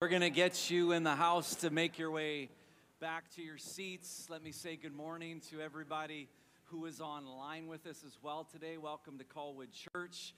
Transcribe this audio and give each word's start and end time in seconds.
We're 0.00 0.06
going 0.06 0.22
to 0.22 0.30
get 0.30 0.70
you 0.70 0.92
in 0.92 1.02
the 1.02 1.16
house 1.16 1.56
to 1.56 1.70
make 1.70 1.98
your 1.98 2.12
way 2.12 2.50
back 3.00 3.34
to 3.34 3.42
your 3.42 3.58
seats. 3.58 4.28
Let 4.30 4.44
me 4.44 4.52
say 4.52 4.76
good 4.76 4.94
morning 4.94 5.42
to 5.50 5.60
everybody 5.60 6.28
who 6.66 6.86
is 6.86 7.00
online 7.00 7.66
with 7.66 7.84
us 7.84 8.04
as 8.06 8.16
well 8.22 8.46
today. 8.48 8.76
Welcome 8.76 9.18
to 9.18 9.24
Colwood 9.24 9.72
Church. 9.72 10.36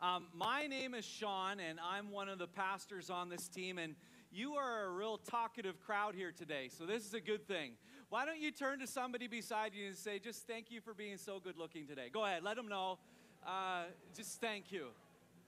Um, 0.00 0.28
my 0.32 0.68
name 0.68 0.94
is 0.94 1.04
Sean, 1.04 1.58
and 1.58 1.80
I'm 1.80 2.12
one 2.12 2.28
of 2.28 2.38
the 2.38 2.46
pastors 2.46 3.10
on 3.10 3.28
this 3.28 3.48
team. 3.48 3.78
And 3.78 3.96
you 4.30 4.52
are 4.52 4.84
a 4.84 4.90
real 4.90 5.18
talkative 5.18 5.80
crowd 5.80 6.14
here 6.14 6.30
today, 6.30 6.68
so 6.68 6.86
this 6.86 7.04
is 7.04 7.12
a 7.12 7.20
good 7.20 7.48
thing. 7.48 7.72
Why 8.10 8.24
don't 8.24 8.38
you 8.38 8.52
turn 8.52 8.78
to 8.78 8.86
somebody 8.86 9.26
beside 9.26 9.74
you 9.74 9.88
and 9.88 9.96
say, 9.96 10.20
Just 10.20 10.46
thank 10.46 10.70
you 10.70 10.80
for 10.80 10.94
being 10.94 11.16
so 11.16 11.40
good 11.40 11.56
looking 11.56 11.88
today? 11.88 12.10
Go 12.12 12.24
ahead, 12.24 12.44
let 12.44 12.54
them 12.54 12.68
know. 12.68 13.00
Uh, 13.44 13.86
just 14.14 14.40
thank 14.40 14.70
you. 14.70 14.86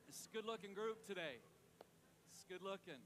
It's 0.09 0.29
a 0.33 0.37
good 0.37 0.47
looking 0.47 0.75
group 0.75 1.07
today. 1.07 1.37
It's 2.33 2.45
good 2.49 2.69
looking. 2.69 2.99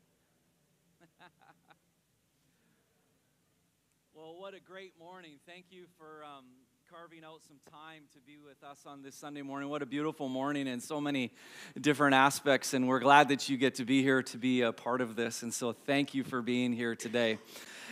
well, 4.15 4.37
what 4.39 4.55
a 4.55 4.61
great 4.61 4.93
morning. 4.99 5.33
Thank 5.47 5.67
you 5.71 5.85
for 5.99 6.25
um, 6.25 6.45
carving 6.91 7.25
out 7.25 7.41
some 7.47 7.59
time 7.71 8.03
to 8.15 8.21
be 8.21 8.39
with 8.39 8.63
us 8.63 8.81
on 8.87 9.03
this 9.03 9.15
Sunday 9.15 9.43
morning. 9.43 9.69
What 9.69 9.83
a 9.83 9.87
beautiful 9.87 10.29
morning 10.29 10.69
and 10.69 10.83
so 10.83 11.01
many 11.01 11.33
different 11.81 12.15
aspects. 12.15 12.75
And 12.75 12.89
we're 12.89 13.01
glad 13.01 13.29
that 13.29 13.49
you 13.49 13.57
get 13.57 13.75
to 13.77 13.85
be 13.85 14.03
here 14.03 14.23
to 14.23 14.39
be 14.39 14.63
a 14.63 14.73
part 14.73 15.01
of 15.01 15.17
this. 15.17 15.43
And 15.43 15.53
so 15.53 15.73
thank 15.73 16.15
you 16.15 16.25
for 16.25 16.43
being 16.43 16.73
here 16.73 16.95
today. 16.95 17.39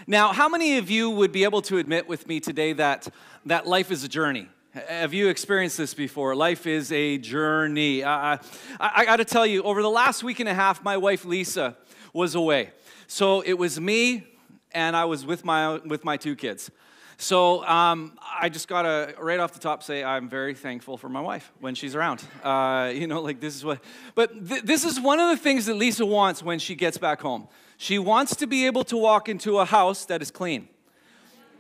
Now, 0.07 0.33
how 0.33 0.49
many 0.49 0.79
of 0.79 0.91
you 0.91 1.11
would 1.11 1.33
be 1.33 1.45
able 1.45 1.63
to 1.63 1.79
admit 1.79 2.09
with 2.09 2.27
me 2.27 2.41
today 2.41 2.73
that, 2.75 3.09
that 3.47 3.67
life 3.67 3.91
is 3.91 4.05
a 4.05 4.09
journey? 4.09 4.49
Have 4.73 5.15
you 5.15 5.29
experienced 5.29 5.79
this 5.79 5.95
before? 5.95 6.35
Life 6.35 6.67
is 6.67 6.91
a 6.91 7.19
journey. 7.19 8.03
I, 8.03 8.35
I, 8.35 8.39
I 8.81 9.05
got 9.05 9.17
to 9.17 9.25
tell 9.25 9.47
you, 9.47 9.63
over 9.63 9.83
the 9.83 9.91
last 9.91 10.25
week 10.25 10.41
and 10.41 10.49
a 10.49 10.55
half, 10.55 10.83
my 10.83 10.97
wife 10.97 11.25
Lisa 11.25 11.77
was 12.13 12.35
away. 12.35 12.73
So 13.15 13.43
it 13.43 13.53
was 13.53 13.81
me, 13.81 14.27
and 14.73 14.97
I 14.97 15.05
was 15.05 15.25
with 15.25 15.45
my, 15.45 15.75
with 15.87 16.05
my 16.05 16.17
two 16.17 16.35
kids. 16.35 16.73
So 17.17 17.65
um, 17.65 18.19
I 18.41 18.49
just 18.49 18.67
gotta 18.67 19.15
right 19.21 19.39
off 19.39 19.53
the 19.53 19.61
top 19.61 19.85
say 19.85 20.03
I'm 20.03 20.29
very 20.29 20.53
thankful 20.53 20.97
for 20.97 21.09
my 21.09 21.21
wife 21.21 21.53
when 21.61 21.77
she's 21.77 21.95
around. 21.95 22.25
Uh, 22.43 22.91
you 22.93 23.07
know, 23.07 23.21
like 23.23 23.39
this 23.39 23.55
is 23.55 23.65
what. 23.65 23.79
But 24.17 24.49
th- 24.49 24.63
this 24.63 24.85
is 24.85 25.01
one 25.01 25.21
of 25.21 25.31
the 25.31 25.37
things 25.37 25.67
that 25.67 25.75
Lisa 25.75 26.05
wants 26.05 26.43
when 26.43 26.59
she 26.59 26.75
gets 26.75 26.99
back 26.99 27.21
home. 27.21 27.47
She 27.77 28.01
wants 28.01 28.35
to 28.35 28.49
be 28.49 28.67
able 28.67 28.83
to 28.83 28.97
walk 28.97 29.29
into 29.29 29.61
a 29.61 29.65
house 29.65 30.07
that 30.07 30.21
is 30.21 30.33
clean, 30.33 30.69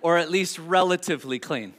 or 0.02 0.18
at 0.18 0.32
least 0.32 0.58
relatively 0.58 1.38
clean. 1.38 1.72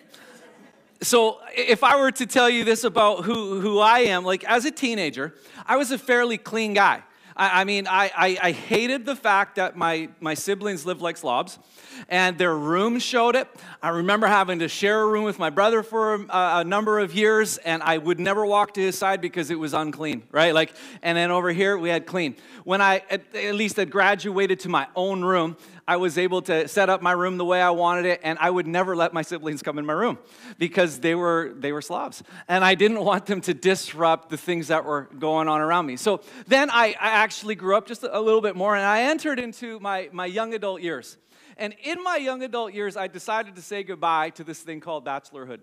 So 1.01 1.41
if 1.53 1.83
I 1.83 1.99
were 1.99 2.11
to 2.11 2.25
tell 2.25 2.49
you 2.49 2.63
this 2.63 2.85
about 2.85 3.25
who, 3.25 3.59
who 3.59 3.79
I 3.79 3.99
am, 3.99 4.23
like 4.23 4.45
as 4.45 4.63
a 4.63 4.71
teenager, 4.71 5.35
I 5.65 5.75
was 5.75 5.91
a 5.91 5.97
fairly 5.97 6.37
clean 6.37 6.73
guy. 6.73 7.03
I, 7.35 7.61
I 7.61 7.63
mean, 7.65 7.87
I, 7.87 8.11
I, 8.15 8.37
I, 8.41 8.51
hated 8.51 9.05
the 9.05 9.15
fact 9.15 9.55
that 9.55 9.75
my, 9.75 10.07
my 10.21 10.35
siblings 10.35 10.85
lived 10.85 11.01
like 11.01 11.17
slobs 11.17 11.59
and 12.07 12.37
their 12.37 12.55
room 12.55 12.97
showed 12.97 13.35
it. 13.35 13.47
I 13.81 13.89
remember 13.89 14.27
having 14.27 14.59
to 14.59 14.69
share 14.69 15.01
a 15.01 15.07
room 15.07 15.25
with 15.25 15.37
my 15.37 15.49
brother 15.49 15.83
for 15.83 16.15
a, 16.15 16.27
a, 16.29 16.63
number 16.63 16.99
of 16.99 17.13
years, 17.13 17.57
and 17.57 17.83
I 17.83 17.97
would 17.97 18.19
never 18.19 18.45
walk 18.45 18.73
to 18.75 18.81
his 18.81 18.97
side 18.97 19.19
because 19.19 19.51
it 19.51 19.59
was 19.59 19.73
unclean, 19.73 20.23
right? 20.31 20.53
Like, 20.53 20.73
and 21.01 21.17
then 21.17 21.29
over 21.29 21.51
here 21.51 21.77
we 21.77 21.89
had 21.89 22.05
clean. 22.05 22.35
When 22.63 22.81
I 22.81 23.03
at, 23.09 23.35
at 23.35 23.55
least 23.55 23.75
had 23.75 23.91
graduated 23.91 24.61
to 24.61 24.69
my 24.69 24.87
own 24.95 25.23
room, 25.23 25.57
I 25.87 25.97
was 25.97 26.17
able 26.17 26.41
to 26.43 26.67
set 26.67 26.89
up 26.89 27.01
my 27.03 27.11
room 27.11 27.37
the 27.37 27.45
way 27.45 27.61
I 27.61 27.69
wanted 27.69 28.05
it, 28.05 28.21
and 28.23 28.39
I 28.39 28.49
would 28.49 28.65
never 28.65 28.95
let 28.95 29.13
my 29.13 29.21
siblings 29.21 29.61
come 29.61 29.77
in 29.77 29.85
my 29.85 29.93
room 29.93 30.17
because 30.57 30.99
they 30.99 31.13
were 31.13 31.53
they 31.55 31.71
were 31.71 31.81
slobs, 31.81 32.23
and 32.47 32.63
I 32.63 32.73
didn't 32.73 33.03
want 33.03 33.27
them 33.27 33.41
to 33.41 33.53
disrupt 33.53 34.29
the 34.29 34.37
things 34.37 34.69
that 34.69 34.83
were 34.83 35.09
going 35.19 35.47
on 35.47 35.61
around 35.61 35.85
me. 35.85 35.95
So 35.95 36.21
then 36.47 36.71
I, 36.71 36.95
I 36.99 37.09
actually 37.09 37.55
grew 37.55 37.77
up 37.77 37.87
just 37.87 38.03
a 38.03 38.19
little 38.19 38.41
bit 38.41 38.55
more, 38.55 38.75
and 38.75 38.85
I 38.85 39.03
entered 39.03 39.39
into 39.39 39.79
my 39.79 40.09
my 40.11 40.25
young 40.25 40.53
adult 40.53 40.81
years. 40.81 41.17
And 41.57 41.73
in 41.83 42.03
my 42.03 42.17
young 42.17 42.43
adult 42.43 42.73
years, 42.73 42.97
I 42.97 43.07
decided 43.07 43.55
to 43.55 43.61
say 43.61 43.83
goodbye 43.83 44.31
to 44.31 44.43
this 44.43 44.59
thing 44.59 44.81
called 44.81 45.05
bachelorhood 45.05 45.61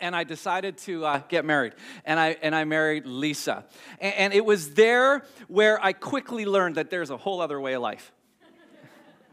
and 0.00 0.14
I 0.14 0.24
decided 0.24 0.78
to 0.78 1.04
uh, 1.04 1.22
get 1.28 1.44
married. 1.44 1.74
And 2.04 2.18
I, 2.18 2.36
and 2.42 2.54
I 2.54 2.64
married 2.64 3.06
Lisa. 3.06 3.64
And, 4.00 4.14
and, 4.14 4.32
it 4.32 4.44
was 4.44 4.74
there 4.74 5.24
where 5.46 5.82
I 5.82 5.92
quickly 5.92 6.46
learned 6.46 6.74
that 6.76 6.90
there's 6.90 7.10
a 7.10 7.16
whole 7.16 7.40
other 7.40 7.60
way 7.60 7.74
of 7.74 7.82
life 7.82 8.12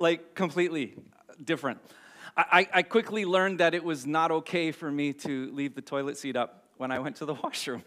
like 0.01 0.35
completely 0.35 0.95
different. 1.43 1.79
I, 2.35 2.67
I 2.73 2.81
quickly 2.81 3.25
learned 3.25 3.59
that 3.59 3.73
it 3.73 3.83
was 3.83 4.05
not 4.05 4.31
okay 4.31 4.71
for 4.71 4.89
me 4.89 5.13
to 5.13 5.51
leave 5.53 5.75
the 5.75 5.81
toilet 5.81 6.17
seat 6.17 6.35
up 6.35 6.65
when 6.77 6.91
I 6.91 6.99
went 6.99 7.17
to 7.17 7.25
the 7.25 7.33
washroom. 7.43 7.83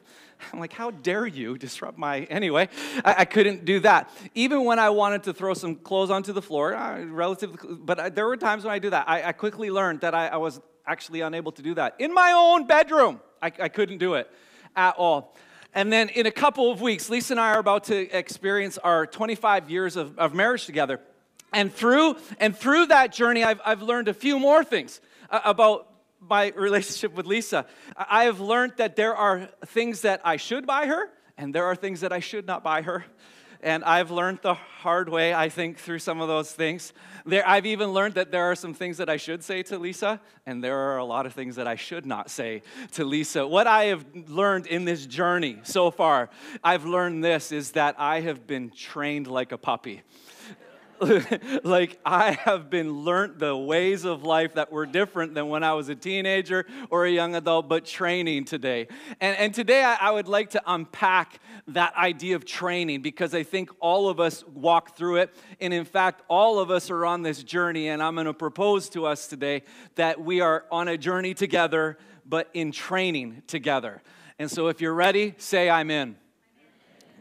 I'm 0.53 0.61
like, 0.61 0.73
how 0.73 0.91
dare 0.91 1.27
you 1.27 1.59
disrupt 1.59 1.99
my. 1.99 2.21
Anyway, 2.25 2.69
I, 3.05 3.15
I, 3.19 3.25
couldn't 3.25 3.65
do 3.65 3.81
that. 3.81 4.11
Even 4.35 4.65
when 4.65 4.79
I 4.79 4.91
wanted 4.91 5.25
to 5.25 5.33
throw 5.33 5.55
some 5.55 5.77
clothes 5.77 6.11
onto 6.11 6.33
the 6.33 6.43
floor, 6.43 6.71
relatively, 7.09 7.77
but 7.77 7.99
I, 7.99 8.09
there 8.11 8.27
were 8.27 8.37
times 8.37 8.65
when 8.65 8.73
I 8.73 8.79
do 8.79 8.91
that. 8.91 9.09
I, 9.09 9.29
I 9.29 9.33
quickly 9.33 9.71
learned 9.71 10.01
that 10.03 10.15
I, 10.15 10.37
was 10.37 10.61
actually 10.87 11.23
unable 11.23 11.53
to 11.53 11.63
do 11.63 11.75
that. 11.75 11.97
In 11.99 12.13
my 12.13 12.33
own 12.33 12.67
bedroom, 12.67 13.21
I, 13.41 13.47
I 13.59 13.69
couldn't 13.69 13.99
do 13.99 14.15
it 14.15 14.31
at 14.77 14.95
all. 14.97 15.35
And 15.73 15.93
then 15.93 16.09
in 16.11 16.27
a 16.27 16.31
couple 16.31 16.71
of 16.71 16.81
weeks, 16.81 17.09
Lisa 17.09 17.33
and 17.33 17.41
I 17.41 17.55
are 17.55 17.59
about 17.59 17.85
to 17.85 18.17
experience 18.17 18.79
our 18.79 19.07
25 19.07 19.71
years 19.71 19.97
of, 19.97 20.19
of 20.19 20.35
marriage 20.35 20.67
together. 20.67 21.01
And 21.55 21.73
through, 21.73 22.17
and 22.39 22.55
through 22.57 22.87
that 22.87 23.13
journey, 23.13 23.45
I've, 23.45 23.61
I've 23.65 23.81
learned 23.81 24.09
a 24.09 24.15
few 24.15 24.39
more 24.41 24.65
things 24.65 25.01
uh, 25.31 25.41
about 25.45 25.89
my 26.21 26.49
relationship 26.57 27.15
with 27.15 27.27
Lisa. 27.27 27.65
I 27.97 28.25
have 28.25 28.41
learned 28.41 28.75
that 28.79 28.97
there 28.97 29.15
are 29.15 29.49
things 29.67 30.03
that 30.03 30.21
I 30.25 30.37
should 30.37 30.67
buy 30.67 30.87
her, 30.87 31.11
and 31.39 31.55
there 31.55 31.65
are 31.65 31.77
things 31.77 32.01
that 32.01 32.13
I 32.13 32.19
should 32.19 32.47
not 32.47 32.65
buy 32.65 32.83
her. 32.83 33.05
And 33.63 33.83
I've 33.85 34.11
learned 34.11 34.41
the 34.43 34.53
hard 34.55 35.09
way, 35.09 35.33
I 35.33 35.49
think, 35.49 35.79
through 35.79 36.01
some 36.01 36.21
of 36.21 36.29
those 36.29 36.53
things. 36.53 36.93
There, 37.25 37.49
I've 37.49 37.65
even 37.65 37.91
learned 37.91 38.17
that 38.17 38.31
there 38.31 38.45
are 38.45 38.55
some 38.55 38.75
things 38.75 38.99
that 38.99 39.09
I 39.09 39.17
should 39.17 39.43
say 39.43 39.63
to 39.63 39.79
Lisa, 39.79 40.21
and 40.45 40.63
there 40.63 40.77
are 40.77 40.99
a 40.99 41.05
lot 41.05 41.25
of 41.25 41.33
things 41.33 41.57
that 41.57 41.67
I 41.67 41.77
should 41.77 42.05
not 42.05 42.31
say 42.31 42.61
to 42.93 43.05
Lisa. 43.07 43.47
What 43.47 43.67
I 43.67 43.85
have 43.85 44.05
learned 44.29 44.67
in 44.67 44.85
this 44.85 45.07
journey 45.07 45.61
so 45.63 45.91
far, 45.91 46.29
I've 46.63 46.85
learned 46.85 47.25
this 47.25 47.53
is 47.53 47.71
that 47.71 47.95
I 47.97 48.21
have 48.21 48.47
been 48.47 48.71
trained 48.71 49.29
like 49.29 49.53
a 49.53 49.57
puppy. 49.57 50.03
like 51.65 51.99
I 52.05 52.33
have 52.33 52.71
been 52.71 53.05
learnt 53.05 53.39
the 53.39 53.57
ways 53.57 54.05
of 54.05 54.23
life 54.23 54.55
that 54.55 54.71
were 54.71 54.87
different 54.87 55.35
than 55.35 55.49
when 55.49 55.65
I 55.65 55.75
was 55.75 55.89
a 55.89 55.95
teenager 55.95 56.67
or 56.91 57.07
a 57.07 57.11
young 57.11 57.35
adult, 57.35 57.69
but 57.69 57.85
training 57.85 58.45
today. 58.45 58.89
And, 59.21 59.37
and 59.37 59.55
today 59.55 59.83
I, 59.83 59.95
I 59.95 60.11
would 60.11 60.29
like 60.29 60.51
to 60.51 60.63
unpack 60.67 61.41
that 61.69 61.97
idea 61.97 62.37
of 62.37 62.45
training 62.45 63.03
because 63.03 63.35
I 63.35 63.43
think 63.43 63.71
all 63.81 64.09
of 64.09 64.21
us 64.21 64.45
walk 64.47 64.97
through 64.97 65.17
it. 65.17 65.35
And 65.61 65.73
in 65.73 65.85
fact, 65.85 66.23
all 66.29 66.59
of 66.59 66.71
us 66.71 66.91
are 66.91 67.05
on 67.07 67.23
this 67.23 67.43
journey. 67.43 67.89
And 67.89 68.03
I'm 68.03 68.15
going 68.15 68.27
to 68.27 68.35
propose 68.35 68.89
to 68.91 69.07
us 69.07 69.27
today 69.27 69.63
that 69.97 70.21
we 70.21 70.41
are 70.41 70.65
on 70.71 70.89
a 70.89 70.97
journey 70.97 71.35
together, 71.35 71.99
but 72.27 72.49
in 72.55 72.73
training 72.73 73.43
together. 73.47 74.03
And 74.39 74.51
so 74.51 74.69
if 74.69 74.81
you're 74.81 74.95
ready, 74.95 75.35
say, 75.39 75.71
I'm 75.71 75.91
in. 75.91 76.17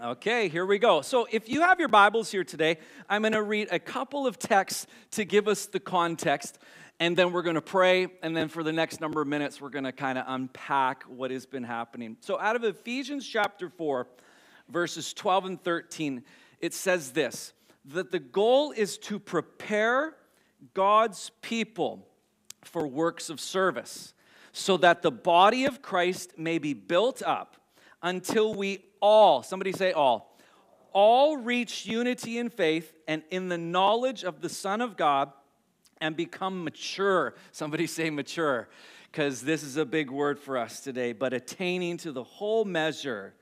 Okay, 0.03 0.50
here 0.50 0.66
we 0.66 0.80
go. 0.80 1.00
So, 1.00 1.30
if 1.31 1.47
you 1.47 1.62
have 1.62 1.80
your 1.80 1.88
Bibles 1.88 2.30
here 2.30 2.44
today, 2.44 2.78
I'm 3.08 3.22
going 3.22 3.31
to 3.31 3.41
read 3.41 3.69
a 3.72 3.80
couple 3.80 4.28
of 4.28 4.38
texts 4.38 4.86
to 5.12 5.24
give 5.24 5.47
us 5.47 5.66
the 5.68 5.80
context, 5.80 6.59
and 7.00 7.16
then 7.16 7.31
we're 7.31 7.41
going 7.41 7.56
to 7.56 7.62
pray. 7.62 8.08
And 8.22 8.36
then 8.36 8.50
for 8.50 8.63
the 8.63 8.74
next 8.74 9.00
number 9.00 9.22
of 9.22 9.30
minutes, 9.30 9.62
we're 9.62 9.69
going 9.69 9.86
to 9.86 9.94
kind 9.94 10.18
of 10.18 10.25
unpack 10.28 11.03
what 11.03 11.31
has 11.31 11.46
been 11.46 11.63
happening. 11.63 12.18
So, 12.19 12.38
out 12.38 12.58
of 12.58 12.66
Ephesians 12.66 13.25
chapter 13.25 13.69
4, 13.69 14.06
verses 14.68 15.13
12 15.13 15.46
and 15.46 15.63
13, 15.63 16.25
it 16.59 16.74
says 16.74 17.13
this 17.13 17.53
that 17.86 18.12
the 18.12 18.19
goal 18.19 18.74
is 18.74 18.97
to 18.97 19.19
prepare 19.19 20.18
God's 20.74 21.31
people 21.42 22.06
for 22.66 22.86
works 22.86 23.30
of 23.30 23.40
service, 23.40 24.13
so 24.52 24.75
that 24.75 25.02
the 25.02 25.12
body 25.12 25.63
of 25.63 25.81
Christ 25.81 26.38
may 26.38 26.58
be 26.58 26.74
built 26.74 27.24
up 27.25 27.62
until 28.03 28.53
we 28.53 28.84
all, 29.02 29.41
somebody 29.41 29.72
say 29.72 29.94
all, 29.94 30.38
all 30.91 31.38
reach 31.38 31.88
unity 31.88 32.38
in 32.38 32.50
faith 32.50 32.94
and 33.08 33.24
in 33.31 33.50
the 33.50 33.58
knowledge 33.58 34.24
of 34.24 34.41
the 34.41 34.50
Son 34.50 34.81
of 34.81 34.95
God 34.95 35.31
and 36.00 36.16
become 36.16 36.63
mature. 36.63 37.33
Somebody 37.51 37.88
say 37.88 38.10
mature, 38.10 38.68
because 39.12 39.42
this 39.42 39.63
is 39.63 39.77
a 39.77 39.86
big 39.86 40.12
word 40.12 40.38
for 40.38 40.57
us 40.57 40.81
today, 40.81 41.13
but 41.13 41.33
attaining 41.33 41.98
to 41.98 42.12
the 42.12 42.24
whole 42.24 42.66
measure 42.66 43.33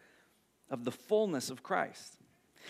of 0.69 0.85
the 0.85 0.91
fullness 0.91 1.49
of 1.49 1.63
Christ. 1.63 2.17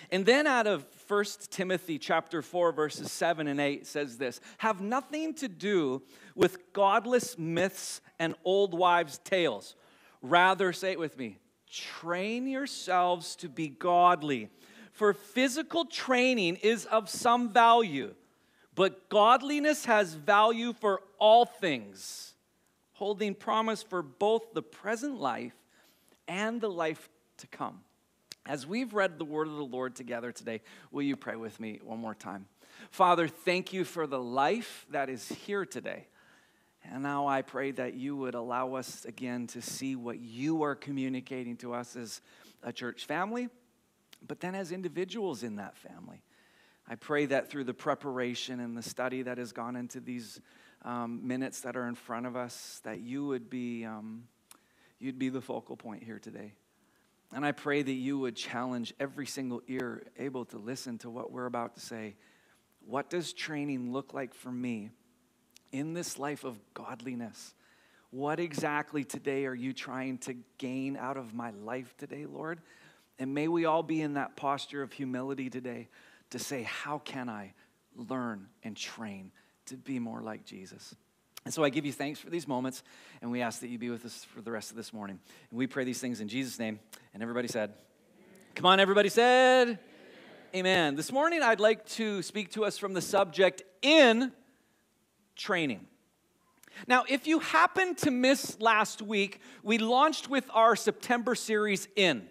And 0.09 0.25
then 0.25 0.47
out 0.47 0.65
of 0.65 0.85
1 1.07 1.25
Timothy 1.49 1.99
chapter 1.99 2.41
4 2.41 2.71
verses 2.71 3.11
7 3.11 3.47
and 3.47 3.59
8 3.59 3.85
says 3.85 4.17
this, 4.17 4.39
have 4.59 4.81
nothing 4.81 5.33
to 5.35 5.49
do 5.49 6.01
with 6.33 6.73
godless 6.73 7.37
myths 7.37 8.01
and 8.17 8.33
old 8.45 8.73
wives' 8.73 9.19
tales. 9.19 9.75
Rather, 10.21 10.71
say 10.71 10.91
it 10.91 10.99
with 10.99 11.17
me, 11.17 11.37
train 11.71 12.47
yourselves 12.47 13.35
to 13.37 13.49
be 13.49 13.69
godly. 13.69 14.49
For 14.91 15.13
physical 15.13 15.85
training 15.85 16.57
is 16.57 16.85
of 16.85 17.09
some 17.09 17.49
value, 17.51 18.13
but 18.75 19.09
godliness 19.09 19.85
has 19.85 20.13
value 20.13 20.73
for 20.73 21.01
all 21.17 21.45
things, 21.45 22.33
holding 22.93 23.33
promise 23.33 23.81
for 23.81 24.01
both 24.01 24.53
the 24.53 24.61
present 24.61 25.19
life 25.19 25.55
and 26.27 26.59
the 26.61 26.69
life 26.69 27.09
to 27.37 27.47
come. 27.47 27.81
As 28.45 28.67
we've 28.67 28.93
read 28.93 29.17
the 29.17 29.25
word 29.25 29.47
of 29.47 29.55
the 29.55 29.63
Lord 29.63 29.95
together 29.95 30.31
today, 30.31 30.61
will 30.91 31.03
you 31.03 31.15
pray 31.15 31.35
with 31.35 31.59
me 31.59 31.79
one 31.83 31.99
more 31.99 32.15
time? 32.15 32.47
Father, 32.89 33.27
thank 33.27 33.71
you 33.71 33.83
for 33.85 34.07
the 34.07 34.21
life 34.21 34.85
that 34.89 35.09
is 35.09 35.27
here 35.29 35.65
today. 35.65 36.07
And 36.83 37.03
now 37.03 37.27
I 37.27 37.41
pray 37.41 37.71
that 37.71 37.93
you 37.93 38.15
would 38.17 38.33
allow 38.33 38.73
us 38.75 39.05
again 39.05 39.47
to 39.47 39.61
see 39.61 39.95
what 39.95 40.19
you 40.19 40.63
are 40.63 40.75
communicating 40.75 41.55
to 41.57 41.73
us 41.73 41.95
as 41.95 42.21
a 42.63 42.73
church 42.73 43.05
family, 43.05 43.49
but 44.27 44.39
then 44.39 44.55
as 44.55 44.71
individuals 44.71 45.43
in 45.43 45.57
that 45.57 45.77
family. 45.77 46.21
I 46.87 46.95
pray 46.95 47.27
that 47.27 47.49
through 47.49 47.65
the 47.65 47.73
preparation 47.73 48.59
and 48.59 48.75
the 48.75 48.81
study 48.81 49.21
that 49.21 49.37
has 49.37 49.51
gone 49.51 49.75
into 49.75 49.99
these 49.99 50.41
um, 50.83 51.25
minutes 51.25 51.61
that 51.61 51.77
are 51.77 51.87
in 51.87 51.95
front 51.95 52.25
of 52.25 52.35
us, 52.35 52.81
that 52.83 52.99
you 52.99 53.27
would 53.27 53.49
be, 53.49 53.85
um, 53.85 54.23
you'd 54.99 55.19
be 55.19 55.29
the 55.29 55.41
focal 55.41 55.77
point 55.77 56.03
here 56.03 56.19
today. 56.19 56.53
And 57.33 57.45
I 57.45 57.53
pray 57.53 57.81
that 57.81 57.91
you 57.91 58.19
would 58.19 58.35
challenge 58.35 58.93
every 58.99 59.25
single 59.25 59.61
ear 59.67 60.03
able 60.17 60.43
to 60.45 60.57
listen 60.57 60.97
to 60.99 61.09
what 61.09 61.31
we're 61.31 61.45
about 61.45 61.75
to 61.75 61.79
say. 61.79 62.15
What 62.85 63.09
does 63.09 63.31
training 63.31 63.93
look 63.93 64.13
like 64.13 64.33
for 64.33 64.51
me 64.51 64.89
in 65.71 65.93
this 65.93 66.17
life 66.17 66.43
of 66.43 66.59
godliness? 66.73 67.53
What 68.11 68.39
exactly 68.39 69.03
today 69.03 69.45
are 69.45 69.55
you 69.55 69.71
trying 69.71 70.17
to 70.19 70.35
gain 70.57 70.97
out 70.97 71.15
of 71.17 71.33
my 71.33 71.51
life 71.51 71.95
today, 71.97 72.25
Lord? 72.25 72.59
And 73.17 73.33
may 73.33 73.47
we 73.47 73.65
all 73.65 73.83
be 73.83 74.01
in 74.01 74.15
that 74.15 74.35
posture 74.35 74.81
of 74.81 74.91
humility 74.91 75.49
today 75.49 75.87
to 76.31 76.39
say, 76.39 76.63
How 76.63 76.97
can 76.99 77.29
I 77.29 77.53
learn 77.95 78.47
and 78.63 78.75
train 78.75 79.31
to 79.67 79.77
be 79.77 79.99
more 79.99 80.21
like 80.21 80.45
Jesus? 80.45 80.95
And 81.45 81.53
so 81.53 81.63
I 81.63 81.69
give 81.69 81.85
you 81.85 81.93
thanks 81.93 82.19
for 82.19 82.29
these 82.29 82.47
moments, 82.47 82.83
and 83.21 83.31
we 83.31 83.41
ask 83.41 83.61
that 83.61 83.69
you 83.69 83.79
be 83.79 83.89
with 83.89 84.05
us 84.05 84.23
for 84.25 84.41
the 84.41 84.51
rest 84.51 84.69
of 84.69 84.77
this 84.77 84.93
morning. 84.93 85.19
And 85.49 85.57
we 85.57 85.65
pray 85.65 85.83
these 85.83 85.99
things 85.99 86.21
in 86.21 86.27
Jesus' 86.27 86.59
name. 86.59 86.79
And 87.13 87.23
everybody 87.23 87.47
said, 87.47 87.73
Come 88.55 88.65
on, 88.65 88.79
everybody 88.79 89.09
said, 89.09 89.67
Amen. 89.67 89.79
Amen. 90.53 90.95
This 90.95 91.11
morning 91.11 91.41
I'd 91.41 91.61
like 91.61 91.85
to 91.91 92.21
speak 92.21 92.51
to 92.51 92.65
us 92.65 92.77
from 92.77 92.93
the 92.93 93.01
subject 93.01 93.63
in 93.81 94.33
training. 95.41 95.87
Now, 96.87 97.03
if 97.07 97.27
you 97.27 97.39
happened 97.39 97.97
to 97.99 98.11
miss 98.11 98.59
last 98.59 99.01
week, 99.01 99.41
we 99.63 99.77
launched 99.77 100.29
with 100.29 100.45
our 100.53 100.75
September 100.75 101.35
series 101.35 101.87
in. 101.95 102.29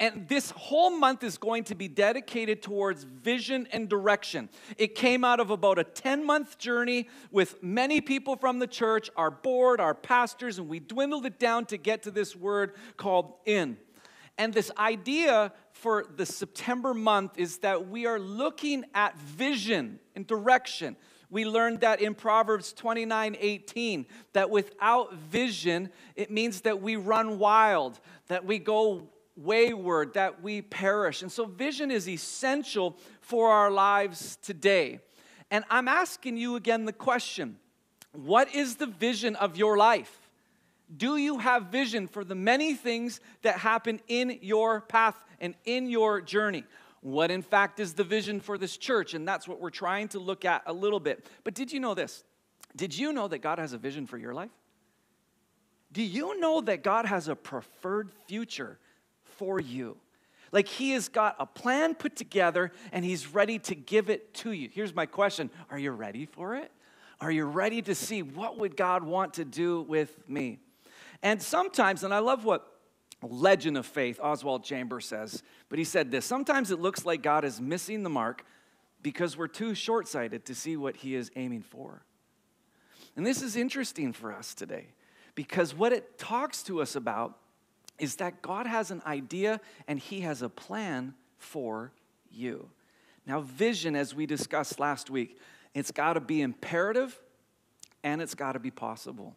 And 0.00 0.28
this 0.28 0.50
whole 0.52 0.90
month 0.90 1.24
is 1.24 1.38
going 1.38 1.64
to 1.64 1.74
be 1.74 1.88
dedicated 1.88 2.62
towards 2.62 3.02
vision 3.02 3.66
and 3.72 3.88
direction. 3.88 4.48
It 4.76 4.94
came 4.94 5.24
out 5.24 5.40
of 5.40 5.50
about 5.50 5.78
a 5.78 5.84
10 5.84 6.24
month 6.24 6.58
journey 6.58 7.08
with 7.32 7.60
many 7.62 8.00
people 8.00 8.36
from 8.36 8.60
the 8.60 8.68
church, 8.68 9.10
our 9.16 9.30
board, 9.30 9.80
our 9.80 9.94
pastors, 9.94 10.58
and 10.58 10.68
we 10.68 10.78
dwindled 10.78 11.26
it 11.26 11.40
down 11.40 11.66
to 11.66 11.76
get 11.76 12.04
to 12.04 12.12
this 12.12 12.36
word 12.36 12.74
called 12.96 13.34
in. 13.44 13.76
And 14.36 14.54
this 14.54 14.70
idea 14.78 15.52
for 15.72 16.06
the 16.16 16.26
September 16.26 16.94
month 16.94 17.36
is 17.36 17.58
that 17.58 17.88
we 17.88 18.06
are 18.06 18.20
looking 18.20 18.84
at 18.94 19.18
vision 19.18 19.98
and 20.14 20.24
direction. 20.24 20.96
We 21.30 21.44
learned 21.44 21.80
that 21.80 22.00
in 22.00 22.14
Proverbs 22.14 22.72
29 22.72 23.36
18, 23.38 24.06
that 24.32 24.50
without 24.50 25.14
vision, 25.14 25.90
it 26.16 26.30
means 26.30 26.62
that 26.62 26.80
we 26.80 26.96
run 26.96 27.38
wild, 27.38 28.00
that 28.28 28.44
we 28.44 28.58
go 28.58 29.08
wayward, 29.36 30.14
that 30.14 30.42
we 30.42 30.62
perish. 30.62 31.22
And 31.22 31.30
so, 31.30 31.44
vision 31.44 31.90
is 31.90 32.08
essential 32.08 32.96
for 33.20 33.50
our 33.50 33.70
lives 33.70 34.38
today. 34.42 35.00
And 35.50 35.64
I'm 35.70 35.88
asking 35.88 36.36
you 36.36 36.56
again 36.56 36.84
the 36.84 36.92
question 36.92 37.58
what 38.12 38.54
is 38.54 38.76
the 38.76 38.86
vision 38.86 39.36
of 39.36 39.56
your 39.56 39.76
life? 39.76 40.30
Do 40.94 41.16
you 41.18 41.38
have 41.38 41.66
vision 41.66 42.08
for 42.08 42.24
the 42.24 42.34
many 42.34 42.74
things 42.74 43.20
that 43.42 43.58
happen 43.58 44.00
in 44.08 44.38
your 44.40 44.80
path 44.80 45.22
and 45.40 45.54
in 45.64 45.88
your 45.88 46.22
journey? 46.22 46.64
What, 47.00 47.30
in 47.30 47.42
fact, 47.42 47.80
is 47.80 47.94
the 47.94 48.04
vision 48.04 48.40
for 48.40 48.58
this 48.58 48.76
church? 48.76 49.14
And 49.14 49.26
that's 49.26 49.46
what 49.46 49.60
we're 49.60 49.70
trying 49.70 50.08
to 50.08 50.18
look 50.18 50.44
at 50.44 50.62
a 50.66 50.72
little 50.72 51.00
bit. 51.00 51.26
But 51.44 51.54
did 51.54 51.72
you 51.72 51.80
know 51.80 51.94
this? 51.94 52.24
Did 52.76 52.96
you 52.96 53.12
know 53.12 53.28
that 53.28 53.38
God 53.38 53.58
has 53.58 53.72
a 53.72 53.78
vision 53.78 54.06
for 54.06 54.18
your 54.18 54.34
life? 54.34 54.50
Do 55.92 56.02
you 56.02 56.38
know 56.40 56.60
that 56.62 56.82
God 56.82 57.06
has 57.06 57.28
a 57.28 57.36
preferred 57.36 58.10
future 58.26 58.78
for 59.38 59.60
you. 59.60 59.96
Like 60.50 60.68
he 60.68 60.90
has 60.90 61.08
got 61.08 61.36
a 61.38 61.46
plan 61.46 61.94
put 61.94 62.16
together 62.16 62.72
and 62.92 63.04
he's 63.04 63.32
ready 63.32 63.58
to 63.60 63.74
give 63.74 64.10
it 64.10 64.34
to 64.34 64.52
you. 64.52 64.68
Here's 64.72 64.94
my 64.94 65.06
question 65.06 65.50
Are 65.70 65.78
you 65.78 65.92
ready 65.92 66.26
for 66.26 66.56
it? 66.56 66.70
Are 67.20 67.30
you 67.30 67.44
ready 67.44 67.82
to 67.82 67.94
see 67.94 68.22
what 68.22 68.58
would 68.58 68.76
God 68.76 69.02
want 69.02 69.34
to 69.34 69.44
do 69.44 69.82
with 69.82 70.16
me? 70.28 70.58
And 71.22 71.42
sometimes, 71.42 72.04
and 72.04 72.14
I 72.14 72.20
love 72.20 72.44
what 72.44 72.77
legend 73.26 73.76
of 73.76 73.86
faith 73.86 74.20
Oswald 74.22 74.64
Chambers 74.64 75.06
says, 75.06 75.42
but 75.68 75.78
he 75.78 75.84
said 75.84 76.10
this 76.10 76.24
sometimes 76.24 76.70
it 76.70 76.80
looks 76.80 77.04
like 77.04 77.22
God 77.22 77.44
is 77.44 77.60
missing 77.60 78.02
the 78.02 78.10
mark 78.10 78.44
because 79.02 79.36
we're 79.36 79.48
too 79.48 79.74
short 79.74 80.08
sighted 80.08 80.44
to 80.46 80.54
see 80.54 80.76
what 80.76 80.96
he 80.96 81.14
is 81.14 81.30
aiming 81.36 81.62
for. 81.62 82.02
And 83.16 83.26
this 83.26 83.42
is 83.42 83.56
interesting 83.56 84.12
for 84.12 84.32
us 84.32 84.54
today 84.54 84.86
because 85.34 85.74
what 85.74 85.92
it 85.92 86.18
talks 86.18 86.62
to 86.64 86.80
us 86.80 86.94
about 86.96 87.36
is 87.98 88.16
that 88.16 88.42
God 88.42 88.66
has 88.66 88.90
an 88.90 89.02
idea 89.04 89.60
and 89.86 89.98
He 89.98 90.20
has 90.20 90.42
a 90.42 90.48
plan 90.48 91.14
for 91.36 91.92
you. 92.30 92.68
Now, 93.26 93.40
vision, 93.40 93.94
as 93.96 94.14
we 94.14 94.26
discussed 94.26 94.80
last 94.80 95.10
week, 95.10 95.38
it's 95.74 95.90
got 95.90 96.14
to 96.14 96.20
be 96.20 96.40
imperative 96.40 97.20
and 98.02 98.22
it's 98.22 98.34
got 98.34 98.52
to 98.52 98.58
be 98.58 98.70
possible. 98.70 99.34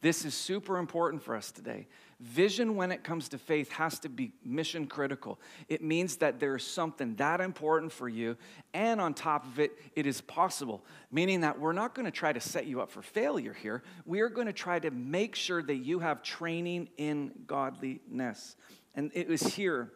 This 0.00 0.24
is 0.24 0.34
super 0.34 0.78
important 0.78 1.22
for 1.22 1.36
us 1.36 1.52
today. 1.52 1.86
Vision, 2.22 2.76
when 2.76 2.92
it 2.92 3.02
comes 3.02 3.28
to 3.30 3.38
faith, 3.38 3.72
has 3.72 3.98
to 3.98 4.08
be 4.08 4.32
mission 4.44 4.86
critical. 4.86 5.40
It 5.68 5.82
means 5.82 6.16
that 6.18 6.38
there's 6.38 6.64
something 6.64 7.16
that 7.16 7.40
important 7.40 7.90
for 7.90 8.08
you, 8.08 8.36
and 8.72 9.00
on 9.00 9.12
top 9.12 9.44
of 9.44 9.58
it, 9.58 9.76
it 9.96 10.06
is 10.06 10.20
possible, 10.20 10.84
meaning 11.10 11.40
that 11.40 11.58
we're 11.58 11.72
not 11.72 11.96
going 11.96 12.04
to 12.04 12.12
try 12.12 12.32
to 12.32 12.38
set 12.38 12.66
you 12.66 12.80
up 12.80 12.92
for 12.92 13.02
failure 13.02 13.52
here. 13.52 13.82
We 14.06 14.20
are 14.20 14.28
going 14.28 14.46
to 14.46 14.52
try 14.52 14.78
to 14.78 14.92
make 14.92 15.34
sure 15.34 15.64
that 15.64 15.74
you 15.74 15.98
have 15.98 16.22
training 16.22 16.90
in 16.96 17.32
godliness. 17.48 18.54
And 18.94 19.10
it 19.14 19.26
was 19.26 19.42
here 19.42 19.90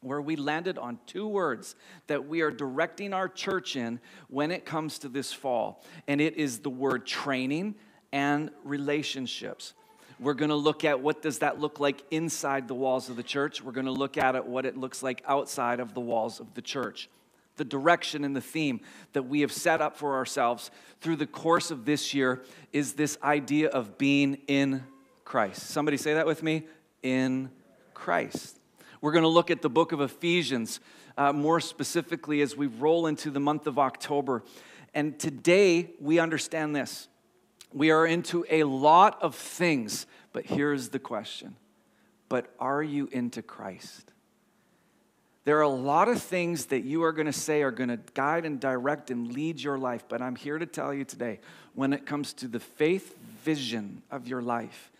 where 0.00 0.22
we 0.22 0.36
landed 0.36 0.78
on 0.78 0.98
two 1.04 1.28
words 1.28 1.74
that 2.06 2.26
we 2.26 2.40
are 2.40 2.50
directing 2.50 3.12
our 3.12 3.28
church 3.28 3.76
in 3.76 4.00
when 4.28 4.50
it 4.50 4.64
comes 4.64 4.98
to 5.00 5.10
this 5.10 5.30
fall. 5.30 5.84
And 6.08 6.22
it 6.22 6.36
is 6.36 6.60
the 6.60 6.70
word 6.70 7.06
training 7.06 7.74
and 8.12 8.50
relationships. 8.64 9.74
We're 10.18 10.34
going 10.34 10.48
to 10.48 10.56
look 10.56 10.84
at 10.84 11.00
what 11.00 11.20
does 11.20 11.40
that 11.40 11.60
look 11.60 11.78
like 11.78 12.02
inside 12.10 12.68
the 12.68 12.74
walls 12.74 13.10
of 13.10 13.16
the 13.16 13.22
church. 13.22 13.62
We're 13.62 13.72
going 13.72 13.86
to 13.86 13.92
look 13.92 14.16
at 14.16 14.34
it 14.34 14.46
what 14.46 14.64
it 14.64 14.76
looks 14.76 15.02
like 15.02 15.22
outside 15.26 15.78
of 15.78 15.92
the 15.92 16.00
walls 16.00 16.40
of 16.40 16.54
the 16.54 16.62
church. 16.62 17.10
The 17.56 17.64
direction 17.64 18.24
and 18.24 18.34
the 18.34 18.40
theme 18.40 18.80
that 19.12 19.24
we 19.24 19.40
have 19.40 19.52
set 19.52 19.80
up 19.82 19.96
for 19.96 20.14
ourselves 20.16 20.70
through 21.00 21.16
the 21.16 21.26
course 21.26 21.70
of 21.70 21.84
this 21.84 22.14
year 22.14 22.42
is 22.72 22.94
this 22.94 23.18
idea 23.22 23.68
of 23.68 23.98
being 23.98 24.38
in 24.46 24.84
Christ. 25.24 25.62
Somebody 25.68 25.96
say 25.98 26.14
that 26.14 26.26
with 26.26 26.42
me 26.42 26.66
in 27.02 27.50
Christ. 27.92 28.58
We're 29.00 29.12
going 29.12 29.22
to 29.22 29.28
look 29.28 29.50
at 29.50 29.60
the 29.60 29.70
book 29.70 29.92
of 29.92 30.00
Ephesians 30.00 30.80
uh, 31.18 31.32
more 31.32 31.60
specifically 31.60 32.40
as 32.40 32.56
we 32.56 32.66
roll 32.66 33.06
into 33.06 33.30
the 33.30 33.40
month 33.40 33.66
of 33.66 33.78
October. 33.78 34.42
And 34.94 35.18
today 35.18 35.90
we 36.00 36.18
understand 36.18 36.74
this 36.74 37.08
we 37.72 37.90
are 37.90 38.06
into 38.06 38.44
a 38.50 38.64
lot 38.64 39.22
of 39.22 39.34
things, 39.34 40.06
but 40.32 40.46
here's 40.46 40.90
the 40.90 40.98
question 40.98 41.56
But 42.28 42.52
are 42.58 42.82
you 42.82 43.08
into 43.12 43.42
Christ? 43.42 44.12
There 45.44 45.58
are 45.58 45.62
a 45.62 45.68
lot 45.68 46.08
of 46.08 46.20
things 46.20 46.66
that 46.66 46.82
you 46.82 47.04
are 47.04 47.12
going 47.12 47.26
to 47.26 47.32
say 47.32 47.62
are 47.62 47.70
going 47.70 47.88
to 47.88 48.00
guide 48.14 48.44
and 48.44 48.58
direct 48.58 49.12
and 49.12 49.32
lead 49.32 49.60
your 49.60 49.78
life, 49.78 50.04
but 50.08 50.20
I'm 50.20 50.34
here 50.34 50.58
to 50.58 50.66
tell 50.66 50.92
you 50.92 51.04
today 51.04 51.38
when 51.74 51.92
it 51.92 52.04
comes 52.04 52.32
to 52.34 52.48
the 52.48 52.58
faith 52.58 53.16
vision 53.44 54.02
of 54.10 54.26
your 54.26 54.42
life, 54.42 54.90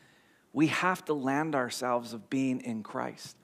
we 0.52 0.68
have 0.68 1.04
to 1.06 1.14
land 1.14 1.56
ourselves 1.56 2.12
of 2.12 2.30
being 2.30 2.60
in 2.60 2.84
Christ. 2.84 3.36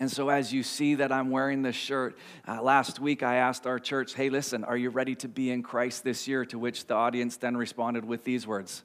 And 0.00 0.10
so, 0.10 0.28
as 0.28 0.52
you 0.52 0.62
see 0.62 0.94
that 0.96 1.10
I'm 1.10 1.30
wearing 1.30 1.62
this 1.62 1.74
shirt, 1.74 2.16
uh, 2.46 2.62
last 2.62 3.00
week 3.00 3.22
I 3.22 3.36
asked 3.36 3.66
our 3.66 3.80
church, 3.80 4.14
hey, 4.14 4.30
listen, 4.30 4.62
are 4.62 4.76
you 4.76 4.90
ready 4.90 5.16
to 5.16 5.28
be 5.28 5.50
in 5.50 5.62
Christ 5.62 6.04
this 6.04 6.28
year? 6.28 6.44
To 6.46 6.58
which 6.58 6.86
the 6.86 6.94
audience 6.94 7.36
then 7.36 7.56
responded 7.56 8.04
with 8.04 8.22
these 8.24 8.46
words 8.46 8.84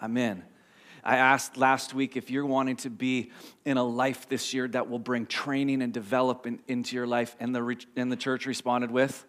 I'm 0.00 0.16
in. 0.16 0.42
I 1.02 1.16
asked 1.16 1.56
last 1.56 1.94
week 1.94 2.16
if 2.16 2.30
you're 2.30 2.44
wanting 2.44 2.76
to 2.76 2.90
be 2.90 3.30
in 3.64 3.78
a 3.78 3.84
life 3.84 4.28
this 4.28 4.52
year 4.52 4.68
that 4.68 4.90
will 4.90 4.98
bring 4.98 5.24
training 5.24 5.80
and 5.80 5.92
development 5.92 6.60
into 6.68 6.96
your 6.96 7.06
life, 7.06 7.34
and 7.40 7.54
the, 7.54 7.62
re- 7.62 7.78
and 7.96 8.12
the 8.12 8.16
church 8.16 8.44
responded 8.44 8.90
with, 8.90 9.24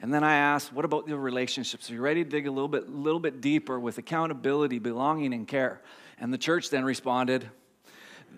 and 0.00 0.14
then 0.14 0.22
I 0.22 0.34
asked, 0.36 0.72
what 0.72 0.84
about 0.84 1.06
the 1.06 1.16
relationships? 1.16 1.90
Are 1.90 1.94
you 1.94 2.00
ready 2.00 2.22
to 2.22 2.30
dig 2.30 2.46
a 2.46 2.50
little 2.50 2.68
bit, 2.68 2.88
little 2.88 3.18
bit 3.18 3.40
deeper 3.40 3.80
with 3.80 3.98
accountability, 3.98 4.78
belonging, 4.78 5.32
and 5.32 5.46
care? 5.46 5.80
And 6.20 6.32
the 6.32 6.38
church 6.38 6.70
then 6.70 6.84
responded, 6.84 7.48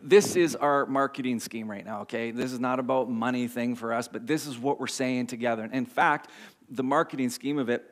this 0.02 0.37
is 0.37 0.57
our 0.57 0.87
marketing 0.87 1.40
scheme 1.40 1.71
right 1.71 1.85
now, 1.85 2.02
okay? 2.02 2.30
This 2.30 2.52
is 2.52 2.61
not 2.61 2.78
about 2.78 3.11
money 3.11 3.49
thing 3.49 3.75
for 3.75 3.92
us, 3.92 4.09
but 4.09 4.26
this 4.26 4.47
is 4.47 4.59
what 4.59 4.80
we're 4.80 4.87
saying 4.87 5.26
together. 5.26 5.69
in 5.73 5.87
fact, 5.87 6.30
the 6.71 6.83
marketing 6.83 7.30
scheme 7.30 7.59
of 7.59 7.69
it 7.69 7.85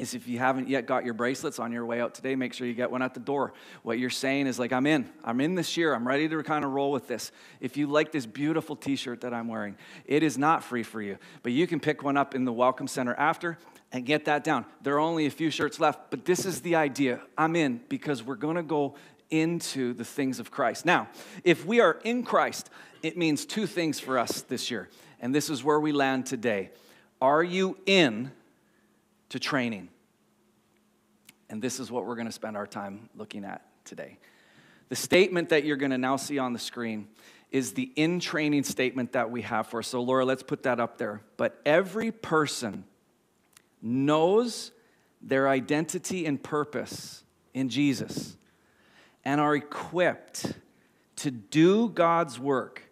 is 0.00 0.14
if 0.14 0.26
you 0.26 0.38
haven't 0.38 0.68
yet 0.68 0.86
got 0.86 1.04
your 1.04 1.14
bracelets 1.14 1.58
on 1.58 1.72
your 1.72 1.84
way 1.84 2.00
out 2.00 2.14
today, 2.14 2.34
make 2.34 2.52
sure 2.54 2.66
you 2.66 2.74
get 2.74 2.90
one 2.90 3.02
at 3.02 3.14
the 3.14 3.20
door. 3.20 3.52
What 3.82 3.98
you're 3.98 4.10
saying 4.10 4.46
is 4.46 4.58
like, 4.58 4.72
I'm 4.72 4.86
in. 4.86 5.08
I'm 5.22 5.40
in 5.40 5.54
this 5.54 5.76
year. 5.76 5.94
I'm 5.94 6.06
ready 6.06 6.28
to 6.28 6.42
kind 6.42 6.64
of 6.64 6.72
roll 6.72 6.90
with 6.90 7.06
this. 7.06 7.32
If 7.60 7.76
you 7.76 7.86
like 7.86 8.12
this 8.12 8.26
beautiful 8.26 8.76
t 8.76 8.96
shirt 8.96 9.20
that 9.20 9.34
I'm 9.34 9.48
wearing, 9.48 9.76
it 10.06 10.22
is 10.22 10.38
not 10.38 10.64
free 10.64 10.82
for 10.82 11.02
you, 11.02 11.18
but 11.42 11.52
you 11.52 11.66
can 11.66 11.80
pick 11.80 12.02
one 12.02 12.16
up 12.16 12.34
in 12.34 12.44
the 12.44 12.52
Welcome 12.52 12.86
Center 12.86 13.14
after 13.14 13.58
and 13.92 14.06
get 14.06 14.24
that 14.24 14.44
down. 14.44 14.64
There 14.82 14.94
are 14.94 15.00
only 15.00 15.26
a 15.26 15.30
few 15.30 15.50
shirts 15.50 15.80
left, 15.80 16.10
but 16.10 16.24
this 16.24 16.46
is 16.46 16.60
the 16.62 16.76
idea. 16.76 17.20
I'm 17.36 17.56
in 17.56 17.80
because 17.88 18.22
we're 18.22 18.36
going 18.36 18.56
to 18.56 18.62
go 18.62 18.94
into 19.30 19.92
the 19.94 20.04
things 20.04 20.40
of 20.40 20.50
Christ. 20.50 20.84
Now, 20.84 21.08
if 21.44 21.64
we 21.64 21.80
are 21.80 21.98
in 22.04 22.24
Christ, 22.24 22.70
it 23.02 23.16
means 23.16 23.46
two 23.46 23.66
things 23.66 24.00
for 24.00 24.18
us 24.18 24.42
this 24.42 24.70
year, 24.70 24.88
and 25.20 25.34
this 25.34 25.50
is 25.50 25.64
where 25.64 25.80
we 25.80 25.92
land 25.92 26.26
today. 26.26 26.70
Are 27.20 27.42
you 27.42 27.76
in 27.86 28.32
to 29.30 29.38
training. 29.38 29.88
And 31.48 31.60
this 31.62 31.80
is 31.80 31.90
what 31.90 32.04
we're 32.04 32.14
going 32.14 32.26
to 32.26 32.32
spend 32.32 32.56
our 32.56 32.66
time 32.66 33.08
looking 33.16 33.44
at 33.44 33.62
today. 33.84 34.18
The 34.88 34.96
statement 34.96 35.48
that 35.48 35.64
you're 35.64 35.76
going 35.76 35.90
to 35.90 35.98
now 35.98 36.16
see 36.16 36.38
on 36.38 36.52
the 36.52 36.58
screen 36.58 37.08
is 37.50 37.72
the 37.72 37.90
in 37.96 38.20
training 38.20 38.64
statement 38.64 39.12
that 39.12 39.30
we 39.30 39.42
have 39.42 39.66
for. 39.66 39.80
us. 39.80 39.88
So, 39.88 40.02
Laura, 40.02 40.24
let's 40.24 40.42
put 40.42 40.64
that 40.64 40.78
up 40.78 40.98
there. 40.98 41.22
But 41.36 41.60
every 41.64 42.12
person 42.12 42.84
knows 43.82 44.70
their 45.22 45.48
identity 45.48 46.26
and 46.26 46.40
purpose 46.40 47.24
in 47.54 47.68
Jesus 47.68 48.36
and 49.24 49.40
are 49.40 49.54
equipped 49.54 50.52
to 51.16 51.30
do 51.30 51.88
God's 51.88 52.38
work 52.38 52.82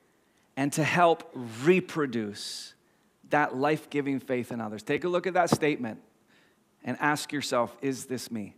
and 0.56 0.72
to 0.74 0.84
help 0.84 1.30
reproduce 1.62 2.74
that 3.30 3.56
life 3.56 3.90
giving 3.90 4.20
faith 4.20 4.52
in 4.52 4.60
others. 4.60 4.82
Take 4.82 5.04
a 5.04 5.08
look 5.08 5.26
at 5.26 5.34
that 5.34 5.50
statement 5.50 6.00
and 6.84 6.96
ask 7.00 7.32
yourself 7.32 7.76
is 7.80 8.06
this 8.06 8.30
me? 8.30 8.54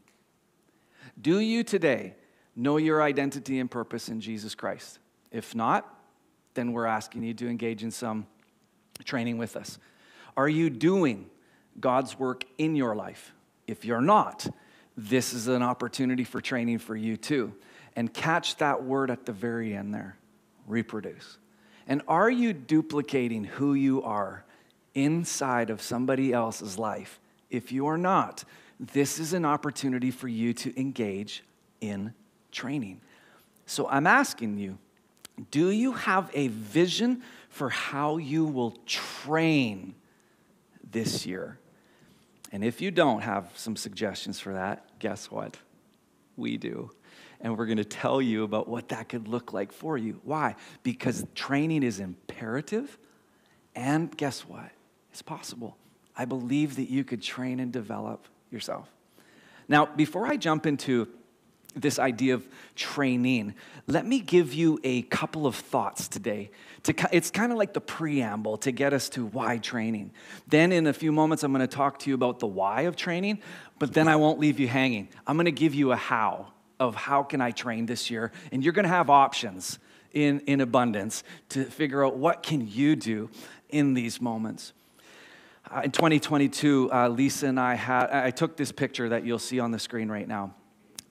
Do 1.21 1.41
you 1.41 1.65
today 1.65 2.15
know 2.57 2.77
your 2.77 3.03
identity 3.03 3.59
and 3.59 3.71
purpose 3.71 4.09
in 4.09 4.21
Jesus 4.21 4.55
Christ? 4.55 4.99
If 5.31 5.55
not, 5.55 5.87
then 6.55 6.73
we're 6.73 6.87
asking 6.87 7.23
you 7.23 7.35
to 7.35 7.49
engage 7.49 7.83
in 7.83 7.91
some 7.91 8.27
training 9.05 9.39
with 9.39 9.57
us. 9.57 9.79
Are 10.37 10.49
you 10.49 10.71
doing 10.71 11.31
God's 11.79 12.19
work 12.19 12.45
in 12.59 12.77
your 12.77 12.95
life? 12.95 13.35
If 13.67 13.85
you're 13.85 14.01
not, 14.01 14.49
this 15.09 15.33
is 15.33 15.49
an 15.49 15.63
opportunity 15.63 16.25
for 16.25 16.41
training 16.41 16.79
for 16.79 16.97
you 16.97 17.17
too. 17.17 17.55
And 17.97 18.13
catch 18.13 18.57
that 18.57 18.85
word 18.85 19.11
at 19.11 19.27
the 19.27 19.33
very 19.33 19.75
end 19.75 19.95
there 19.95 20.17
reproduce. 20.67 21.39
And 21.87 22.03
are 22.07 22.31
you 22.31 22.53
duplicating 22.53 23.45
who 23.45 23.75
you 23.75 24.03
are 24.03 24.45
inside 24.95 25.71
of 25.71 25.83
somebody 25.83 26.33
else's 26.33 26.79
life 26.79 27.21
if 27.51 27.73
you 27.73 27.87
are 27.87 27.99
not, 27.99 28.45
this 28.79 29.19
is 29.19 29.33
an 29.33 29.45
opportunity 29.45 30.11
for 30.11 30.29
you 30.29 30.53
to 30.55 30.81
engage 30.81 31.43
in 31.81 32.15
training. 32.53 33.01
So 33.67 33.89
I'm 33.89 34.07
asking 34.07 34.59
you, 34.59 34.79
do 35.51 35.71
you 35.71 35.93
have 35.93 36.31
a 36.33 36.49
vision 36.49 37.23
for 37.49 37.71
how 37.71 38.19
you 38.19 38.45
will 38.45 38.77
train 38.87 39.95
this 40.91 41.27
year? 41.27 41.59
And 42.53 42.65
if 42.65 42.81
you 42.81 42.91
don't 42.91 43.21
have 43.21 43.51
some 43.55 43.77
suggestions 43.77 44.41
for 44.41 44.55
that, 44.55 44.99
guess 44.99 45.31
what? 45.31 45.57
We 46.37 46.57
do. 46.57 46.91
And 47.41 47.57
we're 47.57 47.67
going 47.67 47.79
to 47.79 47.85
tell 47.85 48.21
you 48.21 48.45
about 48.45 48.69
what 48.69 48.89
that 48.89 49.09
could 49.09 49.29
look 49.29 49.53
like 49.53 49.73
for 49.73 49.97
you. 49.97 50.21
Why? 50.25 50.57
Because 50.83 51.25
training 51.35 51.83
is 51.83 52.01
imperative. 52.01 52.99
And 53.75 54.15
guess 54.17 54.41
what? 54.41 54.71
It's 55.11 55.23
possible. 55.23 55.77
I 56.17 56.25
believe 56.25 56.77
that 56.77 56.91
you 56.91 57.05
could 57.05 57.23
train 57.23 57.61
and 57.61 57.73
develop 57.73 58.27
yourself. 58.51 58.89
Now, 59.69 59.87
before 59.87 60.27
I 60.27 60.37
jump 60.37 60.67
into 60.67 61.09
this 61.75 61.99
idea 61.99 62.35
of 62.35 62.47
training, 62.75 63.55
let 63.87 64.07
me 64.07 64.21
give 64.21 64.53
you 64.53 64.81
a 64.83 65.03
couple 65.03 65.47
of 65.47 65.55
thoughts 65.55 66.09
today. 66.09 66.51
To, 66.85 66.95
it's 67.13 67.31
kind 67.31 67.53
of 67.53 67.59
like 67.59 67.73
the 67.73 67.81
preamble 67.81 68.57
to 68.59 68.73
get 68.73 68.93
us 68.93 69.09
to 69.11 69.27
why 69.27 69.59
training. 69.59 70.13
Then, 70.49 70.73
in 70.73 70.87
a 70.87 70.93
few 70.93 71.13
moments, 71.13 71.43
I'm 71.43 71.53
going 71.53 71.61
to 71.61 71.67
talk 71.67 71.99
to 72.01 72.11
you 72.11 72.15
about 72.15 72.39
the 72.39 72.47
why 72.47 72.83
of 72.83 72.97
training, 72.97 73.41
but 73.79 73.93
then 73.93 74.09
I 74.09 74.17
won't 74.17 74.39
leave 74.39 74.59
you 74.59 74.69
hanging. 74.69 75.09
I'm 75.27 75.37
going 75.37 75.47
to 75.47 75.53
give 75.53 75.75
you 75.75 75.93
a 75.93 75.97
how 75.97 76.49
of 76.79 76.95
how 76.95 77.23
can 77.23 77.41
I 77.41 77.51
train 77.51 77.87
this 77.87 78.11
year, 78.11 78.33
and 78.51 78.65
you're 78.65 78.73
going 78.73 78.85
to 78.85 78.89
have 78.89 79.11
options 79.11 79.79
in, 80.13 80.41
in 80.41 80.61
abundance 80.61 81.23
to 81.51 81.65
figure 81.65 82.05
out 82.05 82.17
what 82.17 82.43
can 82.43 82.67
you 82.67 82.97
do 82.97 83.29
in 83.69 83.95
these 83.95 84.21
moments. 84.21 84.73
Uh, 85.71 85.83
in 85.85 85.91
2022, 85.91 86.91
uh, 86.93 87.09
Lisa 87.09 87.47
and 87.47 87.61
I 87.61 87.75
had, 87.75 88.11
I 88.11 88.31
took 88.31 88.57
this 88.57 88.73
picture 88.73 89.11
that 89.11 89.25
you'll 89.25 89.39
see 89.39 89.61
on 89.61 89.71
the 89.71 89.79
screen 89.79 90.11
right 90.11 90.27
now. 90.27 90.55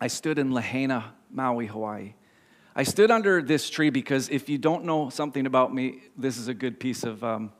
I 0.02 0.08
stood 0.08 0.40
in 0.40 0.54
Lahaina, 0.54 1.14
Maui, 1.32 1.68
Hawaii. 1.68 2.14
I 2.76 2.84
stood 2.84 3.12
under 3.12 3.42
this 3.42 3.70
tree 3.70 3.90
because 3.90 4.30
if 4.30 4.48
you 4.48 4.58
don't 4.58 4.86
know 4.86 5.10
something 5.10 5.46
about 5.46 5.74
me, 5.74 6.04
this 6.18 6.38
is 6.38 6.48
a 6.48 6.54
good 6.54 6.80
piece 6.80 7.04
of 7.04 7.24
um, 7.24 7.52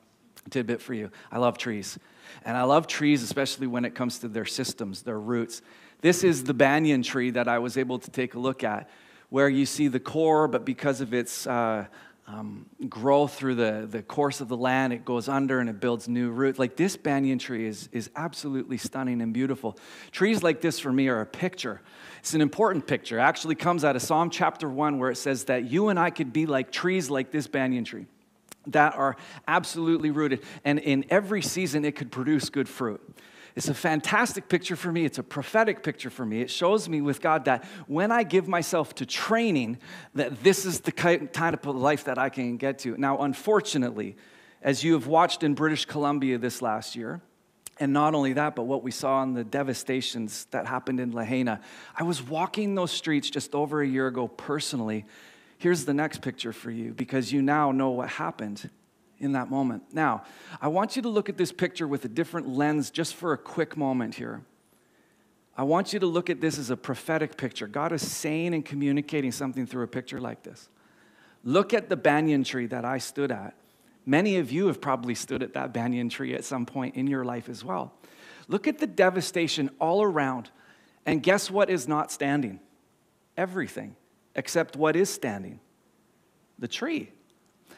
tidbit 0.48 0.80
for 0.80 0.94
you. 0.94 1.10
I 1.30 1.38
love 1.38 1.58
trees. 1.58 1.98
And 2.44 2.56
I 2.56 2.62
love 2.62 2.86
trees, 2.86 3.22
especially 3.22 3.66
when 3.66 3.84
it 3.84 3.94
comes 3.94 4.20
to 4.20 4.28
their 4.28 4.46
systems, 4.46 5.02
their 5.02 5.20
roots. 5.20 5.60
This 6.00 6.24
is 6.24 6.44
the 6.44 6.54
banyan 6.54 7.02
tree 7.02 7.30
that 7.30 7.48
I 7.48 7.58
was 7.58 7.76
able 7.76 7.98
to 7.98 8.10
take 8.10 8.34
a 8.34 8.38
look 8.38 8.64
at, 8.64 8.88
where 9.28 9.48
you 9.48 9.66
see 9.66 9.88
the 9.88 10.00
core, 10.00 10.48
but 10.48 10.64
because 10.64 11.00
of 11.02 11.12
its 11.12 11.46
uh, 11.46 11.86
um, 12.32 12.66
grow 12.88 13.26
through 13.26 13.56
the, 13.56 13.88
the 13.90 14.02
course 14.02 14.40
of 14.40 14.48
the 14.48 14.56
land. 14.56 14.92
It 14.92 15.04
goes 15.04 15.28
under 15.28 15.58
and 15.58 15.68
it 15.68 15.80
builds 15.80 16.08
new 16.08 16.30
roots. 16.30 16.58
Like 16.58 16.76
this 16.76 16.96
banyan 16.96 17.38
tree 17.38 17.66
is, 17.66 17.88
is 17.92 18.10
absolutely 18.14 18.76
stunning 18.76 19.20
and 19.20 19.32
beautiful. 19.34 19.76
Trees 20.12 20.42
like 20.42 20.60
this 20.60 20.78
for 20.78 20.92
me 20.92 21.08
are 21.08 21.20
a 21.20 21.26
picture. 21.26 21.80
It's 22.20 22.34
an 22.34 22.40
important 22.40 22.86
picture. 22.86 23.18
It 23.18 23.22
actually 23.22 23.56
comes 23.56 23.84
out 23.84 23.96
of 23.96 24.02
Psalm 24.02 24.30
chapter 24.30 24.68
1 24.68 24.98
where 24.98 25.10
it 25.10 25.16
says 25.16 25.44
that 25.44 25.70
you 25.70 25.88
and 25.88 25.98
I 25.98 26.10
could 26.10 26.32
be 26.32 26.46
like 26.46 26.70
trees 26.70 27.10
like 27.10 27.30
this 27.30 27.46
banyan 27.46 27.84
tree 27.84 28.06
that 28.68 28.94
are 28.94 29.16
absolutely 29.48 30.10
rooted. 30.10 30.44
And 30.64 30.78
in 30.78 31.06
every 31.10 31.42
season, 31.42 31.84
it 31.84 31.96
could 31.96 32.12
produce 32.12 32.50
good 32.50 32.68
fruit. 32.68 33.00
It's 33.56 33.68
a 33.68 33.74
fantastic 33.74 34.48
picture 34.48 34.76
for 34.76 34.92
me. 34.92 35.04
It's 35.04 35.18
a 35.18 35.22
prophetic 35.22 35.82
picture 35.82 36.10
for 36.10 36.24
me. 36.24 36.40
It 36.40 36.50
shows 36.50 36.88
me 36.88 37.00
with 37.00 37.20
God 37.20 37.46
that 37.46 37.64
when 37.88 38.12
I 38.12 38.22
give 38.22 38.46
myself 38.46 38.94
to 38.96 39.06
training, 39.06 39.78
that 40.14 40.42
this 40.44 40.64
is 40.64 40.80
the 40.80 40.92
kind 40.92 41.28
of 41.36 41.66
life 41.76 42.04
that 42.04 42.18
I 42.18 42.28
can 42.28 42.58
get 42.58 42.78
to. 42.80 42.96
Now, 42.96 43.18
unfortunately, 43.18 44.16
as 44.62 44.84
you 44.84 44.92
have 44.92 45.06
watched 45.06 45.42
in 45.42 45.54
British 45.54 45.86
Columbia 45.86 46.38
this 46.38 46.62
last 46.62 46.94
year, 46.94 47.22
and 47.80 47.94
not 47.94 48.14
only 48.14 48.34
that, 48.34 48.54
but 48.54 48.64
what 48.64 48.82
we 48.82 48.90
saw 48.90 49.22
in 49.22 49.32
the 49.32 49.42
devastations 49.42 50.46
that 50.50 50.66
happened 50.66 51.00
in 51.00 51.12
Lahaina, 51.12 51.60
I 51.96 52.02
was 52.02 52.22
walking 52.22 52.74
those 52.74 52.90
streets 52.90 53.30
just 53.30 53.54
over 53.54 53.80
a 53.80 53.86
year 53.86 54.06
ago 54.06 54.28
personally. 54.28 55.06
Here's 55.56 55.86
the 55.86 55.94
next 55.94 56.20
picture 56.20 56.52
for 56.52 56.70
you 56.70 56.92
because 56.92 57.32
you 57.32 57.40
now 57.40 57.72
know 57.72 57.88
what 57.90 58.10
happened 58.10 58.68
in 59.18 59.32
that 59.32 59.50
moment. 59.50 59.82
Now, 59.92 60.24
I 60.60 60.68
want 60.68 60.94
you 60.94 61.02
to 61.02 61.08
look 61.08 61.30
at 61.30 61.38
this 61.38 61.52
picture 61.52 61.88
with 61.88 62.04
a 62.04 62.08
different 62.08 62.48
lens 62.48 62.90
just 62.90 63.14
for 63.14 63.32
a 63.32 63.38
quick 63.38 63.76
moment 63.76 64.14
here. 64.14 64.42
I 65.56 65.62
want 65.62 65.92
you 65.92 65.98
to 66.00 66.06
look 66.06 66.30
at 66.30 66.40
this 66.40 66.58
as 66.58 66.70
a 66.70 66.76
prophetic 66.76 67.36
picture. 67.36 67.66
God 67.66 67.92
is 67.92 68.06
saying 68.06 68.54
and 68.54 68.64
communicating 68.64 69.32
something 69.32 69.66
through 69.66 69.84
a 69.84 69.88
picture 69.88 70.20
like 70.20 70.42
this. 70.42 70.68
Look 71.44 71.72
at 71.72 71.88
the 71.88 71.96
banyan 71.96 72.44
tree 72.44 72.66
that 72.66 72.84
I 72.84 72.98
stood 72.98 73.32
at. 73.32 73.54
Many 74.10 74.38
of 74.38 74.50
you 74.50 74.66
have 74.66 74.80
probably 74.80 75.14
stood 75.14 75.40
at 75.40 75.52
that 75.52 75.72
banyan 75.72 76.08
tree 76.08 76.34
at 76.34 76.42
some 76.42 76.66
point 76.66 76.96
in 76.96 77.06
your 77.06 77.24
life 77.24 77.48
as 77.48 77.64
well. 77.64 77.94
Look 78.48 78.66
at 78.66 78.78
the 78.78 78.88
devastation 78.88 79.70
all 79.78 80.02
around. 80.02 80.50
And 81.06 81.22
guess 81.22 81.48
what 81.48 81.70
is 81.70 81.86
not 81.86 82.10
standing? 82.10 82.58
Everything, 83.36 83.94
except 84.34 84.74
what 84.74 84.96
is 84.96 85.10
standing? 85.10 85.60
The 86.58 86.66
tree. 86.66 87.12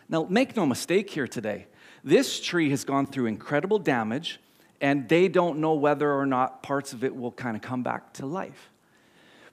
Now, 0.08 0.24
make 0.24 0.56
no 0.56 0.64
mistake 0.64 1.10
here 1.10 1.28
today. 1.28 1.66
This 2.02 2.40
tree 2.40 2.70
has 2.70 2.82
gone 2.82 3.04
through 3.04 3.26
incredible 3.26 3.78
damage, 3.78 4.40
and 4.80 5.10
they 5.10 5.28
don't 5.28 5.58
know 5.58 5.74
whether 5.74 6.10
or 6.10 6.24
not 6.24 6.62
parts 6.62 6.94
of 6.94 7.04
it 7.04 7.14
will 7.14 7.32
kind 7.32 7.56
of 7.56 7.62
come 7.62 7.82
back 7.82 8.14
to 8.14 8.24
life. 8.24 8.70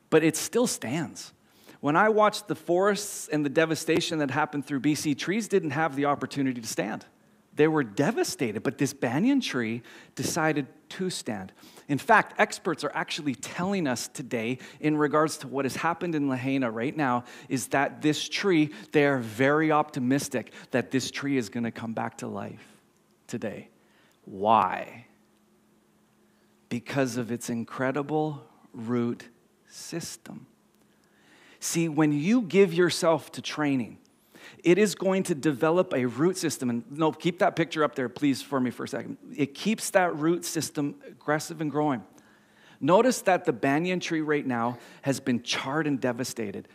But 0.10 0.24
it 0.24 0.38
still 0.38 0.66
stands. 0.66 1.34
When 1.82 1.96
I 1.96 2.10
watched 2.10 2.48
the 2.48 2.56
forests 2.56 3.30
and 3.30 3.46
the 3.46 3.50
devastation 3.50 4.20
that 4.20 4.32
happened 4.32 4.66
through 4.66 4.82
BC, 4.82 5.18
trees 5.18 5.48
didn't 5.48 5.72
have 5.72 5.96
the 5.96 6.06
opportunity 6.06 6.60
to 6.60 6.68
stand. 6.68 7.06
They 7.56 7.68
were 7.68 7.84
devastated, 7.84 8.64
but 8.64 8.78
this 8.78 8.94
banyan 8.94 9.42
tree 9.42 9.82
decided 10.16 10.68
to 10.90 11.10
stand. 11.10 11.52
In 11.88 11.98
fact, 11.98 12.36
experts 12.38 12.84
are 12.84 12.92
actually 12.94 13.36
telling 13.36 13.88
us 13.88 14.08
today, 14.08 14.60
in 14.80 14.96
regards 14.96 15.38
to 15.40 15.48
what 15.48 15.66
has 15.66 15.76
happened 15.76 16.16
in 16.16 16.30
Lahaina 16.30 16.70
right 16.70 16.96
now, 16.96 17.26
is 17.50 17.68
that 17.68 18.02
this 18.02 18.30
tree, 18.30 18.72
they 18.92 19.06
are 19.06 19.18
very 19.18 19.72
optimistic 19.72 20.54
that 20.72 20.92
this 20.92 21.12
tree 21.12 21.38
is 21.38 21.50
going 21.50 21.64
to 21.64 21.72
come 21.72 21.94
back 21.94 22.20
to 22.20 22.28
life 22.28 22.66
today. 23.28 23.70
Why? 24.26 25.06
Because 26.70 27.18
of 27.18 27.32
its 27.32 27.50
incredible 27.50 28.44
root 28.74 29.28
system. 29.68 30.46
See, 31.60 31.90
when 31.90 32.12
you 32.12 32.42
give 32.42 32.74
yourself 32.74 33.32
to 33.34 33.42
training, 33.42 33.98
it 34.64 34.78
is 34.78 34.96
going 34.96 35.24
to 35.24 35.36
develop 35.36 35.94
a 35.94 36.06
root 36.06 36.38
system. 36.38 36.70
And 36.70 36.84
no, 36.92 37.12
keep 37.12 37.40
that 37.40 37.56
picture 37.56 37.84
up 37.84 37.96
there, 37.96 38.10
please, 38.10 38.42
for 38.42 38.60
me 38.60 38.72
for 38.72 38.86
a 38.86 38.88
second. 38.88 39.18
It 39.36 39.54
keeps 39.54 39.90
that 39.92 40.16
root 40.16 40.46
system 40.46 40.96
aggressive 41.08 41.62
and 41.62 41.70
growing. 41.70 42.04
Notice 42.82 43.22
that 43.24 43.46
the 43.46 43.54
banyan 43.54 44.00
tree 44.00 44.22
right 44.22 44.46
now 44.46 44.78
has 45.02 45.20
been 45.20 45.44
charred 45.44 45.86
and 45.86 46.00
devastated. 46.00 46.68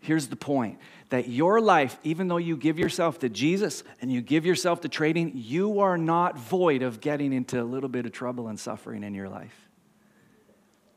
Here's 0.00 0.28
the 0.28 0.36
point 0.36 0.78
that 1.10 1.28
your 1.28 1.60
life, 1.60 1.98
even 2.02 2.28
though 2.28 2.38
you 2.38 2.56
give 2.56 2.78
yourself 2.78 3.18
to 3.18 3.28
Jesus 3.28 3.84
and 4.00 4.10
you 4.10 4.22
give 4.22 4.46
yourself 4.46 4.80
to 4.82 4.88
trading, 4.88 5.32
you 5.34 5.80
are 5.80 5.98
not 5.98 6.38
void 6.38 6.82
of 6.82 7.00
getting 7.00 7.34
into 7.34 7.60
a 7.60 7.64
little 7.64 7.90
bit 7.90 8.06
of 8.06 8.12
trouble 8.12 8.48
and 8.48 8.58
suffering 8.58 9.04
in 9.04 9.12
your 9.14 9.28
life. 9.28 9.68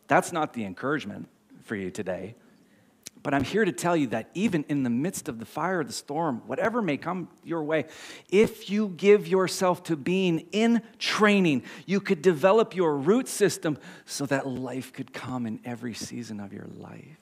That's 0.07 0.31
not 0.31 0.53
the 0.53 0.63
encouragement 0.63 1.27
for 1.63 1.75
you 1.75 1.91
today. 1.91 2.35
But 3.24 3.34
I'm 3.34 3.46
here 3.46 3.63
to 3.63 3.72
tell 3.72 3.96
you 3.96 4.08
that 4.08 4.30
even 4.34 4.65
in 4.68 4.84
the 4.84 4.89
midst 4.89 5.30
of 5.30 5.39
the 5.39 5.46
fire 5.46 5.82
the 5.84 5.94
storm, 5.94 6.42
whatever 6.46 6.82
may 6.82 6.98
come 6.98 7.30
your 7.44 7.63
way, 7.63 7.86
if 8.30 8.70
you 8.70 8.89
give 8.89 9.27
yourself 9.30 9.84
to 9.84 9.96
being 9.96 10.46
in 10.51 10.82
training, 11.00 11.63
you 11.86 12.01
could 12.01 12.22
develop 12.22 12.75
your 12.75 12.98
root 12.98 13.30
system 13.30 13.77
so 14.06 14.25
that 14.25 14.46
life 14.46 14.92
could 14.92 15.13
come 15.13 15.46
in 15.46 15.62
every 15.63 15.94
season 15.94 16.42
of 16.42 16.51
your 16.51 16.68
life. 16.75 17.18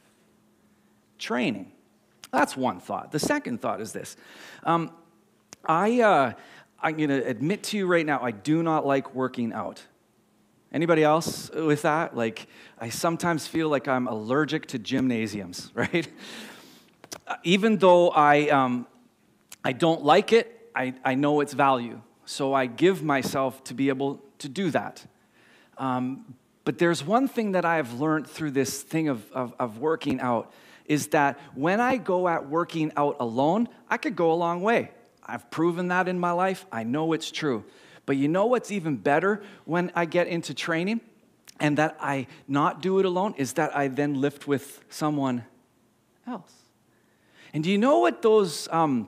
Training. 1.19 1.71
That's 2.31 2.57
one 2.57 2.79
thought. 2.79 3.11
The 3.11 3.19
second 3.19 3.61
thought 3.61 3.79
is 3.79 3.91
this. 3.91 4.17
Um, 4.63 4.91
I, 5.63 6.01
uh, 6.01 6.33
I'm 6.81 6.97
going 6.97 7.09
to 7.09 7.23
admit 7.27 7.61
to 7.65 7.77
you 7.77 7.85
right 7.85 8.05
now, 8.05 8.21
I 8.23 8.31
do 8.31 8.63
not 8.63 8.87
like 8.87 9.13
working 9.13 9.53
out. 9.53 9.83
Anybody 10.73 11.03
else 11.03 11.49
with 11.51 11.81
that? 11.81 12.15
Like, 12.15 12.47
I 12.79 12.89
sometimes 12.89 13.45
feel 13.45 13.67
like 13.67 13.87
I'm 13.87 14.07
allergic 14.07 14.67
to 14.67 14.79
gymnasiums, 14.79 15.71
right? 15.75 16.07
Even 17.43 17.77
though 17.77 18.09
I, 18.09 18.47
um, 18.49 18.87
I 19.63 19.73
don't 19.73 20.03
like 20.03 20.31
it, 20.31 20.69
I, 20.73 20.93
I 21.03 21.15
know 21.15 21.41
its 21.41 21.53
value. 21.53 22.01
So 22.25 22.53
I 22.53 22.65
give 22.67 23.03
myself 23.03 23.63
to 23.65 23.73
be 23.73 23.89
able 23.89 24.21
to 24.39 24.47
do 24.47 24.71
that. 24.71 25.05
Um, 25.77 26.35
but 26.63 26.77
there's 26.77 27.03
one 27.03 27.27
thing 27.27 27.53
that 27.53 27.65
I've 27.65 27.99
learned 27.99 28.27
through 28.27 28.51
this 28.51 28.81
thing 28.81 29.09
of, 29.09 29.29
of, 29.31 29.53
of 29.59 29.79
working 29.79 30.21
out 30.21 30.53
is 30.85 31.07
that 31.07 31.39
when 31.55 31.79
I 31.79 31.97
go 31.97 32.27
at 32.27 32.49
working 32.49 32.91
out 32.95 33.17
alone, 33.19 33.67
I 33.89 33.97
could 33.97 34.15
go 34.15 34.31
a 34.31 34.35
long 34.35 34.61
way. 34.61 34.91
I've 35.23 35.49
proven 35.51 35.89
that 35.89 36.07
in 36.07 36.19
my 36.19 36.31
life. 36.31 36.65
I 36.71 36.83
know 36.83 37.13
it's 37.13 37.31
true. 37.31 37.65
But 38.11 38.17
you 38.17 38.27
know 38.27 38.45
what's 38.45 38.71
even 38.71 38.97
better 38.97 39.41
when 39.63 39.89
I 39.95 40.03
get 40.03 40.27
into 40.27 40.53
training 40.53 40.99
and 41.61 41.77
that 41.77 41.95
I 41.97 42.27
not 42.45 42.81
do 42.81 42.99
it 42.99 43.05
alone 43.05 43.35
is 43.37 43.53
that 43.53 43.73
I 43.73 43.87
then 43.87 44.19
lift 44.19 44.47
with 44.49 44.83
someone 44.89 45.45
else. 46.27 46.51
And 47.53 47.63
do 47.63 47.71
you 47.71 47.77
know 47.77 47.99
what 47.99 48.21
those 48.21 48.67
um, 48.69 49.07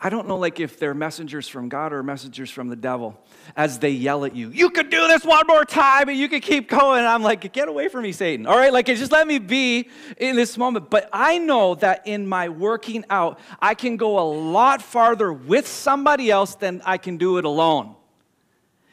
I 0.00 0.10
don't 0.10 0.28
know 0.28 0.36
like 0.36 0.60
if 0.60 0.78
they're 0.78 0.94
messengers 0.94 1.48
from 1.48 1.68
God 1.68 1.92
or 1.92 2.02
messengers 2.02 2.50
from 2.50 2.68
the 2.68 2.76
devil 2.76 3.20
as 3.56 3.78
they 3.78 3.90
yell 3.90 4.24
at 4.24 4.34
you. 4.34 4.50
You 4.50 4.70
could 4.70 4.90
do 4.90 5.08
this 5.08 5.24
one 5.24 5.46
more 5.46 5.64
time 5.64 6.08
and 6.08 6.18
you 6.18 6.28
could 6.28 6.42
keep 6.42 6.68
going. 6.68 7.00
And 7.00 7.08
I'm 7.08 7.22
like, 7.22 7.52
get 7.52 7.68
away 7.68 7.88
from 7.88 8.02
me, 8.02 8.12
Satan. 8.12 8.46
All 8.46 8.56
right, 8.56 8.72
like 8.72 8.86
just 8.86 9.12
let 9.12 9.26
me 9.26 9.38
be 9.38 9.88
in 10.16 10.36
this 10.36 10.56
moment. 10.58 10.90
But 10.90 11.08
I 11.12 11.38
know 11.38 11.74
that 11.76 12.06
in 12.06 12.26
my 12.26 12.48
working 12.48 13.04
out, 13.10 13.38
I 13.60 13.74
can 13.74 13.96
go 13.96 14.18
a 14.18 14.26
lot 14.26 14.82
farther 14.82 15.32
with 15.32 15.66
somebody 15.66 16.30
else 16.30 16.54
than 16.54 16.82
I 16.84 16.98
can 16.98 17.16
do 17.16 17.38
it 17.38 17.44
alone. 17.44 17.96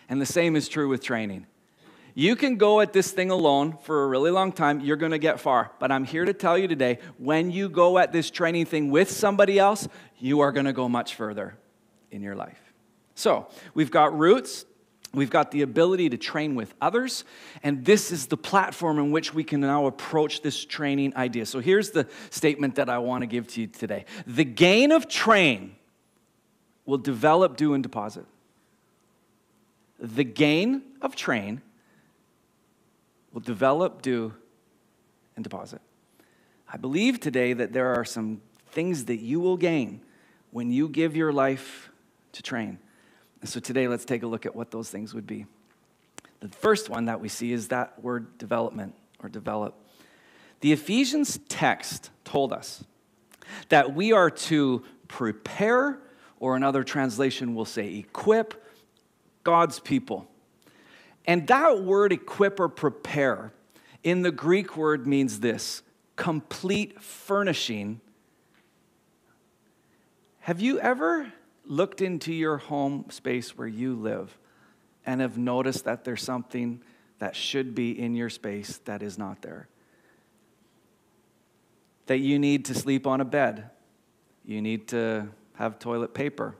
And 0.07 0.19
the 0.19 0.25
same 0.25 0.55
is 0.55 0.67
true 0.67 0.89
with 0.89 1.03
training. 1.03 1.45
You 2.15 2.35
can 2.35 2.57
go 2.57 2.81
at 2.81 2.93
this 2.93 3.11
thing 3.11 3.31
alone 3.31 3.77
for 3.83 4.03
a 4.03 4.07
really 4.07 4.31
long 4.31 4.51
time, 4.51 4.79
you're 4.79 4.97
going 4.97 5.11
to 5.11 5.19
get 5.19 5.39
far. 5.39 5.71
But 5.79 5.91
I'm 5.91 6.03
here 6.03 6.25
to 6.25 6.33
tell 6.33 6.57
you 6.57 6.67
today 6.67 6.99
when 7.17 7.51
you 7.51 7.69
go 7.69 7.97
at 7.97 8.11
this 8.11 8.29
training 8.31 8.65
thing 8.65 8.89
with 8.91 9.09
somebody 9.09 9.59
else, 9.59 9.87
you 10.17 10.41
are 10.41 10.51
going 10.51 10.65
to 10.65 10.73
go 10.73 10.89
much 10.89 11.15
further 11.15 11.55
in 12.11 12.21
your 12.21 12.35
life. 12.35 12.59
So, 13.15 13.47
we've 13.73 13.91
got 13.91 14.17
roots, 14.17 14.65
We've 15.13 15.29
got 15.29 15.49
the 15.49 15.63
ability 15.63 16.09
to 16.09 16.17
train 16.17 16.53
with 16.53 16.73
others, 16.79 17.23
and 17.63 17.83
this 17.83 18.11
is 18.11 18.27
the 18.27 18.37
platform 18.37 18.99
in 18.99 19.09
which 19.09 19.33
we 19.33 19.43
can 19.43 19.59
now 19.61 19.87
approach 19.87 20.43
this 20.43 20.63
training 20.63 21.15
idea. 21.15 21.47
So 21.47 21.59
here's 21.59 21.89
the 21.89 22.07
statement 22.29 22.75
that 22.75 22.89
I 22.89 22.99
want 22.99 23.23
to 23.23 23.27
give 23.27 23.47
to 23.49 23.61
you 23.61 23.67
today 23.67 24.05
The 24.27 24.45
gain 24.45 24.91
of 24.91 25.07
train 25.07 25.75
will 26.85 26.99
develop, 26.99 27.57
do, 27.57 27.73
and 27.73 27.81
deposit. 27.81 28.25
The 29.99 30.23
gain 30.23 30.83
of 31.01 31.15
train 31.15 31.61
will 33.33 33.41
develop, 33.41 34.01
do, 34.01 34.33
and 35.35 35.43
deposit. 35.43 35.81
I 36.71 36.77
believe 36.77 37.19
today 37.19 37.53
that 37.53 37.73
there 37.73 37.93
are 37.93 38.05
some 38.05 38.41
things 38.71 39.05
that 39.05 39.17
you 39.17 39.39
will 39.39 39.57
gain 39.57 40.01
when 40.51 40.71
you 40.71 40.87
give 40.87 41.15
your 41.15 41.31
life 41.31 41.91
to 42.33 42.43
train. 42.43 42.77
And 43.41 43.49
so 43.49 43.59
today, 43.59 43.87
let's 43.87 44.05
take 44.05 44.23
a 44.23 44.27
look 44.27 44.45
at 44.45 44.55
what 44.55 44.71
those 44.71 44.89
things 44.89 45.13
would 45.13 45.25
be. 45.25 45.45
The 46.41 46.49
first 46.49 46.89
one 46.89 47.05
that 47.05 47.21
we 47.21 47.29
see 47.29 47.51
is 47.51 47.69
that 47.69 48.01
word 48.03 48.37
development 48.37 48.95
or 49.21 49.29
develop. 49.29 49.75
The 50.61 50.73
Ephesians 50.73 51.39
text 51.49 52.11
told 52.23 52.51
us 52.53 52.83
that 53.69 53.95
we 53.95 54.11
are 54.11 54.29
to 54.29 54.83
prepare, 55.07 55.99
or 56.39 56.55
another 56.55 56.83
translation 56.83 57.55
will 57.55 57.65
say 57.65 57.95
equip, 57.95 58.65
God's 59.43 59.79
people. 59.79 60.29
And 61.25 61.47
that 61.47 61.83
word 61.83 62.11
equip 62.11 62.59
or 62.59 62.69
prepare 62.69 63.53
in 64.03 64.21
the 64.21 64.31
Greek 64.31 64.77
word 64.77 65.05
means 65.05 65.39
this 65.39 65.81
complete 66.15 67.01
furnishing. 67.01 68.01
Have 70.39 70.61
you 70.61 70.79
ever 70.79 71.31
looked 71.65 72.01
into 72.01 72.33
your 72.33 72.57
home 72.57 73.05
space 73.09 73.57
where 73.57 73.67
you 73.67 73.95
live 73.95 74.37
and 75.05 75.21
have 75.21 75.37
noticed 75.37 75.85
that 75.85 76.03
there's 76.03 76.23
something 76.23 76.81
that 77.19 77.35
should 77.35 77.75
be 77.75 77.97
in 77.97 78.15
your 78.15 78.29
space 78.29 78.79
that 78.85 79.01
is 79.01 79.17
not 79.17 79.41
there? 79.41 79.67
That 82.07 82.19
you 82.19 82.39
need 82.39 82.65
to 82.65 82.73
sleep 82.73 83.05
on 83.05 83.21
a 83.21 83.25
bed, 83.25 83.69
you 84.43 84.61
need 84.61 84.87
to 84.89 85.27
have 85.55 85.77
toilet 85.77 86.13
paper, 86.13 86.55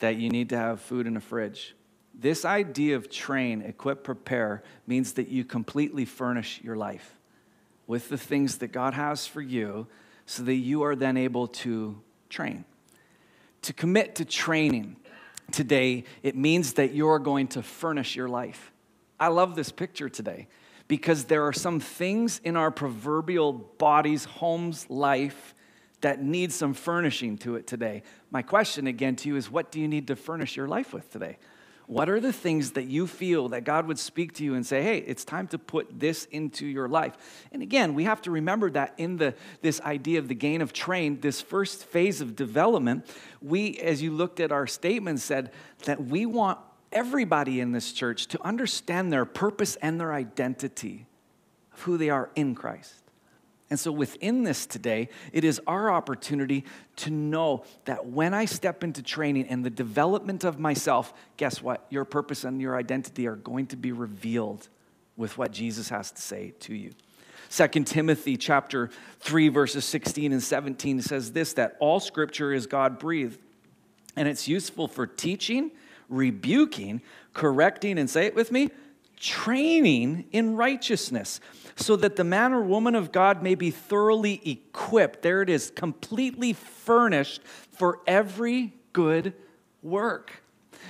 that 0.00 0.16
you 0.16 0.28
need 0.28 0.50
to 0.50 0.56
have 0.56 0.80
food 0.80 1.06
in 1.06 1.16
a 1.16 1.20
fridge 1.20 1.74
this 2.18 2.44
idea 2.44 2.96
of 2.96 3.10
train, 3.10 3.60
equip, 3.62 4.02
prepare 4.02 4.62
means 4.86 5.12
that 5.14 5.28
you 5.28 5.44
completely 5.44 6.04
furnish 6.04 6.60
your 6.62 6.76
life 6.76 7.16
with 7.86 8.08
the 8.08 8.18
things 8.18 8.58
that 8.58 8.68
God 8.68 8.94
has 8.94 9.26
for 9.26 9.42
you 9.42 9.86
so 10.24 10.42
that 10.42 10.54
you 10.54 10.82
are 10.82 10.96
then 10.96 11.16
able 11.16 11.46
to 11.46 12.00
train. 12.30 12.64
To 13.62 13.72
commit 13.72 14.14
to 14.16 14.24
training 14.24 14.96
today, 15.52 16.04
it 16.22 16.36
means 16.36 16.74
that 16.74 16.94
you're 16.94 17.18
going 17.18 17.48
to 17.48 17.62
furnish 17.62 18.16
your 18.16 18.28
life. 18.28 18.72
I 19.20 19.28
love 19.28 19.54
this 19.54 19.70
picture 19.70 20.08
today 20.08 20.48
because 20.88 21.24
there 21.24 21.46
are 21.46 21.52
some 21.52 21.80
things 21.80 22.40
in 22.44 22.56
our 22.56 22.70
proverbial 22.70 23.52
bodies, 23.52 24.24
homes, 24.24 24.88
life 24.88 25.54
that 26.00 26.22
need 26.22 26.52
some 26.52 26.74
furnishing 26.74 27.38
to 27.38 27.56
it 27.56 27.66
today. 27.66 28.02
My 28.30 28.42
question 28.42 28.86
again 28.86 29.16
to 29.16 29.28
you 29.28 29.36
is 29.36 29.50
what 29.50 29.70
do 29.70 29.80
you 29.80 29.88
need 29.88 30.06
to 30.08 30.16
furnish 30.16 30.56
your 30.56 30.68
life 30.68 30.92
with 30.92 31.10
today? 31.10 31.38
What 31.86 32.08
are 32.08 32.18
the 32.18 32.32
things 32.32 32.72
that 32.72 32.86
you 32.86 33.06
feel 33.06 33.50
that 33.50 33.62
God 33.62 33.86
would 33.86 33.98
speak 33.98 34.32
to 34.34 34.44
you 34.44 34.54
and 34.54 34.66
say, 34.66 34.82
hey, 34.82 34.98
it's 34.98 35.24
time 35.24 35.46
to 35.48 35.58
put 35.58 36.00
this 36.00 36.24
into 36.26 36.66
your 36.66 36.88
life? 36.88 37.46
And 37.52 37.62
again, 37.62 37.94
we 37.94 38.04
have 38.04 38.20
to 38.22 38.32
remember 38.32 38.70
that 38.72 38.94
in 38.98 39.18
the, 39.18 39.34
this 39.62 39.80
idea 39.82 40.18
of 40.18 40.26
the 40.26 40.34
gain 40.34 40.62
of 40.62 40.72
train, 40.72 41.20
this 41.20 41.40
first 41.40 41.84
phase 41.84 42.20
of 42.20 42.34
development, 42.34 43.06
we, 43.40 43.78
as 43.78 44.02
you 44.02 44.10
looked 44.10 44.40
at 44.40 44.50
our 44.50 44.66
statement, 44.66 45.20
said 45.20 45.52
that 45.84 46.04
we 46.04 46.26
want 46.26 46.58
everybody 46.90 47.60
in 47.60 47.70
this 47.70 47.92
church 47.92 48.26
to 48.28 48.44
understand 48.44 49.12
their 49.12 49.24
purpose 49.24 49.76
and 49.76 50.00
their 50.00 50.12
identity 50.12 51.06
of 51.72 51.82
who 51.82 51.96
they 51.96 52.10
are 52.10 52.30
in 52.34 52.56
Christ. 52.56 53.05
And 53.68 53.80
so, 53.80 53.90
within 53.90 54.44
this 54.44 54.64
today, 54.64 55.08
it 55.32 55.42
is 55.42 55.60
our 55.66 55.90
opportunity 55.90 56.64
to 56.96 57.10
know 57.10 57.64
that 57.84 58.06
when 58.06 58.32
I 58.32 58.44
step 58.44 58.84
into 58.84 59.02
training 59.02 59.48
and 59.48 59.64
the 59.64 59.70
development 59.70 60.44
of 60.44 60.60
myself, 60.60 61.12
guess 61.36 61.60
what? 61.60 61.84
Your 61.90 62.04
purpose 62.04 62.44
and 62.44 62.60
your 62.60 62.76
identity 62.76 63.26
are 63.26 63.34
going 63.34 63.66
to 63.68 63.76
be 63.76 63.90
revealed 63.90 64.68
with 65.16 65.36
what 65.36 65.50
Jesus 65.50 65.88
has 65.88 66.12
to 66.12 66.22
say 66.22 66.52
to 66.60 66.74
you. 66.74 66.92
2 67.50 67.66
Timothy 67.84 68.36
chapter 68.36 68.90
3 69.20 69.48
verses 69.48 69.84
16 69.84 70.32
and 70.32 70.42
17 70.42 71.00
says 71.00 71.32
this 71.32 71.52
that 71.54 71.76
all 71.78 72.00
scripture 72.00 72.52
is 72.52 72.66
God 72.66 72.98
breathed 72.98 73.38
and 74.16 74.26
it's 74.26 74.48
useful 74.48 74.88
for 74.88 75.06
teaching, 75.06 75.70
rebuking, 76.08 77.02
correcting 77.34 77.98
and 77.98 78.10
say 78.10 78.26
it 78.26 78.34
with 78.34 78.50
me, 78.50 78.70
training 79.16 80.26
in 80.32 80.56
righteousness 80.56 81.40
so 81.76 81.96
that 81.96 82.16
the 82.16 82.24
man 82.24 82.52
or 82.52 82.62
woman 82.62 82.94
of 82.94 83.12
God 83.12 83.42
may 83.42 83.54
be 83.54 83.70
thoroughly 83.70 84.40
equipped. 84.44 85.22
There 85.22 85.42
it 85.42 85.50
is, 85.50 85.70
completely 85.70 86.52
furnished 86.52 87.42
for 87.72 88.00
every 88.06 88.74
good 88.92 89.34
work. 89.82 90.42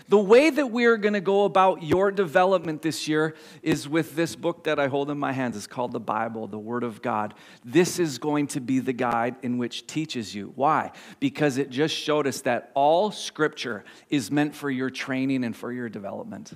The 0.08 0.18
way 0.18 0.50
that 0.50 0.70
we 0.70 0.84
are 0.84 0.96
going 0.96 1.14
to 1.14 1.20
go 1.20 1.44
about 1.44 1.82
your 1.82 2.10
development 2.10 2.82
this 2.82 3.08
year 3.08 3.34
is 3.62 3.88
with 3.88 4.14
this 4.14 4.36
book 4.36 4.64
that 4.64 4.78
I 4.78 4.88
hold 4.88 5.10
in 5.10 5.18
my 5.18 5.32
hands. 5.32 5.56
It's 5.56 5.66
called 5.66 5.92
the 5.92 6.00
Bible, 6.00 6.46
the 6.46 6.58
Word 6.58 6.84
of 6.84 7.02
God. 7.02 7.34
This 7.64 7.98
is 7.98 8.18
going 8.18 8.46
to 8.48 8.60
be 8.60 8.78
the 8.78 8.92
guide 8.92 9.36
in 9.42 9.58
which 9.58 9.86
teaches 9.86 10.34
you. 10.34 10.52
Why? 10.54 10.92
Because 11.18 11.58
it 11.58 11.70
just 11.70 11.94
showed 11.94 12.26
us 12.26 12.42
that 12.42 12.70
all 12.74 13.10
scripture 13.10 13.84
is 14.08 14.30
meant 14.30 14.54
for 14.54 14.70
your 14.70 14.90
training 14.90 15.44
and 15.44 15.56
for 15.56 15.72
your 15.72 15.88
development. 15.88 16.52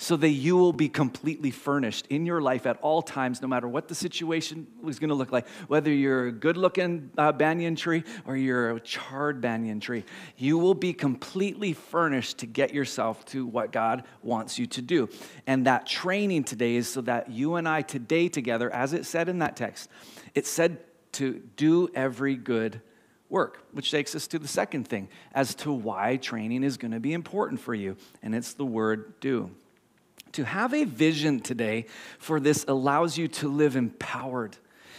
So 0.00 0.16
that 0.16 0.30
you 0.30 0.56
will 0.56 0.72
be 0.72 0.88
completely 0.88 1.50
furnished 1.50 2.06
in 2.08 2.24
your 2.24 2.40
life 2.40 2.66
at 2.66 2.78
all 2.82 3.02
times, 3.02 3.42
no 3.42 3.48
matter 3.48 3.66
what 3.66 3.88
the 3.88 3.94
situation 3.96 4.66
is 4.86 5.00
going 5.00 5.08
to 5.08 5.14
look 5.14 5.32
like. 5.32 5.46
Whether 5.66 5.92
you're 5.92 6.28
a 6.28 6.32
good 6.32 6.56
looking 6.56 7.10
uh, 7.18 7.32
banyan 7.32 7.74
tree 7.74 8.04
or 8.24 8.36
you're 8.36 8.76
a 8.76 8.80
charred 8.80 9.40
banyan 9.40 9.80
tree, 9.80 10.04
you 10.36 10.56
will 10.56 10.74
be 10.74 10.92
completely 10.92 11.72
furnished 11.72 12.38
to 12.38 12.46
get 12.46 12.72
yourself 12.72 13.24
to 13.26 13.44
what 13.44 13.72
God 13.72 14.04
wants 14.22 14.56
you 14.56 14.66
to 14.68 14.80
do. 14.80 15.08
And 15.48 15.66
that 15.66 15.84
training 15.84 16.44
today 16.44 16.76
is 16.76 16.88
so 16.88 17.00
that 17.02 17.30
you 17.30 17.56
and 17.56 17.68
I 17.68 17.82
today 17.82 18.28
together, 18.28 18.72
as 18.72 18.92
it 18.92 19.04
said 19.04 19.28
in 19.28 19.40
that 19.40 19.56
text, 19.56 19.90
it 20.32 20.46
said 20.46 20.78
to 21.12 21.42
do 21.56 21.88
every 21.92 22.36
good 22.36 22.80
work, 23.28 23.66
which 23.72 23.90
takes 23.90 24.14
us 24.14 24.28
to 24.28 24.38
the 24.38 24.48
second 24.48 24.86
thing 24.86 25.08
as 25.34 25.56
to 25.56 25.72
why 25.72 26.16
training 26.16 26.62
is 26.62 26.76
going 26.76 26.92
to 26.92 27.00
be 27.00 27.12
important 27.12 27.60
for 27.60 27.74
you, 27.74 27.96
and 28.22 28.32
it's 28.32 28.54
the 28.54 28.64
word 28.64 29.18
do. 29.18 29.50
To 30.32 30.44
have 30.44 30.74
a 30.74 30.84
vision 30.84 31.40
today 31.40 31.86
for 32.18 32.40
this 32.40 32.64
allows 32.68 33.18
you 33.18 33.28
to 33.28 33.48
live 33.48 33.76
empowered. 33.76 34.56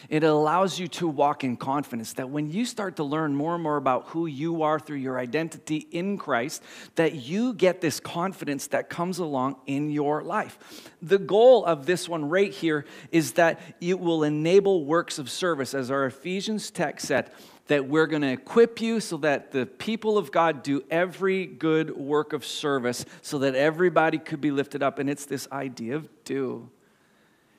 It 0.07 0.23
allows 0.23 0.79
you 0.79 0.87
to 0.87 1.07
walk 1.07 1.43
in 1.43 1.57
confidence 1.57 2.13
that 2.13 2.29
when 2.29 2.49
you 2.49 2.63
start 2.65 2.95
to 2.95 3.03
learn 3.03 3.35
more 3.35 3.55
and 3.55 3.63
more 3.63 3.77
about 3.77 4.07
who 4.07 4.25
you 4.27 4.63
are 4.63 4.79
through 4.79 4.97
your 4.97 5.19
identity 5.19 5.87
in 5.91 6.17
Christ, 6.17 6.63
that 6.95 7.15
you 7.15 7.53
get 7.53 7.81
this 7.81 7.99
confidence 7.99 8.67
that 8.67 8.89
comes 8.89 9.19
along 9.19 9.57
in 9.65 9.89
your 9.89 10.23
life. 10.23 10.57
The 11.01 11.17
goal 11.17 11.65
of 11.65 11.85
this 11.85 12.07
one 12.07 12.29
right 12.29 12.51
here 12.51 12.85
is 13.11 13.33
that 13.33 13.59
it 13.81 13.99
will 13.99 14.23
enable 14.23 14.85
works 14.85 15.19
of 15.19 15.29
service, 15.29 15.73
as 15.73 15.91
our 15.91 16.05
Ephesians 16.05 16.71
text 16.71 17.07
said 17.07 17.31
that 17.67 17.87
we're 17.87 18.07
going 18.07 18.23
to 18.23 18.31
equip 18.31 18.81
you 18.81 18.99
so 18.99 19.17
that 19.17 19.51
the 19.51 19.65
people 19.65 20.17
of 20.17 20.31
God 20.31 20.63
do 20.63 20.83
every 20.89 21.45
good 21.45 21.95
work 21.95 22.33
of 22.33 22.43
service 22.43 23.05
so 23.21 23.37
that 23.39 23.53
everybody 23.53 24.17
could 24.17 24.41
be 24.41 24.49
lifted 24.49 24.81
up. 24.81 24.97
And 24.97 25.07
it's 25.07 25.25
this 25.25 25.47
idea 25.51 25.95
of 25.95 26.09
do. 26.23 26.69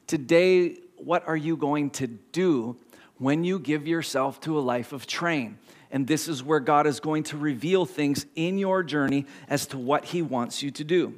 Today, 0.08 0.78
what 1.04 1.26
are 1.26 1.36
you 1.36 1.56
going 1.56 1.90
to 1.90 2.06
do 2.06 2.76
when 3.18 3.44
you 3.44 3.58
give 3.58 3.86
yourself 3.86 4.40
to 4.42 4.58
a 4.58 4.60
life 4.60 4.92
of 4.92 5.06
train? 5.06 5.58
And 5.90 6.06
this 6.06 6.28
is 6.28 6.42
where 6.42 6.60
God 6.60 6.86
is 6.86 7.00
going 7.00 7.24
to 7.24 7.36
reveal 7.36 7.84
things 7.84 8.26
in 8.36 8.58
your 8.58 8.82
journey 8.82 9.26
as 9.48 9.66
to 9.68 9.78
what 9.78 10.04
He 10.04 10.22
wants 10.22 10.62
you 10.62 10.70
to 10.72 10.84
do. 10.84 11.14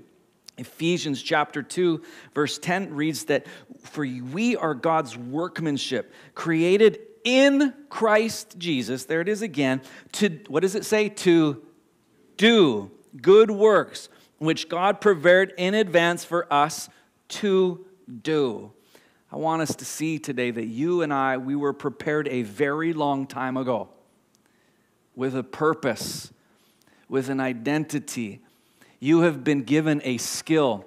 Ephesians 0.59 1.23
chapter 1.23 1.63
2, 1.63 2.03
verse 2.35 2.59
10 2.59 2.95
reads 2.95 3.25
that, 3.25 3.47
For 3.83 4.03
we 4.03 4.57
are 4.57 4.75
God's 4.75 5.17
workmanship, 5.17 6.13
created 6.35 6.99
in 7.25 7.73
Christ 7.89 8.59
Jesus, 8.59 9.05
there 9.05 9.21
it 9.21 9.29
is 9.29 9.43
again, 9.43 9.81
to, 10.13 10.41
what 10.49 10.61
does 10.61 10.75
it 10.75 10.85
say? 10.85 11.09
To 11.09 11.63
do 12.37 12.91
good 13.21 13.51
works, 13.51 14.09
which 14.39 14.69
God 14.69 15.01
prepared 15.01 15.53
in 15.57 15.75
advance 15.75 16.25
for 16.25 16.53
us 16.53 16.89
to 17.29 17.87
do. 18.23 18.73
I 19.33 19.37
want 19.37 19.63
us 19.63 19.75
to 19.77 19.87
see 19.87 20.19
today 20.19 20.51
that 20.51 20.67
you 20.67 21.01
and 21.01 21.11
I, 21.11 21.39
we 21.39 21.57
were 21.57 21.73
prepared 21.73 22.29
a 22.29 22.43
very 22.43 22.93
long 22.93 23.27
time 23.27 23.57
ago 23.57 23.89
with 25.17 25.35
a 25.35 25.43
purpose, 25.43 26.31
with 27.09 27.31
an 27.31 27.41
identity. 27.41 28.41
You 29.01 29.23
have 29.23 29.43
been 29.43 29.63
given 29.63 30.03
a 30.05 30.19
skill. 30.19 30.85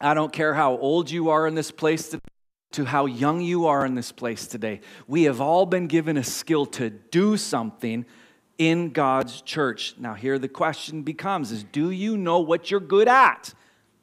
I 0.00 0.12
don't 0.12 0.32
care 0.32 0.54
how 0.54 0.76
old 0.76 1.08
you 1.08 1.30
are 1.30 1.46
in 1.46 1.54
this 1.54 1.70
place 1.70 2.08
today 2.08 2.24
to 2.72 2.84
how 2.84 3.06
young 3.06 3.40
you 3.40 3.66
are 3.66 3.86
in 3.86 3.94
this 3.94 4.10
place 4.10 4.48
today. 4.48 4.80
We 5.06 5.22
have 5.24 5.40
all 5.40 5.64
been 5.64 5.86
given 5.86 6.16
a 6.16 6.24
skill 6.24 6.66
to 6.66 6.90
do 6.90 7.36
something 7.36 8.04
in 8.58 8.90
God's 8.90 9.40
church. 9.40 9.94
Now 9.98 10.14
here 10.14 10.40
the 10.40 10.48
question 10.48 11.04
becomes 11.04 11.52
is 11.52 11.62
do 11.62 11.92
you 11.92 12.16
know 12.16 12.40
what 12.40 12.72
you're 12.72 12.80
good 12.80 13.06
at? 13.06 13.54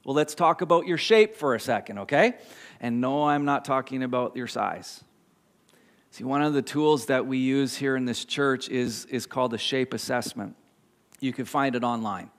Well, 0.06 0.16
let's 0.16 0.34
talk 0.34 0.62
about 0.62 0.88
your 0.88 0.98
shape 0.98 1.36
for 1.36 1.54
a 1.54 1.60
second, 1.60 2.00
okay? 2.00 2.36
And 2.82 3.00
no, 3.00 3.26
I'm 3.26 3.46
not 3.46 3.64
talking 3.64 4.02
about 4.04 4.36
your 4.36 4.48
size. 4.48 5.04
See, 6.10 6.26
one 6.26 6.42
of 6.42 6.54
the 6.54 6.64
tools 6.64 7.06
that 7.06 7.26
we 7.26 7.38
use 7.38 7.78
here 7.78 7.96
in 7.96 8.04
this 8.04 8.26
church 8.26 8.68
is, 8.68 9.06
is 9.06 9.26
called 9.26 9.54
a 9.54 9.58
shape 9.58 9.94
assessment. 9.94 10.56
You 11.22 11.32
can 11.32 11.46
find 11.46 11.76
it 11.76 11.84
online. 11.84 12.32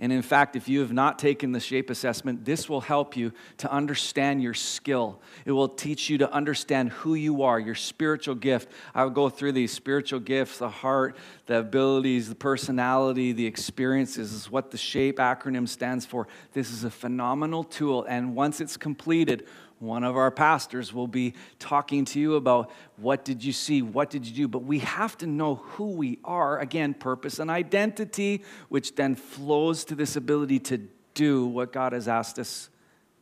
And 0.00 0.12
in 0.12 0.22
fact, 0.22 0.56
if 0.56 0.68
you 0.68 0.80
have 0.80 0.92
not 0.92 1.20
taken 1.20 1.52
the 1.52 1.60
shape 1.60 1.88
assessment, 1.88 2.44
this 2.44 2.68
will 2.68 2.80
help 2.80 3.16
you 3.16 3.32
to 3.58 3.70
understand 3.70 4.42
your 4.42 4.52
skill. 4.52 5.20
It 5.44 5.52
will 5.52 5.68
teach 5.68 6.10
you 6.10 6.18
to 6.18 6.32
understand 6.32 6.90
who 6.90 7.14
you 7.14 7.42
are, 7.42 7.60
your 7.60 7.76
spiritual 7.76 8.34
gift. 8.34 8.72
I'll 8.92 9.08
go 9.08 9.28
through 9.28 9.52
these 9.52 9.72
spiritual 9.72 10.18
gifts 10.18 10.58
the 10.58 10.68
heart, 10.68 11.16
the 11.46 11.60
abilities, 11.60 12.28
the 12.28 12.34
personality, 12.34 13.30
the 13.30 13.46
experiences, 13.46 14.32
is 14.32 14.50
what 14.50 14.72
the 14.72 14.78
SHAPE 14.78 15.18
acronym 15.18 15.68
stands 15.68 16.04
for. 16.04 16.26
This 16.54 16.72
is 16.72 16.82
a 16.82 16.90
phenomenal 16.90 17.62
tool. 17.62 18.04
And 18.08 18.34
once 18.34 18.60
it's 18.60 18.76
completed, 18.76 19.46
one 19.84 20.04
of 20.04 20.16
our 20.16 20.30
pastors 20.30 20.92
will 20.92 21.06
be 21.06 21.34
talking 21.58 22.04
to 22.06 22.20
you 22.20 22.34
about 22.34 22.70
what 22.96 23.24
did 23.24 23.44
you 23.44 23.52
see, 23.52 23.82
what 23.82 24.10
did 24.10 24.26
you 24.26 24.34
do. 24.34 24.48
But 24.48 24.64
we 24.64 24.80
have 24.80 25.16
to 25.18 25.26
know 25.26 25.56
who 25.56 25.92
we 25.92 26.18
are 26.24 26.58
again, 26.58 26.94
purpose 26.94 27.38
and 27.38 27.50
identity, 27.50 28.42
which 28.68 28.94
then 28.94 29.14
flows 29.14 29.84
to 29.86 29.94
this 29.94 30.16
ability 30.16 30.58
to 30.60 30.88
do 31.14 31.46
what 31.46 31.72
God 31.72 31.92
has 31.92 32.08
asked 32.08 32.38
us 32.38 32.70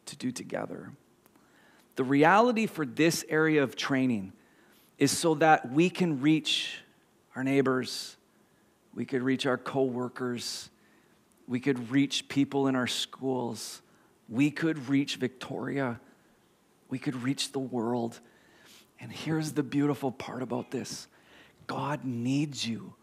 to 0.07 0.17
do 0.17 0.31
together. 0.31 0.93
The 1.97 2.05
reality 2.05 2.67
for 2.67 2.87
this 2.87 3.25
area 3.29 3.63
of 3.63 3.77
training 3.77 4.33
is 4.99 5.17
so 5.17 5.35
that 5.35 5.71
we 5.71 5.91
can 5.91 6.21
reach 6.21 6.79
our 7.37 7.45
neighbors, 7.45 8.17
we 8.95 9.05
could 9.05 9.23
reach 9.23 9.47
our 9.47 9.59
coworkers, 9.59 10.71
we 11.47 11.61
could 11.61 11.91
reach 11.91 12.29
people 12.29 12.67
in 12.67 12.77
our 12.77 12.87
schools, 12.87 13.83
we 14.29 14.51
could 14.51 14.89
reach 14.89 15.17
Victoria 15.17 16.01
we 16.93 16.99
could 16.99 17.23
reach 17.23 17.53
the 17.53 17.59
world. 17.59 18.21
And 19.01 19.11
here's 19.11 19.53
the 19.53 19.63
beautiful 19.63 20.13
part 20.13 20.43
about 20.43 20.71
this 20.71 21.09
God 21.67 22.05
needs 22.05 22.69
you, 22.69 22.95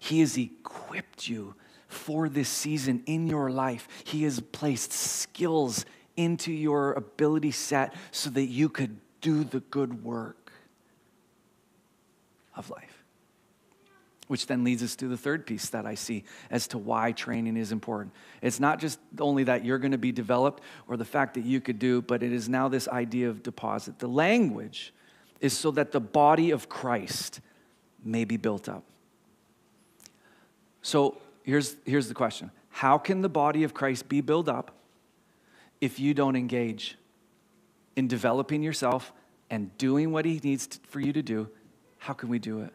He 0.00 0.18
has 0.18 0.36
equipped 0.36 1.28
you 1.28 1.54
for 1.86 2.28
this 2.28 2.48
season 2.48 3.04
in 3.06 3.28
your 3.28 3.48
life. 3.48 3.86
He 4.02 4.24
has 4.24 4.40
placed 4.40 4.92
skills 4.92 5.86
into 6.16 6.52
your 6.52 6.94
ability 6.94 7.52
set 7.52 7.94
so 8.10 8.30
that 8.30 8.46
you 8.46 8.68
could 8.68 8.98
do 9.20 9.44
the 9.44 9.60
good 9.60 10.02
work 10.02 10.50
of 12.56 12.68
life. 12.68 12.95
Which 14.28 14.46
then 14.46 14.64
leads 14.64 14.82
us 14.82 14.96
to 14.96 15.08
the 15.08 15.16
third 15.16 15.46
piece 15.46 15.68
that 15.68 15.86
I 15.86 15.94
see 15.94 16.24
as 16.50 16.66
to 16.68 16.78
why 16.78 17.12
training 17.12 17.56
is 17.56 17.70
important. 17.70 18.12
It's 18.42 18.58
not 18.58 18.80
just 18.80 18.98
only 19.20 19.44
that 19.44 19.64
you're 19.64 19.78
going 19.78 19.92
to 19.92 19.98
be 19.98 20.10
developed 20.10 20.62
or 20.88 20.96
the 20.96 21.04
fact 21.04 21.34
that 21.34 21.44
you 21.44 21.60
could 21.60 21.78
do, 21.78 22.02
but 22.02 22.22
it 22.22 22.32
is 22.32 22.48
now 22.48 22.68
this 22.68 22.88
idea 22.88 23.28
of 23.28 23.42
deposit. 23.42 24.00
The 24.00 24.08
language 24.08 24.92
is 25.40 25.56
so 25.56 25.70
that 25.72 25.92
the 25.92 26.00
body 26.00 26.50
of 26.50 26.68
Christ 26.68 27.40
may 28.04 28.24
be 28.24 28.36
built 28.36 28.68
up. 28.68 28.82
So 30.82 31.18
here's, 31.42 31.76
here's 31.84 32.08
the 32.08 32.14
question 32.14 32.50
How 32.70 32.98
can 32.98 33.20
the 33.22 33.28
body 33.28 33.64
of 33.64 33.74
Christ 33.74 34.08
be 34.08 34.20
built 34.20 34.48
up 34.48 34.72
if 35.80 35.98
you 35.98 36.14
don't 36.14 36.36
engage 36.36 36.96
in 37.96 38.08
developing 38.08 38.62
yourself 38.62 39.12
and 39.50 39.76
doing 39.78 40.12
what 40.12 40.24
He 40.24 40.40
needs 40.42 40.80
for 40.88 41.00
you 41.00 41.12
to 41.12 41.22
do? 41.22 41.48
How 41.98 42.12
can 42.12 42.28
we 42.28 42.38
do 42.38 42.60
it? 42.60 42.72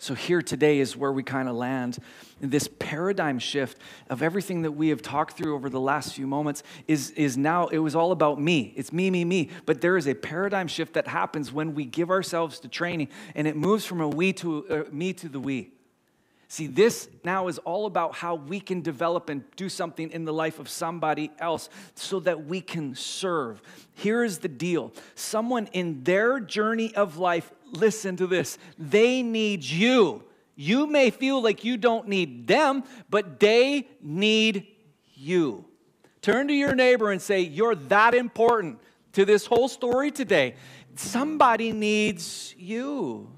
So, 0.00 0.14
here 0.14 0.42
today 0.42 0.78
is 0.78 0.96
where 0.96 1.12
we 1.12 1.24
kind 1.24 1.48
of 1.48 1.56
land. 1.56 1.98
This 2.40 2.68
paradigm 2.78 3.40
shift 3.40 3.78
of 4.08 4.22
everything 4.22 4.62
that 4.62 4.72
we 4.72 4.90
have 4.90 5.02
talked 5.02 5.36
through 5.36 5.56
over 5.56 5.68
the 5.68 5.80
last 5.80 6.14
few 6.14 6.26
moments 6.26 6.62
is, 6.86 7.10
is 7.10 7.36
now, 7.36 7.66
it 7.66 7.78
was 7.78 7.96
all 7.96 8.12
about 8.12 8.40
me. 8.40 8.72
It's 8.76 8.92
me, 8.92 9.10
me, 9.10 9.24
me. 9.24 9.50
But 9.66 9.80
there 9.80 9.96
is 9.96 10.06
a 10.06 10.14
paradigm 10.14 10.68
shift 10.68 10.94
that 10.94 11.08
happens 11.08 11.52
when 11.52 11.74
we 11.74 11.84
give 11.84 12.10
ourselves 12.10 12.60
to 12.60 12.68
training, 12.68 13.08
and 13.34 13.48
it 13.48 13.56
moves 13.56 13.84
from 13.84 14.00
a 14.00 14.08
we 14.08 14.32
to 14.34 14.68
uh, 14.68 14.84
me 14.92 15.12
to 15.14 15.28
the 15.28 15.40
we. 15.40 15.72
See, 16.50 16.66
this 16.66 17.10
now 17.24 17.48
is 17.48 17.58
all 17.58 17.84
about 17.84 18.14
how 18.14 18.36
we 18.36 18.58
can 18.58 18.80
develop 18.80 19.28
and 19.28 19.44
do 19.56 19.68
something 19.68 20.10
in 20.10 20.24
the 20.24 20.32
life 20.32 20.58
of 20.58 20.70
somebody 20.70 21.30
else 21.38 21.68
so 21.94 22.20
that 22.20 22.46
we 22.46 22.62
can 22.62 22.94
serve. 22.94 23.60
Here 23.92 24.24
is 24.24 24.38
the 24.38 24.48
deal 24.48 24.92
someone 25.14 25.68
in 25.72 26.02
their 26.04 26.40
journey 26.40 26.94
of 26.94 27.18
life, 27.18 27.52
listen 27.70 28.16
to 28.16 28.26
this, 28.26 28.56
they 28.78 29.22
need 29.22 29.62
you. 29.62 30.24
You 30.56 30.86
may 30.86 31.10
feel 31.10 31.40
like 31.40 31.64
you 31.64 31.76
don't 31.76 32.08
need 32.08 32.46
them, 32.48 32.82
but 33.10 33.38
they 33.38 33.86
need 34.00 34.66
you. 35.14 35.66
Turn 36.22 36.48
to 36.48 36.54
your 36.54 36.74
neighbor 36.74 37.12
and 37.12 37.20
say, 37.20 37.40
You're 37.40 37.74
that 37.74 38.14
important 38.14 38.80
to 39.12 39.26
this 39.26 39.44
whole 39.44 39.68
story 39.68 40.10
today. 40.10 40.56
Somebody 40.96 41.72
needs 41.72 42.54
you. 42.58 43.37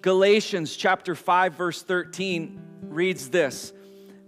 Galatians 0.00 0.76
chapter 0.76 1.14
5 1.14 1.54
verse 1.54 1.82
13 1.82 2.60
reads 2.82 3.30
this 3.30 3.72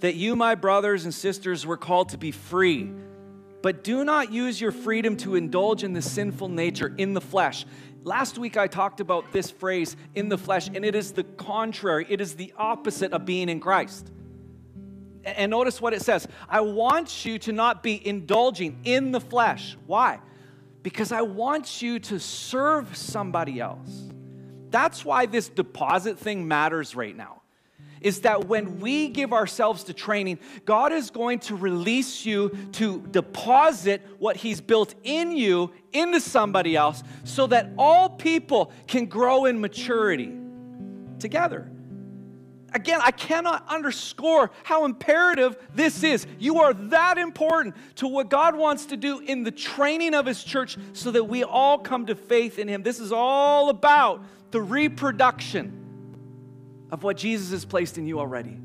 that 0.00 0.14
you 0.14 0.34
my 0.34 0.54
brothers 0.54 1.04
and 1.04 1.14
sisters 1.14 1.64
were 1.64 1.76
called 1.76 2.08
to 2.08 2.18
be 2.18 2.32
free 2.32 2.90
but 3.62 3.84
do 3.84 4.04
not 4.04 4.32
use 4.32 4.60
your 4.60 4.72
freedom 4.72 5.16
to 5.18 5.34
indulge 5.34 5.84
in 5.84 5.92
the 5.92 6.02
sinful 6.02 6.48
nature 6.48 6.94
in 6.96 7.12
the 7.12 7.20
flesh. 7.20 7.66
Last 8.02 8.38
week 8.38 8.56
I 8.56 8.66
talked 8.66 9.00
about 9.00 9.32
this 9.32 9.50
phrase 9.50 9.96
in 10.14 10.28
the 10.28 10.38
flesh 10.38 10.68
and 10.68 10.84
it 10.84 10.94
is 10.94 11.12
the 11.12 11.24
contrary 11.24 12.06
it 12.08 12.20
is 12.20 12.34
the 12.34 12.52
opposite 12.56 13.12
of 13.12 13.24
being 13.24 13.48
in 13.48 13.60
Christ. 13.60 14.10
And 15.22 15.50
notice 15.50 15.80
what 15.80 15.92
it 15.92 16.02
says 16.02 16.26
I 16.48 16.62
want 16.62 17.24
you 17.24 17.38
to 17.40 17.52
not 17.52 17.82
be 17.82 18.04
indulging 18.04 18.80
in 18.84 19.12
the 19.12 19.20
flesh. 19.20 19.76
Why? 19.86 20.20
Because 20.82 21.12
I 21.12 21.22
want 21.22 21.82
you 21.82 21.98
to 22.00 22.18
serve 22.18 22.96
somebody 22.96 23.60
else. 23.60 24.09
That's 24.70 25.04
why 25.04 25.26
this 25.26 25.48
deposit 25.48 26.18
thing 26.18 26.46
matters 26.46 26.94
right 26.94 27.16
now 27.16 27.42
is 28.00 28.22
that 28.22 28.46
when 28.46 28.80
we 28.80 29.08
give 29.08 29.32
ourselves 29.32 29.84
to 29.84 29.92
training, 29.92 30.38
God 30.64 30.92
is 30.92 31.10
going 31.10 31.40
to 31.40 31.54
release 31.54 32.24
you 32.24 32.50
to 32.72 33.06
deposit 33.10 34.06
what 34.18 34.36
He's 34.36 34.60
built 34.60 34.94
in 35.04 35.32
you 35.32 35.72
into 35.92 36.20
somebody 36.20 36.76
else 36.76 37.02
so 37.24 37.46
that 37.48 37.70
all 37.76 38.08
people 38.08 38.72
can 38.86 39.06
grow 39.06 39.44
in 39.44 39.60
maturity 39.60 40.32
together. 41.18 41.70
Again, 42.72 43.00
I 43.02 43.10
cannot 43.10 43.66
underscore 43.68 44.50
how 44.62 44.84
imperative 44.84 45.56
this 45.74 46.02
is. 46.02 46.26
You 46.38 46.60
are 46.60 46.72
that 46.74 47.18
important 47.18 47.74
to 47.96 48.06
what 48.06 48.30
God 48.30 48.54
wants 48.56 48.86
to 48.86 48.96
do 48.96 49.18
in 49.18 49.42
the 49.42 49.50
training 49.50 50.14
of 50.14 50.26
His 50.26 50.42
church 50.42 50.76
so 50.92 51.10
that 51.10 51.24
we 51.24 51.42
all 51.42 51.78
come 51.78 52.06
to 52.06 52.14
faith 52.14 52.58
in 52.58 52.68
Him. 52.68 52.82
This 52.82 53.00
is 53.00 53.12
all 53.12 53.70
about 53.70 54.24
the 54.50 54.60
reproduction 54.60 55.76
of 56.90 57.02
what 57.02 57.16
Jesus 57.16 57.50
has 57.50 57.64
placed 57.64 57.98
in 57.98 58.06
you 58.06 58.18
already. 58.18 58.58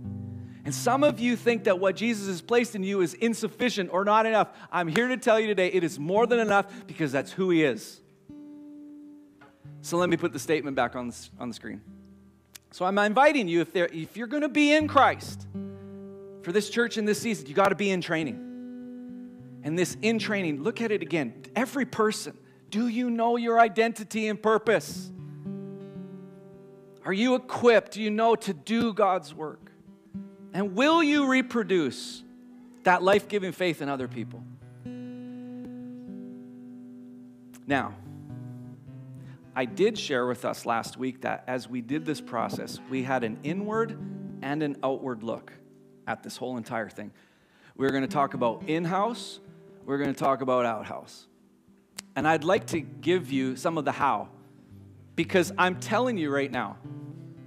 And 0.65 0.73
some 0.73 1.03
of 1.03 1.19
you 1.19 1.35
think 1.35 1.65
that 1.65 1.79
what 1.79 1.95
Jesus 1.95 2.27
has 2.27 2.41
placed 2.41 2.75
in 2.75 2.83
you 2.83 3.01
is 3.01 3.13
insufficient 3.13 3.91
or 3.93 4.03
not 4.03 4.25
enough. 4.25 4.49
I'm 4.71 4.87
here 4.87 5.07
to 5.07 5.17
tell 5.17 5.39
you 5.39 5.47
today 5.47 5.67
it 5.67 5.83
is 5.83 5.99
more 5.99 6.25
than 6.25 6.39
enough 6.39 6.65
because 6.87 7.11
that's 7.11 7.31
who 7.31 7.51
He 7.51 7.63
is. 7.63 8.01
So 9.81 9.97
let 9.97 10.09
me 10.09 10.17
put 10.17 10.33
the 10.33 10.39
statement 10.39 10.75
back 10.75 10.95
on 10.95 11.09
the, 11.09 11.29
on 11.39 11.49
the 11.49 11.53
screen. 11.53 11.81
So 12.75 12.83
I'm 12.83 12.97
inviting 12.97 13.47
you, 13.47 13.61
if, 13.61 13.71
there, 13.71 13.87
if 13.93 14.17
you're 14.17 14.27
going 14.27 14.41
to 14.41 14.49
be 14.49 14.73
in 14.73 14.89
Christ 14.89 15.47
for 16.41 16.51
this 16.51 16.69
church 16.69 16.97
in 16.97 17.05
this 17.05 17.21
season, 17.21 17.47
you 17.47 17.53
got 17.53 17.69
to 17.69 17.75
be 17.75 17.89
in 17.89 18.01
training. 18.01 18.35
And 19.63 19.79
this 19.79 19.95
in 20.01 20.19
training, 20.19 20.61
look 20.61 20.81
at 20.81 20.91
it 20.91 21.01
again. 21.01 21.41
Every 21.55 21.85
person, 21.85 22.37
do 22.69 22.89
you 22.89 23.09
know 23.09 23.37
your 23.37 23.61
identity 23.61 24.27
and 24.27 24.43
purpose? 24.43 25.09
Are 27.05 27.13
you 27.13 27.35
equipped, 27.35 27.93
do 27.93 28.01
you 28.01 28.11
know, 28.11 28.35
to 28.35 28.53
do 28.53 28.93
God's 28.93 29.33
work? 29.33 29.71
And 30.51 30.75
will 30.75 31.01
you 31.01 31.27
reproduce 31.27 32.23
that 32.83 33.01
life 33.01 33.29
giving 33.29 33.53
faith 33.53 33.81
in 33.81 33.87
other 33.87 34.09
people? 34.09 34.43
Now, 37.65 37.93
I 39.55 39.63
did 39.65 39.97
share 39.97 40.27
with 40.27 40.43
us 40.43 40.65
last 40.65 40.97
week 40.97 41.21
that 41.21 41.45
as 41.47 41.69
we 41.69 41.79
did 41.79 42.05
this 42.05 42.19
process, 42.19 42.79
we 42.89 43.03
had 43.03 43.23
an 43.23 43.39
inward 43.43 43.97
and 44.41 44.61
an 44.61 44.75
outward 44.83 45.23
look 45.23 45.53
at 46.07 46.23
this 46.23 46.35
whole 46.35 46.57
entire 46.57 46.89
thing. 46.89 47.11
We're 47.77 47.91
going 47.91 48.03
to 48.03 48.09
talk 48.09 48.33
about 48.33 48.63
in 48.67 48.83
house, 48.83 49.39
we're 49.85 49.97
going 49.97 50.13
to 50.13 50.19
talk 50.19 50.41
about 50.41 50.65
out 50.65 50.85
house. 50.85 51.27
And 52.17 52.27
I'd 52.27 52.43
like 52.43 52.67
to 52.67 52.81
give 52.81 53.31
you 53.31 53.55
some 53.55 53.77
of 53.77 53.85
the 53.85 53.91
how 53.93 54.29
because 55.15 55.53
I'm 55.57 55.79
telling 55.79 56.17
you 56.17 56.29
right 56.29 56.51
now, 56.51 56.77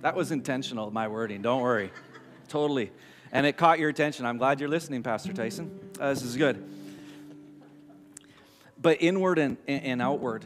that 0.00 0.14
was 0.14 0.30
intentional, 0.30 0.90
my 0.90 1.08
wording. 1.08 1.42
Don't 1.42 1.60
worry. 1.60 1.92
totally. 2.48 2.90
And 3.32 3.44
it 3.44 3.58
caught 3.58 3.78
your 3.78 3.90
attention. 3.90 4.24
I'm 4.24 4.38
glad 4.38 4.60
you're 4.60 4.68
listening, 4.70 5.02
Pastor 5.02 5.34
Tyson. 5.34 5.78
Uh, 6.00 6.10
this 6.10 6.22
is 6.22 6.36
good. 6.36 6.64
But 8.80 8.98
inward 9.00 9.38
and, 9.38 9.58
and 9.66 10.00
outward, 10.00 10.44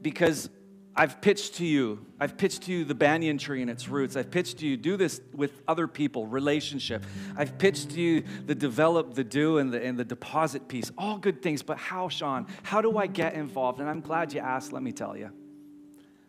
because 0.00 0.48
I've 0.96 1.20
pitched 1.20 1.54
to 1.56 1.66
you, 1.66 2.06
I've 2.20 2.36
pitched 2.36 2.62
to 2.62 2.72
you 2.72 2.84
the 2.84 2.94
banyan 2.94 3.36
tree 3.36 3.62
and 3.62 3.70
its 3.70 3.88
roots. 3.88 4.14
I've 4.14 4.30
pitched 4.30 4.58
to 4.58 4.66
you, 4.66 4.76
do 4.76 4.96
this 4.96 5.20
with 5.32 5.60
other 5.66 5.88
people, 5.88 6.26
relationship. 6.26 7.04
I've 7.36 7.58
pitched 7.58 7.90
to 7.90 8.00
you 8.00 8.22
the 8.46 8.54
develop, 8.54 9.14
the 9.14 9.24
do, 9.24 9.58
and 9.58 9.72
the, 9.72 9.84
and 9.84 9.98
the 9.98 10.04
deposit 10.04 10.68
piece. 10.68 10.92
All 10.96 11.18
good 11.18 11.42
things, 11.42 11.62
but 11.62 11.78
how, 11.78 12.08
Sean? 12.08 12.46
How 12.62 12.80
do 12.80 12.96
I 12.96 13.08
get 13.08 13.34
involved? 13.34 13.80
And 13.80 13.88
I'm 13.88 14.00
glad 14.00 14.32
you 14.32 14.40
asked, 14.40 14.72
let 14.72 14.82
me 14.84 14.92
tell 14.92 15.16
you. 15.16 15.30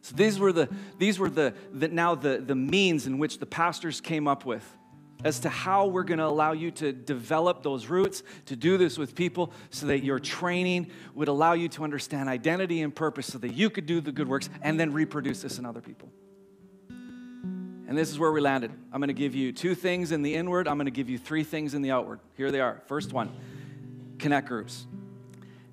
So 0.01 0.15
these 0.15 0.37
were 0.37 0.51
the 0.51 0.69
these 0.99 1.17
were 1.17 1.31
the, 1.31 1.55
the 1.73 1.87
now 1.87 2.13
the, 2.13 2.37
the 2.37 2.53
means 2.53 3.07
in 3.07 3.17
which 3.17 3.39
the 3.39 3.47
pastors 3.47 3.99
came 4.01 4.27
up 4.27 4.45
with 4.45 4.63
as 5.25 5.39
to 5.39 5.49
how 5.49 5.87
we're 5.87 6.03
going 6.03 6.19
to 6.19 6.25
allow 6.25 6.51
you 6.51 6.69
to 6.69 6.93
develop 6.93 7.63
those 7.63 7.87
roots, 7.87 8.21
to 8.45 8.55
do 8.55 8.77
this 8.77 8.95
with 8.95 9.15
people 9.15 9.51
so 9.71 9.87
that 9.87 10.03
your 10.03 10.19
training 10.19 10.91
would 11.15 11.27
allow 11.27 11.53
you 11.53 11.67
to 11.67 11.83
understand 11.83 12.29
identity 12.29 12.83
and 12.83 12.95
purpose 12.95 13.25
so 13.25 13.39
that 13.39 13.53
you 13.53 13.71
could 13.71 13.87
do 13.87 13.99
the 13.99 14.11
good 14.11 14.27
works 14.27 14.49
and 14.61 14.79
then 14.79 14.93
reproduce 14.93 15.41
this 15.41 15.57
in 15.57 15.65
other 15.65 15.81
people. 15.81 16.07
And 17.87 17.97
this 17.97 18.11
is 18.11 18.19
where 18.19 18.31
we 18.31 18.39
landed. 18.39 18.71
I'm 18.93 18.99
going 18.99 19.07
to 19.07 19.13
give 19.13 19.33
you 19.33 19.51
two 19.51 19.73
things 19.73 20.11
in 20.11 20.21
the 20.21 20.35
inward, 20.35 20.67
I'm 20.67 20.77
going 20.77 20.85
to 20.85 20.91
give 20.91 21.09
you 21.09 21.17
three 21.17 21.43
things 21.43 21.73
in 21.73 21.81
the 21.81 21.89
outward. 21.89 22.19
Here 22.37 22.51
they 22.51 22.61
are. 22.61 22.83
First 22.85 23.11
one 23.11 23.31
connect 24.19 24.47
groups. 24.47 24.85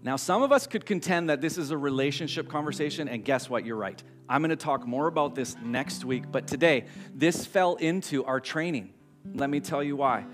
Now, 0.02 0.16
some 0.16 0.42
of 0.42 0.50
us 0.50 0.66
could 0.66 0.84
contend 0.84 1.28
that 1.30 1.40
this 1.40 1.58
is 1.58 1.70
a 1.70 1.78
relationship 1.78 2.48
conversation, 2.48 3.06
and 3.06 3.24
guess 3.24 3.48
what? 3.48 3.64
You're 3.64 3.76
right. 3.76 4.02
I'm 4.28 4.40
going 4.40 4.50
to 4.50 4.56
talk 4.56 4.84
more 4.86 5.06
about 5.06 5.34
this 5.34 5.56
next 5.62 6.04
week, 6.04 6.24
but 6.32 6.48
today, 6.48 6.86
this 7.14 7.46
fell 7.46 7.76
into 7.76 8.24
our 8.24 8.40
training. 8.40 8.94
Let 9.34 9.50
me 9.50 9.60
tell 9.60 9.82
you 9.82 9.96
why. 9.96 10.24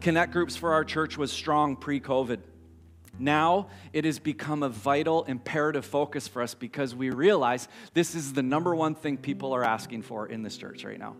Connect 0.00 0.32
groups 0.32 0.56
for 0.56 0.72
our 0.72 0.84
church 0.84 1.16
was 1.16 1.32
strong 1.32 1.76
pre 1.76 2.00
COVID. 2.00 2.40
Now 3.18 3.68
it 3.92 4.04
has 4.04 4.18
become 4.18 4.62
a 4.62 4.68
vital, 4.68 5.24
imperative 5.24 5.84
focus 5.84 6.26
for 6.26 6.42
us 6.42 6.54
because 6.54 6.94
we 6.94 7.10
realize 7.10 7.68
this 7.92 8.14
is 8.14 8.32
the 8.32 8.42
number 8.42 8.74
one 8.74 8.94
thing 8.94 9.16
people 9.16 9.52
are 9.52 9.64
asking 9.64 10.02
for 10.02 10.26
in 10.26 10.42
this 10.42 10.56
church 10.56 10.84
right 10.84 10.98
now 10.98 11.14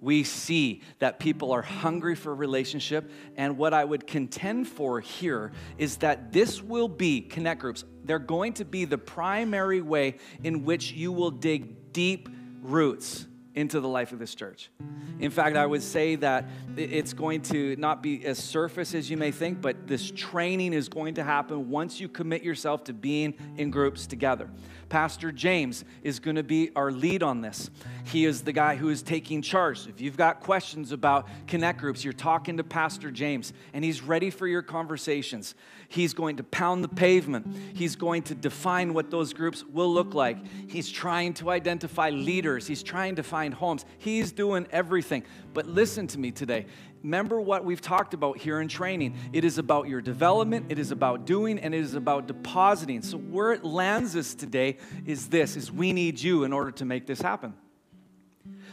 we 0.00 0.22
see 0.24 0.82
that 1.00 1.18
people 1.18 1.52
are 1.52 1.62
hungry 1.62 2.14
for 2.14 2.34
relationship. 2.34 3.10
And 3.36 3.58
what 3.58 3.74
I 3.74 3.84
would 3.84 4.06
contend 4.06 4.68
for 4.68 5.00
here 5.00 5.52
is 5.76 5.98
that 5.98 6.32
this 6.32 6.62
will 6.62 6.88
be 6.88 7.20
connect 7.20 7.60
groups. 7.60 7.84
They're 8.04 8.18
going 8.18 8.54
to 8.54 8.64
be 8.64 8.84
the 8.84 8.98
primary 8.98 9.80
way 9.80 10.18
in 10.44 10.64
which 10.64 10.92
you 10.92 11.12
will 11.12 11.30
dig 11.30 11.92
deep 11.92 12.28
roots 12.62 13.26
into 13.58 13.80
the 13.80 13.88
life 13.88 14.12
of 14.12 14.20
this 14.20 14.36
church. 14.36 14.70
In 15.18 15.32
fact, 15.32 15.56
I 15.56 15.66
would 15.66 15.82
say 15.82 16.14
that 16.16 16.48
it's 16.76 17.12
going 17.12 17.42
to 17.42 17.74
not 17.76 18.04
be 18.04 18.24
as 18.24 18.38
surface 18.38 18.94
as 18.94 19.10
you 19.10 19.16
may 19.16 19.32
think, 19.32 19.60
but 19.60 19.88
this 19.88 20.12
training 20.12 20.72
is 20.72 20.88
going 20.88 21.14
to 21.14 21.24
happen 21.24 21.68
once 21.68 21.98
you 21.98 22.08
commit 22.08 22.44
yourself 22.44 22.84
to 22.84 22.92
being 22.92 23.34
in 23.56 23.72
groups 23.72 24.06
together. 24.06 24.48
Pastor 24.88 25.32
James 25.32 25.84
is 26.02 26.20
going 26.20 26.36
to 26.36 26.44
be 26.44 26.70
our 26.76 26.92
lead 26.92 27.22
on 27.22 27.40
this. 27.40 27.68
He 28.04 28.24
is 28.24 28.42
the 28.42 28.52
guy 28.52 28.76
who 28.76 28.88
is 28.88 29.02
taking 29.02 29.42
charge. 29.42 29.86
If 29.86 30.00
you've 30.00 30.16
got 30.16 30.40
questions 30.40 30.92
about 30.92 31.28
connect 31.46 31.80
groups, 31.80 32.04
you're 32.04 32.14
talking 32.14 32.56
to 32.56 32.64
Pastor 32.64 33.10
James, 33.10 33.52
and 33.74 33.84
he's 33.84 34.02
ready 34.02 34.30
for 34.30 34.46
your 34.46 34.62
conversations. 34.62 35.54
He's 35.88 36.14
going 36.14 36.36
to 36.36 36.44
pound 36.44 36.84
the 36.84 36.88
pavement. 36.88 37.54
He's 37.74 37.96
going 37.96 38.22
to 38.24 38.34
define 38.34 38.94
what 38.94 39.10
those 39.10 39.32
groups 39.32 39.64
will 39.64 39.92
look 39.92 40.14
like. 40.14 40.38
He's 40.68 40.88
trying 40.90 41.34
to 41.34 41.50
identify 41.50 42.10
leaders. 42.10 42.66
He's 42.66 42.82
trying 42.82 43.16
to 43.16 43.22
find 43.22 43.47
homes. 43.52 43.84
He's 43.98 44.32
doing 44.32 44.66
everything. 44.70 45.24
But 45.54 45.66
listen 45.66 46.06
to 46.08 46.18
me 46.18 46.30
today 46.30 46.66
remember 47.02 47.40
what 47.40 47.64
we've 47.64 47.80
talked 47.80 48.14
about 48.14 48.38
here 48.38 48.60
in 48.60 48.68
training. 48.68 49.14
It 49.32 49.44
is 49.44 49.58
about 49.58 49.88
your 49.88 50.00
development, 50.00 50.66
it 50.68 50.78
is 50.78 50.90
about 50.90 51.26
doing, 51.26 51.58
and 51.58 51.74
it 51.74 51.80
is 51.80 51.94
about 51.94 52.26
depositing. 52.26 53.02
So 53.02 53.18
where 53.18 53.52
it 53.52 53.64
lands 53.64 54.16
us 54.16 54.34
today 54.34 54.78
is 55.06 55.28
this 55.28 55.56
is 55.56 55.70
we 55.70 55.92
need 55.92 56.20
you 56.20 56.44
in 56.44 56.52
order 56.52 56.70
to 56.72 56.84
make 56.84 57.06
this 57.06 57.20
happen. 57.20 57.54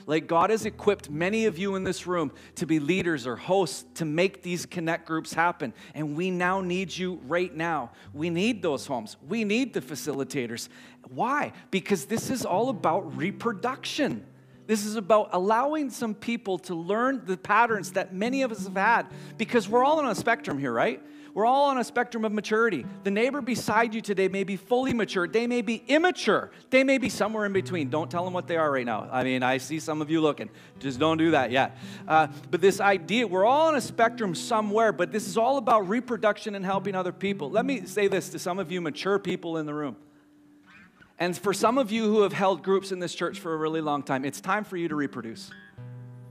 Like 0.07 0.27
God 0.27 0.51
has 0.51 0.65
equipped 0.65 1.09
many 1.09 1.45
of 1.45 1.57
you 1.57 1.75
in 1.75 1.83
this 1.83 2.05
room 2.05 2.31
to 2.55 2.67
be 2.67 2.79
leaders 2.79 3.25
or 3.25 3.35
hosts 3.35 3.85
to 3.95 4.05
make 4.05 4.43
these 4.43 4.65
connect 4.65 5.07
groups 5.07 5.33
happen. 5.33 5.73
And 5.95 6.15
we 6.15 6.29
now 6.29 6.61
need 6.61 6.95
you 6.95 7.19
right 7.25 7.53
now. 7.53 7.91
We 8.13 8.29
need 8.29 8.61
those 8.61 8.85
homes. 8.85 9.17
We 9.27 9.43
need 9.43 9.73
the 9.73 9.81
facilitators. 9.81 10.69
Why? 11.09 11.53
Because 11.71 12.05
this 12.05 12.29
is 12.29 12.45
all 12.45 12.69
about 12.69 13.17
reproduction. 13.17 14.25
This 14.67 14.85
is 14.85 14.95
about 14.95 15.29
allowing 15.31 15.89
some 15.89 16.15
people 16.15 16.57
to 16.59 16.75
learn 16.75 17.21
the 17.25 17.37
patterns 17.37 17.91
that 17.93 18.13
many 18.13 18.41
of 18.41 18.51
us 18.51 18.65
have 18.65 18.75
had 18.75 19.07
because 19.37 19.69
we're 19.69 19.83
all 19.83 19.99
on 19.99 20.07
a 20.07 20.15
spectrum 20.15 20.57
here, 20.57 20.73
right? 20.73 21.01
We're 21.35 21.45
all 21.45 21.65
on 21.65 21.77
a 21.77 21.83
spectrum 21.83 22.23
of 22.23 22.31
maturity. 22.31 22.85
The 23.03 23.11
neighbor 23.11 23.41
beside 23.41 23.93
you 23.93 23.99
today 23.99 24.29
may 24.29 24.45
be 24.45 24.55
fully 24.55 24.93
mature, 24.93 25.27
they 25.27 25.47
may 25.47 25.61
be 25.61 25.83
immature, 25.89 26.49
they 26.69 26.85
may 26.85 26.97
be 26.97 27.09
somewhere 27.09 27.45
in 27.45 27.51
between. 27.51 27.89
Don't 27.89 28.09
tell 28.09 28.23
them 28.23 28.33
what 28.33 28.47
they 28.47 28.55
are 28.55 28.71
right 28.71 28.85
now. 28.85 29.09
I 29.11 29.25
mean, 29.25 29.43
I 29.43 29.57
see 29.57 29.81
some 29.81 30.01
of 30.01 30.09
you 30.09 30.21
looking. 30.21 30.49
Just 30.79 30.97
don't 30.97 31.17
do 31.17 31.31
that 31.31 31.51
yet. 31.51 31.77
Uh, 32.07 32.27
but 32.49 32.61
this 32.61 32.79
idea, 32.79 33.27
we're 33.27 33.43
all 33.43 33.67
on 33.67 33.75
a 33.75 33.81
spectrum 33.81 34.33
somewhere, 34.33 34.93
but 34.93 35.11
this 35.11 35.27
is 35.27 35.37
all 35.37 35.57
about 35.57 35.89
reproduction 35.89 36.55
and 36.55 36.63
helping 36.63 36.95
other 36.95 37.11
people. 37.11 37.51
Let 37.51 37.65
me 37.65 37.85
say 37.85 38.07
this 38.07 38.29
to 38.29 38.39
some 38.39 38.57
of 38.57 38.71
you 38.71 38.79
mature 38.79 39.19
people 39.19 39.57
in 39.57 39.65
the 39.65 39.73
room. 39.73 39.97
And 41.17 41.37
for 41.37 41.53
some 41.53 41.77
of 41.77 41.91
you 41.91 42.03
who 42.05 42.23
have 42.23 42.33
held 42.33 42.61
groups 42.61 42.91
in 42.91 42.99
this 42.99 43.15
church 43.15 43.39
for 43.39 43.53
a 43.53 43.57
really 43.57 43.81
long 43.81 44.03
time, 44.03 44.25
it's 44.25 44.41
time 44.41 44.63
for 44.63 44.75
you 44.75 44.89
to 44.89 44.95
reproduce. 44.95 45.49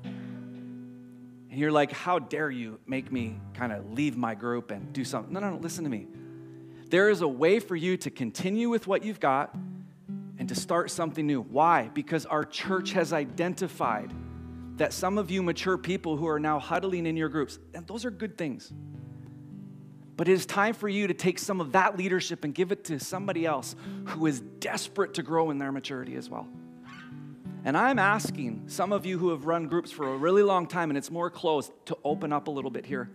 And 0.04 1.60
you're 1.60 1.72
like, 1.72 1.92
how 1.92 2.18
dare 2.18 2.50
you 2.50 2.80
make 2.86 3.10
me 3.12 3.38
kind 3.54 3.72
of 3.72 3.92
leave 3.92 4.16
my 4.16 4.34
group 4.34 4.70
and 4.70 4.92
do 4.92 5.04
something? 5.04 5.32
No, 5.32 5.40
no, 5.40 5.50
no, 5.50 5.56
listen 5.56 5.84
to 5.84 5.90
me. 5.90 6.08
There 6.90 7.08
is 7.08 7.22
a 7.22 7.28
way 7.28 7.60
for 7.60 7.76
you 7.76 7.96
to 7.98 8.10
continue 8.10 8.68
with 8.68 8.86
what 8.86 9.04
you've 9.04 9.20
got 9.20 9.54
and 10.38 10.48
to 10.48 10.54
start 10.54 10.90
something 10.90 11.26
new. 11.26 11.40
Why? 11.40 11.90
Because 11.94 12.26
our 12.26 12.44
church 12.44 12.92
has 12.92 13.12
identified 13.12 14.12
that 14.76 14.92
some 14.92 15.16
of 15.16 15.30
you 15.30 15.42
mature 15.42 15.78
people 15.78 16.16
who 16.16 16.26
are 16.26 16.40
now 16.40 16.58
huddling 16.58 17.06
in 17.06 17.16
your 17.16 17.28
groups, 17.28 17.58
and 17.72 17.86
those 17.86 18.04
are 18.04 18.10
good 18.10 18.36
things. 18.36 18.72
But 20.16 20.28
it 20.28 20.32
is 20.32 20.46
time 20.46 20.74
for 20.74 20.88
you 20.88 21.06
to 21.06 21.14
take 21.14 21.38
some 21.38 21.60
of 21.60 21.72
that 21.72 21.96
leadership 21.96 22.44
and 22.44 22.54
give 22.54 22.72
it 22.72 22.84
to 22.84 22.98
somebody 23.00 23.46
else 23.46 23.74
who 24.06 24.26
is 24.26 24.42
desperate 24.64 25.12
to 25.12 25.22
grow 25.22 25.50
in 25.50 25.58
their 25.58 25.70
maturity 25.70 26.16
as 26.16 26.30
well. 26.30 26.48
And 27.66 27.76
I'm 27.76 27.98
asking 27.98 28.64
some 28.66 28.94
of 28.94 29.04
you 29.04 29.18
who 29.18 29.28
have 29.28 29.44
run 29.44 29.68
groups 29.68 29.92
for 29.92 30.14
a 30.14 30.16
really 30.16 30.42
long 30.42 30.66
time 30.66 30.90
and 30.90 30.96
it's 30.96 31.10
more 31.10 31.28
closed 31.28 31.70
to 31.84 31.98
open 32.02 32.32
up 32.32 32.48
a 32.48 32.50
little 32.50 32.70
bit 32.70 32.86
here. 32.86 33.10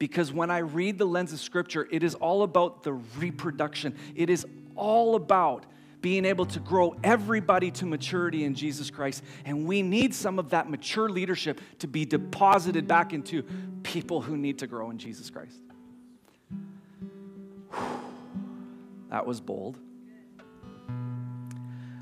Because 0.00 0.32
when 0.32 0.50
I 0.50 0.58
read 0.58 0.98
the 0.98 1.04
lens 1.04 1.32
of 1.32 1.38
Scripture, 1.38 1.86
it 1.92 2.02
is 2.02 2.16
all 2.16 2.42
about 2.42 2.82
the 2.82 2.94
reproduction. 2.94 3.94
It 4.16 4.30
is 4.30 4.44
all 4.74 5.14
about 5.14 5.64
being 6.00 6.24
able 6.24 6.46
to 6.46 6.58
grow 6.58 6.96
everybody 7.04 7.70
to 7.70 7.86
maturity 7.86 8.42
in 8.42 8.56
Jesus 8.56 8.90
Christ. 8.90 9.22
And 9.44 9.66
we 9.66 9.82
need 9.82 10.12
some 10.12 10.40
of 10.40 10.50
that 10.50 10.68
mature 10.68 11.08
leadership 11.08 11.60
to 11.78 11.86
be 11.86 12.04
deposited 12.04 12.88
back 12.88 13.12
into 13.12 13.44
people 13.84 14.22
who 14.22 14.36
need 14.36 14.58
to 14.58 14.66
grow 14.66 14.90
in 14.90 14.98
Jesus 14.98 15.30
Christ. 15.30 15.60
That 19.10 19.24
was 19.24 19.40
bold. 19.40 19.78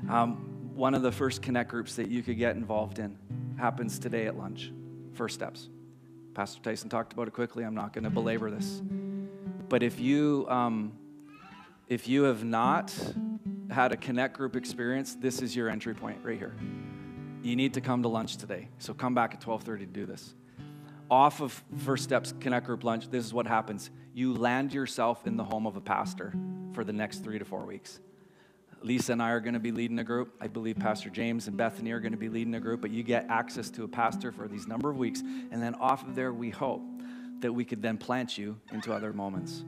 Um, 0.09 0.73
one 0.73 0.95
of 0.95 1.03
the 1.03 1.11
first 1.11 1.43
connect 1.43 1.69
groups 1.69 1.95
that 1.95 2.07
you 2.07 2.23
could 2.23 2.37
get 2.37 2.55
involved 2.55 2.97
in 2.97 3.15
happens 3.57 3.99
today 3.99 4.25
at 4.25 4.35
lunch. 4.35 4.71
First 5.13 5.35
steps. 5.35 5.69
Pastor 6.33 6.61
Tyson 6.63 6.89
talked 6.89 7.13
about 7.13 7.27
it 7.27 7.31
quickly. 7.33 7.63
I'm 7.63 7.75
not 7.75 7.93
going 7.93 8.05
to 8.05 8.09
belabor 8.09 8.49
this. 8.49 8.81
But 9.67 9.83
if 9.83 9.99
you 9.99 10.47
um, 10.49 10.93
if 11.87 12.07
you 12.07 12.23
have 12.23 12.43
not 12.43 12.93
had 13.69 13.91
a 13.91 13.97
connect 13.97 14.35
group 14.35 14.55
experience, 14.55 15.15
this 15.15 15.43
is 15.43 15.55
your 15.55 15.69
entry 15.69 15.93
point 15.93 16.17
right 16.23 16.37
here. 16.37 16.55
You 17.43 17.55
need 17.55 17.75
to 17.75 17.81
come 17.81 18.01
to 18.01 18.07
lunch 18.07 18.37
today. 18.37 18.69
So 18.79 18.95
come 18.95 19.13
back 19.13 19.35
at 19.35 19.41
12:30 19.41 19.79
to 19.79 19.85
do 19.85 20.05
this. 20.07 20.33
Off 21.11 21.39
of 21.41 21.63
First 21.77 22.03
Steps 22.03 22.33
Connect 22.39 22.65
Group 22.65 22.83
lunch, 22.83 23.09
this 23.09 23.25
is 23.25 23.33
what 23.33 23.47
happens. 23.47 23.89
You 24.13 24.33
land 24.33 24.73
yourself 24.73 25.27
in 25.27 25.37
the 25.37 25.43
home 25.43 25.67
of 25.67 25.75
a 25.75 25.81
pastor 25.81 26.33
for 26.73 26.83
the 26.83 26.93
next 26.93 27.23
3 27.23 27.39
to 27.39 27.45
4 27.45 27.65
weeks. 27.65 27.99
Lisa 28.81 29.13
and 29.13 29.21
I 29.21 29.31
are 29.31 29.39
going 29.39 29.53
to 29.53 29.59
be 29.59 29.71
leading 29.71 29.99
a 29.99 30.03
group. 30.03 30.35
I 30.39 30.47
believe 30.47 30.77
Pastor 30.77 31.09
James 31.09 31.47
and 31.47 31.57
Bethany 31.57 31.91
are 31.91 31.99
going 31.99 32.13
to 32.13 32.17
be 32.17 32.29
leading 32.29 32.55
a 32.55 32.59
group, 32.59 32.81
but 32.81 32.91
you 32.91 33.03
get 33.03 33.25
access 33.29 33.69
to 33.71 33.83
a 33.83 33.87
pastor 33.87 34.31
for 34.31 34.47
these 34.47 34.67
number 34.67 34.89
of 34.89 34.97
weeks. 34.97 35.21
And 35.51 35.61
then 35.61 35.75
off 35.75 36.07
of 36.07 36.15
there, 36.15 36.33
we 36.33 36.49
hope 36.49 36.81
that 37.39 37.51
we 37.51 37.65
could 37.65 37.81
then 37.81 37.97
plant 37.97 38.37
you 38.37 38.59
into 38.71 38.93
other 38.93 39.13
moments. 39.13 39.63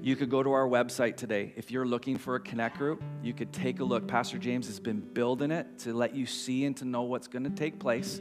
You 0.00 0.16
could 0.16 0.30
go 0.30 0.42
to 0.42 0.50
our 0.50 0.66
website 0.66 1.16
today. 1.16 1.52
If 1.56 1.70
you're 1.70 1.86
looking 1.86 2.16
for 2.18 2.34
a 2.34 2.40
connect 2.40 2.78
group, 2.78 3.02
you 3.22 3.32
could 3.32 3.52
take 3.52 3.78
a 3.78 3.84
look. 3.84 4.08
Pastor 4.08 4.36
James 4.36 4.66
has 4.66 4.80
been 4.80 4.98
building 4.98 5.52
it 5.52 5.78
to 5.80 5.94
let 5.94 6.14
you 6.14 6.26
see 6.26 6.64
and 6.64 6.76
to 6.78 6.84
know 6.84 7.02
what's 7.02 7.28
going 7.28 7.44
to 7.44 7.50
take 7.50 7.78
place. 7.78 8.20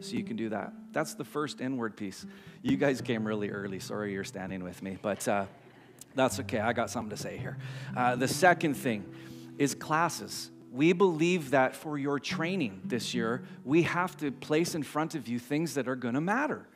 So 0.00 0.16
you 0.16 0.24
can 0.24 0.36
do 0.36 0.48
that. 0.48 0.72
That's 0.92 1.12
the 1.14 1.24
first 1.24 1.60
inward 1.60 1.94
piece. 1.94 2.24
You 2.62 2.78
guys 2.78 3.02
came 3.02 3.26
really 3.26 3.50
early. 3.50 3.80
Sorry 3.80 4.14
you're 4.14 4.24
standing 4.24 4.64
with 4.64 4.82
me, 4.82 4.96
but 5.00 5.28
uh, 5.28 5.44
that's 6.14 6.40
okay. 6.40 6.58
I 6.58 6.72
got 6.72 6.90
something 6.90 7.10
to 7.10 7.22
say 7.22 7.36
here. 7.36 7.58
Uh, 7.96 8.16
the 8.16 8.28
second 8.28 8.74
thing 8.74 9.04
is 9.58 9.74
classes. 9.74 10.50
We 10.72 10.92
believe 10.92 11.50
that 11.50 11.74
for 11.74 11.98
your 11.98 12.18
training 12.18 12.82
this 12.84 13.12
year, 13.14 13.42
we 13.64 13.82
have 13.82 14.16
to 14.18 14.30
place 14.30 14.74
in 14.74 14.82
front 14.82 15.14
of 15.14 15.28
you 15.28 15.38
things 15.38 15.74
that 15.74 15.88
are 15.88 15.96
going 15.96 16.14
to 16.14 16.20
matter. 16.20 16.66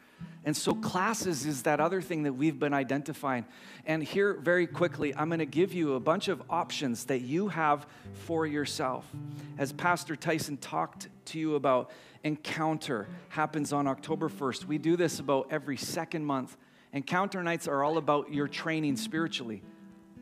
And 0.47 0.57
so, 0.57 0.75
classes 0.75 1.47
is 1.47 1.63
that 1.63 1.81
other 1.81 2.03
thing 2.03 2.25
that 2.25 2.35
we've 2.35 2.59
been 2.59 2.75
identifying. 2.75 3.47
And 3.87 4.03
here, 4.03 4.35
very 4.35 4.67
quickly, 4.67 5.15
I'm 5.15 5.29
going 5.29 5.39
to 5.39 5.47
give 5.47 5.73
you 5.73 5.95
a 5.95 6.01
bunch 6.01 6.29
of 6.29 6.43
options 6.51 7.05
that 7.05 7.21
you 7.21 7.49
have 7.49 7.87
for 8.13 8.47
yourself. 8.47 9.11
As 9.57 9.73
Pastor 9.73 10.17
Tyson 10.17 10.59
talked 10.59 11.09
to 11.27 11.39
you 11.39 11.55
about, 11.55 11.91
Encounter 12.25 13.07
happens 13.29 13.71
on 13.73 13.87
October 13.87 14.31
1st. 14.31 14.65
We 14.65 14.79
do 14.79 14.97
this 14.97 15.19
about 15.19 15.49
every 15.51 15.77
second 15.77 16.25
month. 16.25 16.57
Encounter 16.95 17.43
nights 17.43 17.69
are 17.69 17.85
all 17.85 17.99
about 17.99 18.33
your 18.33 18.49
training 18.49 18.97
spiritually. 18.97 19.63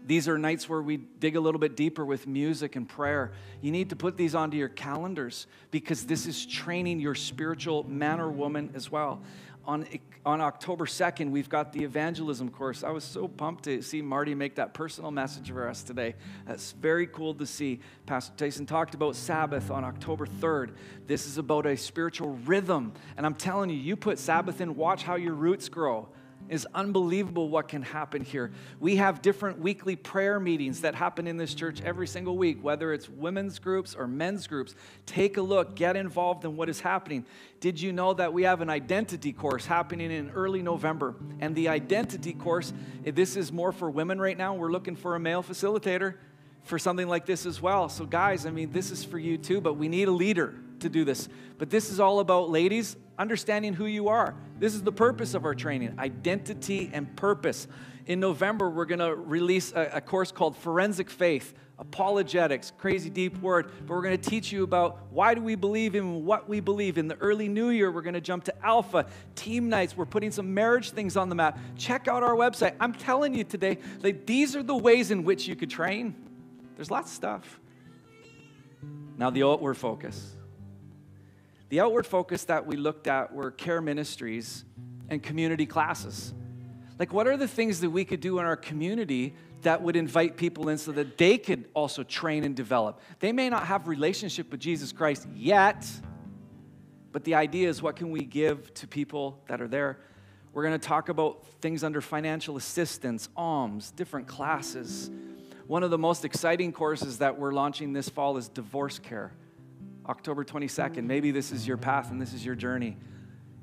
These 0.04 0.26
are 0.26 0.36
nights 0.36 0.68
where 0.68 0.82
we 0.82 0.96
dig 0.96 1.36
a 1.36 1.40
little 1.40 1.60
bit 1.60 1.76
deeper 1.76 2.04
with 2.04 2.26
music 2.26 2.74
and 2.74 2.88
prayer. 2.88 3.30
You 3.60 3.70
need 3.70 3.90
to 3.90 3.96
put 3.96 4.16
these 4.16 4.34
onto 4.34 4.56
your 4.56 4.68
calendars 4.68 5.46
because 5.70 6.06
this 6.06 6.26
is 6.26 6.44
training 6.44 6.98
your 6.98 7.14
spiritual 7.14 7.84
man 7.84 8.20
or 8.20 8.28
woman 8.28 8.72
as 8.74 8.90
well 8.90 9.22
on, 9.64 9.86
on 10.26 10.40
October 10.40 10.86
2nd, 10.86 11.30
we've 11.30 11.48
got 11.48 11.72
the 11.72 11.84
evangelism 11.84 12.50
course. 12.50 12.82
I 12.82 12.90
was 12.90 13.04
so 13.04 13.28
pumped 13.28 13.64
to 13.64 13.80
see 13.82 14.02
Marty 14.02 14.34
make 14.34 14.56
that 14.56 14.74
personal 14.74 15.10
message 15.10 15.50
for 15.50 15.68
us 15.68 15.82
today. 15.82 16.14
That's 16.46 16.72
very 16.72 17.06
cool 17.06 17.34
to 17.34 17.46
see. 17.46 17.80
Pastor 18.06 18.32
Tyson 18.36 18.66
talked 18.66 18.94
about 18.94 19.14
Sabbath 19.14 19.70
on 19.70 19.84
October 19.84 20.26
3rd. 20.26 20.72
This 21.06 21.26
is 21.26 21.38
about 21.38 21.66
a 21.66 21.76
spiritual 21.76 22.30
rhythm. 22.44 22.92
And 23.16 23.24
I'm 23.24 23.34
telling 23.34 23.70
you, 23.70 23.76
you 23.76 23.96
put 23.96 24.18
Sabbath 24.18 24.60
in, 24.60 24.74
watch 24.74 25.02
how 25.04 25.14
your 25.14 25.34
roots 25.34 25.68
grow 25.68 26.08
is 26.52 26.68
unbelievable 26.74 27.48
what 27.48 27.66
can 27.66 27.80
happen 27.80 28.22
here. 28.22 28.52
We 28.78 28.96
have 28.96 29.22
different 29.22 29.58
weekly 29.58 29.96
prayer 29.96 30.38
meetings 30.38 30.82
that 30.82 30.94
happen 30.94 31.26
in 31.26 31.38
this 31.38 31.54
church 31.54 31.80
every 31.80 32.06
single 32.06 32.36
week, 32.36 32.62
whether 32.62 32.92
it's 32.92 33.08
women's 33.08 33.58
groups 33.58 33.94
or 33.94 34.06
men's 34.06 34.46
groups. 34.46 34.74
Take 35.06 35.38
a 35.38 35.42
look, 35.42 35.74
get 35.74 35.96
involved 35.96 36.44
in 36.44 36.54
what 36.54 36.68
is 36.68 36.78
happening. 36.78 37.24
Did 37.60 37.80
you 37.80 37.90
know 37.90 38.12
that 38.12 38.34
we 38.34 38.42
have 38.42 38.60
an 38.60 38.68
identity 38.68 39.32
course 39.32 39.64
happening 39.64 40.10
in 40.10 40.28
early 40.32 40.60
November? 40.60 41.14
And 41.40 41.54
the 41.54 41.70
identity 41.70 42.34
course, 42.34 42.74
this 43.02 43.34
is 43.34 43.50
more 43.50 43.72
for 43.72 43.90
women 43.90 44.20
right 44.20 44.36
now. 44.36 44.52
We're 44.52 44.72
looking 44.72 44.94
for 44.94 45.14
a 45.14 45.18
male 45.18 45.42
facilitator 45.42 46.16
for 46.64 46.78
something 46.78 47.08
like 47.08 47.24
this 47.24 47.46
as 47.46 47.62
well. 47.62 47.88
So, 47.88 48.04
guys, 48.04 48.44
I 48.44 48.50
mean, 48.50 48.72
this 48.72 48.90
is 48.90 49.02
for 49.02 49.18
you 49.18 49.38
too, 49.38 49.62
but 49.62 49.78
we 49.78 49.88
need 49.88 50.08
a 50.08 50.12
leader 50.12 50.54
to 50.82 50.88
do 50.88 51.04
this. 51.04 51.28
But 51.58 51.70
this 51.70 51.90
is 51.90 51.98
all 51.98 52.20
about, 52.20 52.50
ladies, 52.50 52.96
understanding 53.18 53.74
who 53.74 53.86
you 53.86 54.08
are. 54.08 54.34
This 54.58 54.74
is 54.74 54.82
the 54.82 54.92
purpose 54.92 55.34
of 55.34 55.44
our 55.44 55.54
training 55.54 55.98
identity 55.98 56.90
and 56.92 57.14
purpose. 57.16 57.66
In 58.06 58.18
November, 58.20 58.68
we're 58.68 58.84
going 58.84 58.98
to 58.98 59.14
release 59.14 59.72
a, 59.72 59.90
a, 59.94 60.00
course 60.00 60.32
called 60.32 60.56
Forensic 60.56 61.08
Faith, 61.08 61.54
Apologetics, 61.78 62.72
crazy 62.76 63.08
deep 63.08 63.40
word, 63.40 63.70
but 63.80 63.90
we're 63.90 64.02
going 64.02 64.18
to 64.18 64.30
teach 64.30 64.50
you 64.50 64.64
about 64.64 64.98
why 65.10 65.34
do 65.34 65.40
we 65.40 65.54
believe 65.54 65.94
in 65.94 66.24
what 66.24 66.48
we 66.48 66.58
believe. 66.58 66.98
In 66.98 67.06
the 67.06 67.16
early 67.16 67.48
new 67.48 67.68
year, 67.68 67.92
we're 67.92 68.02
going 68.02 68.14
to 68.14 68.20
jump 68.20 68.44
to 68.44 68.64
Alpha, 68.64 69.06
team 69.36 69.68
nights. 69.68 69.96
We're 69.96 70.04
putting 70.04 70.32
some 70.32 70.52
marriage 70.52 70.90
things 70.90 71.16
on 71.16 71.28
the 71.28 71.34
map. 71.36 71.58
Check 71.76 72.08
out 72.08 72.24
our 72.24 72.34
website. 72.34 72.74
I'm 72.80 72.92
telling 72.92 73.34
you 73.34 73.44
today, 73.44 73.78
like, 74.00 74.26
these 74.26 74.56
are 74.56 74.62
the 74.62 74.76
ways 74.76 75.12
in 75.12 75.22
which 75.22 75.46
you 75.46 75.54
could 75.54 75.70
train. 75.70 76.14
There's 76.76 76.90
lots 76.90 77.10
of 77.10 77.14
stuff. 77.14 77.60
Now, 79.16 79.30
the 79.30 79.44
outward 79.44 79.74
focus. 79.74 80.31
The 81.72 81.80
outward 81.80 82.06
focus 82.06 82.44
that 82.44 82.66
we 82.66 82.76
looked 82.76 83.06
at 83.06 83.32
were 83.32 83.50
care 83.50 83.80
ministries 83.80 84.66
and 85.08 85.22
community 85.22 85.64
classes. 85.64 86.34
Like, 86.98 87.14
what 87.14 87.26
are 87.26 87.38
the 87.38 87.48
things 87.48 87.80
that 87.80 87.88
we 87.88 88.04
could 88.04 88.20
do 88.20 88.38
in 88.40 88.44
our 88.44 88.58
community 88.58 89.32
that 89.62 89.80
would 89.80 89.96
invite 89.96 90.36
people 90.36 90.68
in 90.68 90.76
so 90.76 90.92
that 90.92 91.16
they 91.16 91.38
could 91.38 91.70
also 91.72 92.02
train 92.02 92.44
and 92.44 92.54
develop? 92.54 93.00
They 93.20 93.32
may 93.32 93.48
not 93.48 93.64
have 93.64 93.88
relationship 93.88 94.50
with 94.50 94.60
Jesus 94.60 94.92
Christ 94.92 95.26
yet, 95.34 95.88
but 97.10 97.24
the 97.24 97.36
idea 97.36 97.70
is 97.70 97.80
what 97.80 97.96
can 97.96 98.10
we 98.10 98.26
give 98.26 98.74
to 98.74 98.86
people 98.86 99.40
that 99.48 99.62
are 99.62 99.68
there? 99.68 99.98
We're 100.52 100.64
going 100.64 100.78
to 100.78 100.86
talk 100.86 101.08
about 101.08 101.46
things 101.62 101.82
under 101.82 102.02
financial 102.02 102.58
assistance, 102.58 103.30
alms, 103.34 103.92
different 103.92 104.26
classes. 104.26 105.10
One 105.66 105.82
of 105.82 105.90
the 105.90 105.96
most 105.96 106.26
exciting 106.26 106.70
courses 106.72 107.20
that 107.20 107.38
we're 107.38 107.52
launching 107.52 107.94
this 107.94 108.10
fall 108.10 108.36
is 108.36 108.48
divorce 108.48 108.98
care. 108.98 109.32
October 110.08 110.44
22nd. 110.44 111.04
Maybe 111.04 111.30
this 111.30 111.52
is 111.52 111.66
your 111.66 111.76
path 111.76 112.10
and 112.10 112.20
this 112.20 112.32
is 112.32 112.44
your 112.44 112.54
journey. 112.54 112.96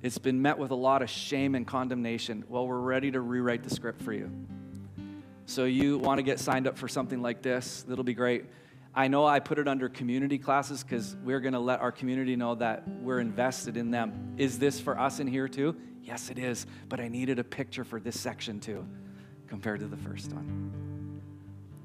It's 0.02 0.18
been 0.18 0.42
met 0.42 0.58
with 0.58 0.72
a 0.72 0.76
lot 0.76 1.02
of 1.02 1.10
shame 1.10 1.56
and 1.56 1.68
condemnation. 1.68 2.46
Well, 2.48 2.66
we're 2.66 2.80
ready 2.80 3.12
to 3.12 3.20
rewrite 3.20 3.64
the 3.64 3.70
script 3.70 4.02
for 4.02 4.14
you. 4.14 4.32
So, 5.46 5.66
you 5.66 5.98
want 5.98 6.20
to 6.20 6.24
get 6.24 6.40
signed 6.40 6.68
up 6.68 6.78
for 6.78 6.88
something 6.88 7.22
like 7.22 7.42
this? 7.42 7.84
That'll 7.88 8.04
be 8.04 8.14
great. 8.14 8.46
I 8.94 9.08
know 9.08 9.26
I 9.26 9.40
put 9.40 9.60
it 9.60 9.68
under 9.68 9.90
community 9.90 10.38
classes 10.38 10.84
because 10.84 11.16
we're 11.24 11.40
going 11.40 11.54
to 11.54 11.60
let 11.60 11.82
our 11.82 11.92
community 11.92 12.36
know 12.36 12.56
that 12.56 12.88
we're 12.88 13.20
invested 13.20 13.76
in 13.78 13.92
them. 13.92 14.36
Is 14.38 14.60
this 14.60 14.80
for 14.80 14.98
us 15.00 15.20
in 15.20 15.28
here 15.28 15.48
too? 15.48 15.76
Yes, 16.04 16.30
it 16.30 16.40
is. 16.40 16.66
But 16.88 17.00
I 17.00 17.08
needed 17.08 17.40
a 17.40 17.44
picture 17.44 17.84
for 17.84 18.00
this 18.00 18.20
section 18.20 18.60
too, 18.60 18.86
compared 19.48 19.80
to 19.82 19.88
the 19.88 19.98
first 19.98 20.32
one. 20.34 21.22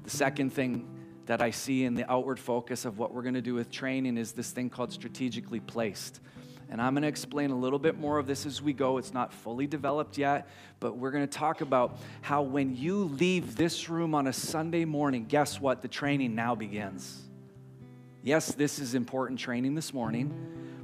The 0.03 0.09
second 0.09 0.51
thing 0.51 0.87
that 1.25 1.41
I 1.41 1.51
see 1.51 1.83
in 1.83 1.95
the 1.95 2.09
outward 2.11 2.39
focus 2.39 2.85
of 2.85 2.97
what 2.97 3.13
we're 3.13 3.23
going 3.23 3.35
to 3.35 3.41
do 3.41 3.53
with 3.53 3.71
training 3.71 4.17
is 4.17 4.31
this 4.31 4.51
thing 4.51 4.69
called 4.69 4.91
strategically 4.91 5.59
placed. 5.59 6.19
And 6.69 6.81
I'm 6.81 6.93
going 6.93 7.03
to 7.03 7.07
explain 7.07 7.51
a 7.51 7.57
little 7.57 7.79
bit 7.79 7.99
more 7.99 8.17
of 8.17 8.25
this 8.25 8.45
as 8.45 8.61
we 8.61 8.73
go. 8.73 8.97
It's 8.97 9.13
not 9.13 9.31
fully 9.31 9.67
developed 9.67 10.17
yet, 10.17 10.47
but 10.79 10.97
we're 10.97 11.11
going 11.11 11.27
to 11.27 11.37
talk 11.37 11.61
about 11.61 11.97
how 12.21 12.41
when 12.41 12.75
you 12.75 13.03
leave 13.03 13.55
this 13.55 13.87
room 13.87 14.15
on 14.15 14.27
a 14.27 14.33
Sunday 14.33 14.85
morning, 14.85 15.25
guess 15.25 15.59
what? 15.61 15.81
The 15.81 15.87
training 15.87 16.33
now 16.33 16.55
begins. 16.55 17.21
Yes, 18.23 18.53
this 18.53 18.79
is 18.79 18.95
important 18.95 19.39
training 19.39 19.75
this 19.75 19.93
morning, 19.93 20.33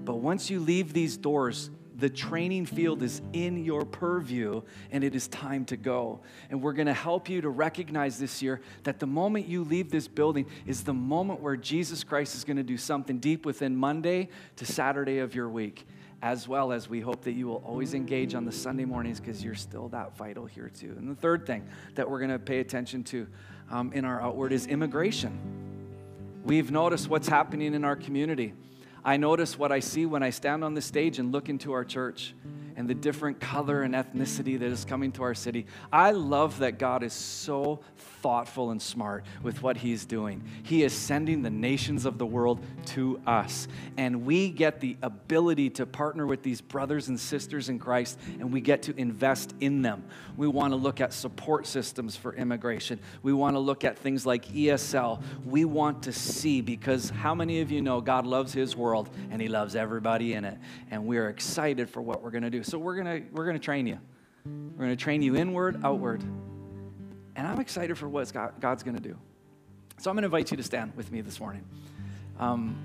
but 0.06 0.18
once 0.18 0.52
you 0.52 0.60
leave 0.60 0.94
these 0.94 1.18
doors, 1.18 1.72
the 2.02 2.10
training 2.10 2.66
field 2.66 3.04
is 3.04 3.22
in 3.32 3.64
your 3.64 3.86
purview 3.86 4.64
and 4.92 5.04
it 5.04 5.16
is 5.16 5.28
time 5.28 5.64
to 5.66 5.78
go. 5.78 6.20
And 6.50 6.62
we're 6.62 6.74
going 6.74 6.88
to 6.88 6.94
help 6.94 7.30
you 7.30 7.42
to 7.42 7.50
recognize 7.50 8.18
this 8.18 8.42
year 8.42 8.60
that 8.84 9.00
the 9.00 9.06
moment 9.06 9.48
you 9.48 9.64
leave 9.64 9.92
this 9.92 10.08
building 10.08 10.48
is 10.66 10.84
the 10.84 10.94
moment 10.94 11.42
where 11.42 11.56
Jesus 11.56 12.04
Christ 12.04 12.36
is 12.36 12.44
going 12.44 12.58
to 12.58 12.64
do 12.64 12.76
something 12.76 13.20
deep 13.20 13.46
within 13.46 13.76
Monday 13.76 14.30
to 14.58 14.66
Saturday 14.66 15.20
of 15.20 15.36
your 15.36 15.48
week. 15.48 15.86
as 16.24 16.48
well 16.48 16.72
as 16.72 16.88
we 16.88 17.00
hope 17.00 17.24
that 17.24 17.32
you 17.32 17.48
will 17.48 17.64
always 17.66 17.96
engage 17.96 18.36
on 18.36 18.46
the 18.46 18.52
Sunday 18.52 18.86
mornings 18.86 19.20
because 19.20 19.44
you're 19.44 19.56
still 19.56 19.88
that 19.90 20.16
vital 20.16 20.46
here 20.46 20.70
too. 20.70 20.94
And 20.96 21.10
the 21.10 21.16
third 21.16 21.48
thing 21.48 21.68
that 21.96 22.08
we're 22.08 22.20
going 22.20 22.30
to 22.30 22.38
pay 22.38 22.60
attention 22.60 23.04
to 23.06 23.28
um, 23.72 23.92
in 23.94 24.06
our 24.06 24.22
outward 24.22 24.54
is 24.54 24.68
immigration. 24.68 25.40
We've 26.44 26.70
noticed 26.72 27.08
what's 27.08 27.28
happening 27.28 27.74
in 27.74 27.84
our 27.84 27.96
community. 27.96 28.54
I 29.04 29.18
notice 29.18 29.58
what 29.58 29.72
I 29.72 29.80
see 29.80 30.06
when 30.06 30.22
I 30.22 30.30
stand 30.30 30.64
on 30.64 30.74
the 30.74 30.82
stage 30.82 31.18
and 31.20 31.32
look 31.32 31.50
into 31.50 31.72
our 31.72 31.84
church 31.84 32.34
and 32.76 32.88
the 32.88 32.94
different 32.94 33.40
color 33.40 33.84
and 33.84 33.94
ethnicity 33.94 34.60
that 34.60 34.68
is 34.68 34.86
coming 34.86 35.12
to 35.14 35.24
our 35.24 35.34
city. 35.34 35.66
I 35.92 36.12
love 36.12 36.60
that 36.60 36.80
God 36.80 37.04
is 37.04 37.14
so 37.14 37.80
thoughtful 38.22 38.72
and 38.72 38.82
smart 38.82 39.26
with 39.42 39.62
what 39.64 39.78
He's 39.78 40.06
doing. 40.06 40.44
He 40.64 40.84
is 40.84 40.94
sending 40.94 41.42
the 41.42 41.50
nations 41.50 42.06
of 42.06 42.18
the 42.18 42.26
world 42.26 42.64
to 42.88 43.20
us, 43.26 43.68
and 43.98 44.26
we 44.26 44.50
get 44.50 44.80
the 44.80 44.98
ability 45.02 45.72
to 45.72 45.86
partner 45.86 46.26
with 46.26 46.44
these 46.44 46.62
brothers 46.62 47.08
and 47.08 47.20
sisters 47.20 47.70
in 47.70 47.80
Christ, 47.80 48.20
and 48.40 48.52
we 48.52 48.62
get 48.62 48.84
to 48.84 48.96
invest 48.98 49.54
in 49.60 49.82
them. 49.82 50.04
We 50.38 50.48
want 50.48 50.72
to 50.72 50.78
look 50.78 51.02
at 51.02 51.14
support 51.14 51.68
systems 51.68 52.16
for 52.16 52.34
immigration. 52.34 53.00
We 53.24 53.34
want 53.34 53.56
to 53.56 53.60
look 53.60 53.84
at 53.84 53.98
things 53.98 54.26
like 54.26 54.46
ESL. 54.48 55.22
We 55.46 55.66
want 55.66 56.04
to 56.04 56.14
see 56.14 56.62
because 56.62 57.10
how 57.10 57.36
many 57.36 57.62
of 57.62 57.72
you 57.72 57.82
know 57.82 58.02
God 58.02 58.26
loves 58.26 58.54
His 58.54 58.76
world 58.76 59.10
and 59.32 59.42
He 59.42 59.48
loves 59.48 59.76
everybody 59.76 60.34
in 60.34 60.46
it, 60.46 60.58
and 60.92 61.06
we 61.06 61.18
are 61.18 61.30
excited 61.30 61.90
for 61.90 62.02
what 62.02 62.22
we're 62.22 62.32
going 62.32 62.44
to 62.44 62.50
do. 62.50 62.61
So 62.64 62.78
we're 62.78 62.96
to 63.22 63.30
we're 63.32 63.46
to 63.60 63.64
train 63.64 63.88
you. 63.88 64.00
We're 64.46 64.88
to 64.88 64.96
train 64.96 65.22
you 65.22 65.36
inward, 65.36 65.82
outward. 65.84 66.22
And 67.36 67.48
I'm 67.48 67.60
excited 67.60 67.98
for 67.98 68.10
what 68.10 68.32
God's 68.60 68.84
to 68.96 69.04
do. 69.04 69.18
So 69.98 70.10
I'm 70.10 70.16
to 70.24 70.26
invite 70.26 70.52
you 70.52 70.58
to 70.58 70.64
stand 70.64 70.94
with 70.96 71.12
me 71.12 71.22
this 71.22 71.40
morning. 71.40 71.64
Um, 72.40 72.76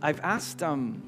I've 0.00 0.20
asked 0.20 0.62
um, 0.62 1.02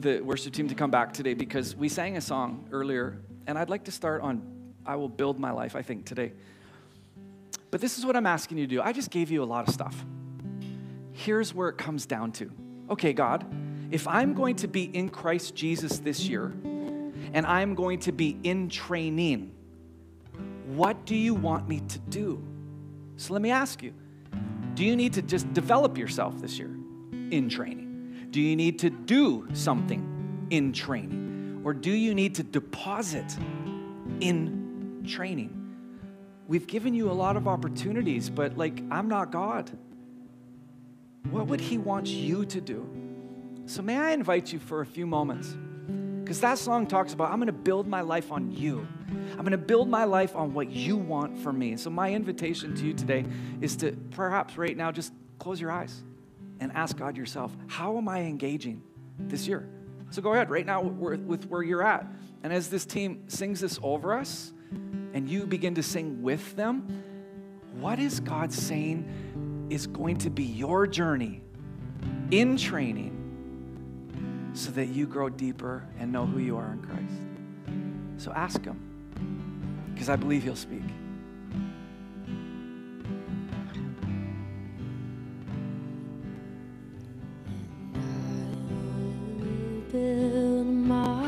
the 0.00 0.20
worship 0.20 0.52
team 0.52 0.68
to 0.68 0.74
come 0.74 0.90
back 0.90 1.12
today 1.12 1.34
because 1.34 1.74
we 1.76 1.88
sang 1.88 2.16
a 2.16 2.20
song 2.20 2.68
earlier, 2.72 3.18
and 3.46 3.58
I'd 3.58 3.70
like 3.70 3.84
to 3.84 3.92
start 3.92 4.22
on 4.22 4.74
I 4.86 4.96
Will 4.96 5.08
Build 5.08 5.38
My 5.38 5.50
Life, 5.50 5.76
I 5.76 5.82
think, 5.82 6.04
today. 6.04 6.32
But 7.70 7.80
this 7.80 7.98
is 7.98 8.06
what 8.06 8.16
I'm 8.16 8.26
asking 8.26 8.58
you 8.58 8.66
to 8.66 8.74
do. 8.76 8.82
I 8.82 8.92
just 8.92 9.10
gave 9.10 9.30
you 9.30 9.42
a 9.42 9.44
lot 9.44 9.66
of 9.66 9.74
stuff. 9.74 10.04
Here's 11.14 11.54
where 11.54 11.68
it 11.68 11.78
comes 11.78 12.06
down 12.06 12.32
to 12.32 12.50
okay, 12.90 13.14
God, 13.14 13.46
if 13.90 14.06
I'm 14.06 14.34
going 14.34 14.56
to 14.56 14.68
be 14.68 14.84
in 14.84 15.08
Christ 15.08 15.54
Jesus 15.54 16.00
this 16.00 16.28
year, 16.28 16.52
and 17.32 17.46
I'm 17.46 17.74
going 17.74 18.00
to 18.00 18.12
be 18.12 18.36
in 18.42 18.68
training. 18.68 19.52
What 20.66 21.06
do 21.06 21.14
you 21.14 21.34
want 21.34 21.68
me 21.68 21.80
to 21.80 21.98
do? 21.98 22.42
So 23.16 23.32
let 23.32 23.40
me 23.42 23.50
ask 23.50 23.82
you 23.82 23.94
do 24.74 24.84
you 24.84 24.96
need 24.96 25.12
to 25.14 25.22
just 25.22 25.52
develop 25.52 25.96
yourself 25.96 26.40
this 26.40 26.58
year 26.58 26.76
in 27.30 27.48
training? 27.48 28.28
Do 28.30 28.40
you 28.40 28.56
need 28.56 28.80
to 28.80 28.90
do 28.90 29.46
something 29.52 30.48
in 30.50 30.72
training? 30.72 31.62
Or 31.64 31.72
do 31.72 31.92
you 31.92 32.12
need 32.14 32.34
to 32.34 32.42
deposit 32.42 33.36
in 34.20 35.04
training? 35.06 35.60
We've 36.48 36.66
given 36.66 36.92
you 36.92 37.10
a 37.10 37.14
lot 37.14 37.36
of 37.36 37.46
opportunities, 37.46 38.28
but 38.28 38.58
like, 38.58 38.82
I'm 38.90 39.08
not 39.08 39.30
God. 39.30 39.70
What 41.30 41.46
would 41.46 41.60
He 41.60 41.78
want 41.78 42.06
you 42.06 42.44
to 42.46 42.60
do? 42.60 42.88
So, 43.66 43.82
may 43.82 43.96
I 43.96 44.10
invite 44.10 44.52
you 44.52 44.58
for 44.58 44.80
a 44.82 44.86
few 44.86 45.06
moments? 45.06 45.56
Because 46.22 46.40
that 46.40 46.58
song 46.58 46.86
talks 46.86 47.12
about, 47.12 47.30
I'm 47.30 47.36
going 47.36 47.46
to 47.46 47.52
build 47.52 47.86
my 47.86 48.00
life 48.00 48.32
on 48.32 48.50
you. 48.50 48.86
I'm 49.32 49.38
going 49.38 49.52
to 49.52 49.58
build 49.58 49.88
my 49.88 50.04
life 50.04 50.34
on 50.36 50.54
what 50.54 50.70
you 50.70 50.96
want 50.96 51.38
for 51.38 51.52
me. 51.52 51.76
So, 51.76 51.90
my 51.90 52.12
invitation 52.12 52.74
to 52.76 52.86
you 52.86 52.92
today 52.92 53.24
is 53.60 53.76
to 53.76 53.92
perhaps 54.10 54.56
right 54.58 54.76
now 54.76 54.92
just 54.92 55.12
close 55.38 55.60
your 55.60 55.70
eyes 55.70 56.02
and 56.60 56.72
ask 56.72 56.96
God 56.96 57.16
yourself, 57.16 57.54
how 57.66 57.96
am 57.98 58.08
I 58.08 58.20
engaging 58.20 58.82
this 59.18 59.46
year? 59.46 59.68
So, 60.10 60.20
go 60.22 60.32
ahead 60.34 60.50
right 60.50 60.66
now 60.66 60.82
with 60.82 61.46
where 61.46 61.62
you're 61.62 61.82
at. 61.82 62.06
And 62.42 62.52
as 62.52 62.68
this 62.68 62.84
team 62.84 63.24
sings 63.28 63.60
this 63.60 63.78
over 63.82 64.12
us 64.12 64.52
and 65.14 65.28
you 65.28 65.46
begin 65.46 65.74
to 65.76 65.82
sing 65.82 66.22
with 66.22 66.54
them, 66.56 67.02
what 67.80 67.98
is 67.98 68.20
God 68.20 68.52
saying 68.52 69.08
is 69.70 69.86
going 69.86 70.18
to 70.18 70.30
be 70.30 70.44
your 70.44 70.86
journey 70.86 71.40
in 72.30 72.56
training? 72.56 73.14
so 74.54 74.70
that 74.70 74.86
you 74.86 75.06
grow 75.06 75.28
deeper 75.28 75.84
and 75.98 76.10
know 76.12 76.24
who 76.24 76.38
you 76.38 76.56
are 76.56 76.72
in 76.72 76.80
Christ. 76.80 78.24
So 78.24 78.32
ask 78.32 78.64
Him, 78.64 78.80
because 79.92 80.08
I 80.08 80.16
believe 80.16 80.44
He'll 80.44 80.56
speak. 80.56 80.80
build 89.90 90.66
my 90.66 91.23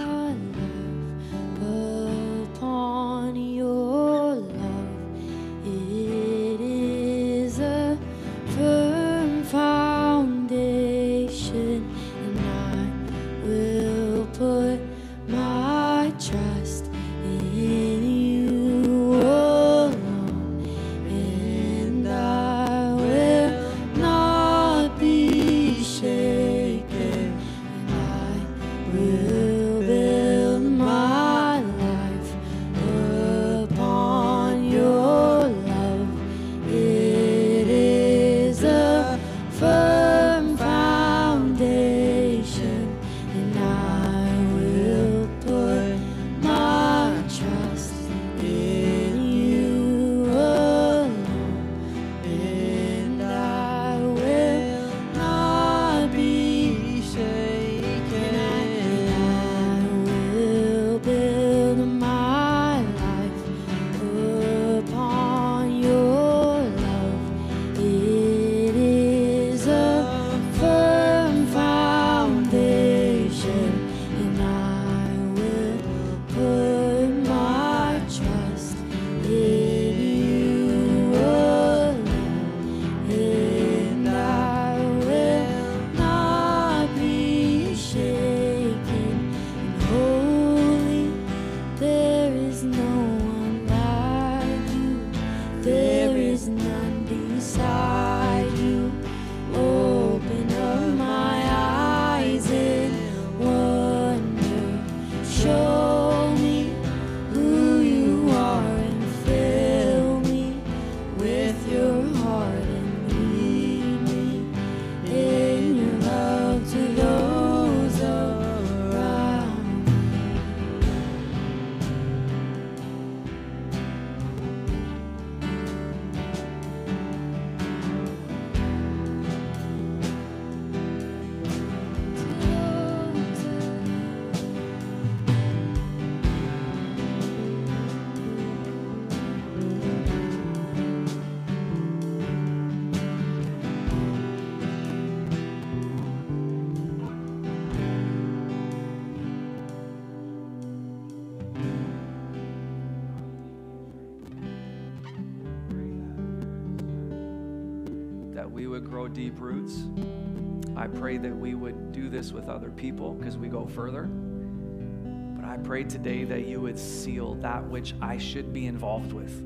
pray 160.98 161.18
that 161.18 161.36
we 161.36 161.54
would 161.54 161.92
do 161.92 162.08
this 162.08 162.32
with 162.32 162.48
other 162.48 162.70
people 162.70 163.14
because 163.14 163.36
we 163.36 163.48
go 163.48 163.66
further. 163.66 164.04
But 164.04 165.44
I 165.44 165.56
pray 165.58 165.84
today 165.84 166.24
that 166.24 166.46
you 166.46 166.60
would 166.60 166.78
seal 166.78 167.34
that 167.36 167.64
which 167.66 167.94
I 168.00 168.18
should 168.18 168.52
be 168.52 168.66
involved 168.66 169.12
with 169.12 169.40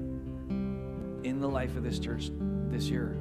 in 1.25 1.41
the 1.41 1.49
life 1.49 1.77
of 1.77 1.83
this 1.83 1.99
church 1.99 2.31
this 2.69 2.89
year. 2.89 3.17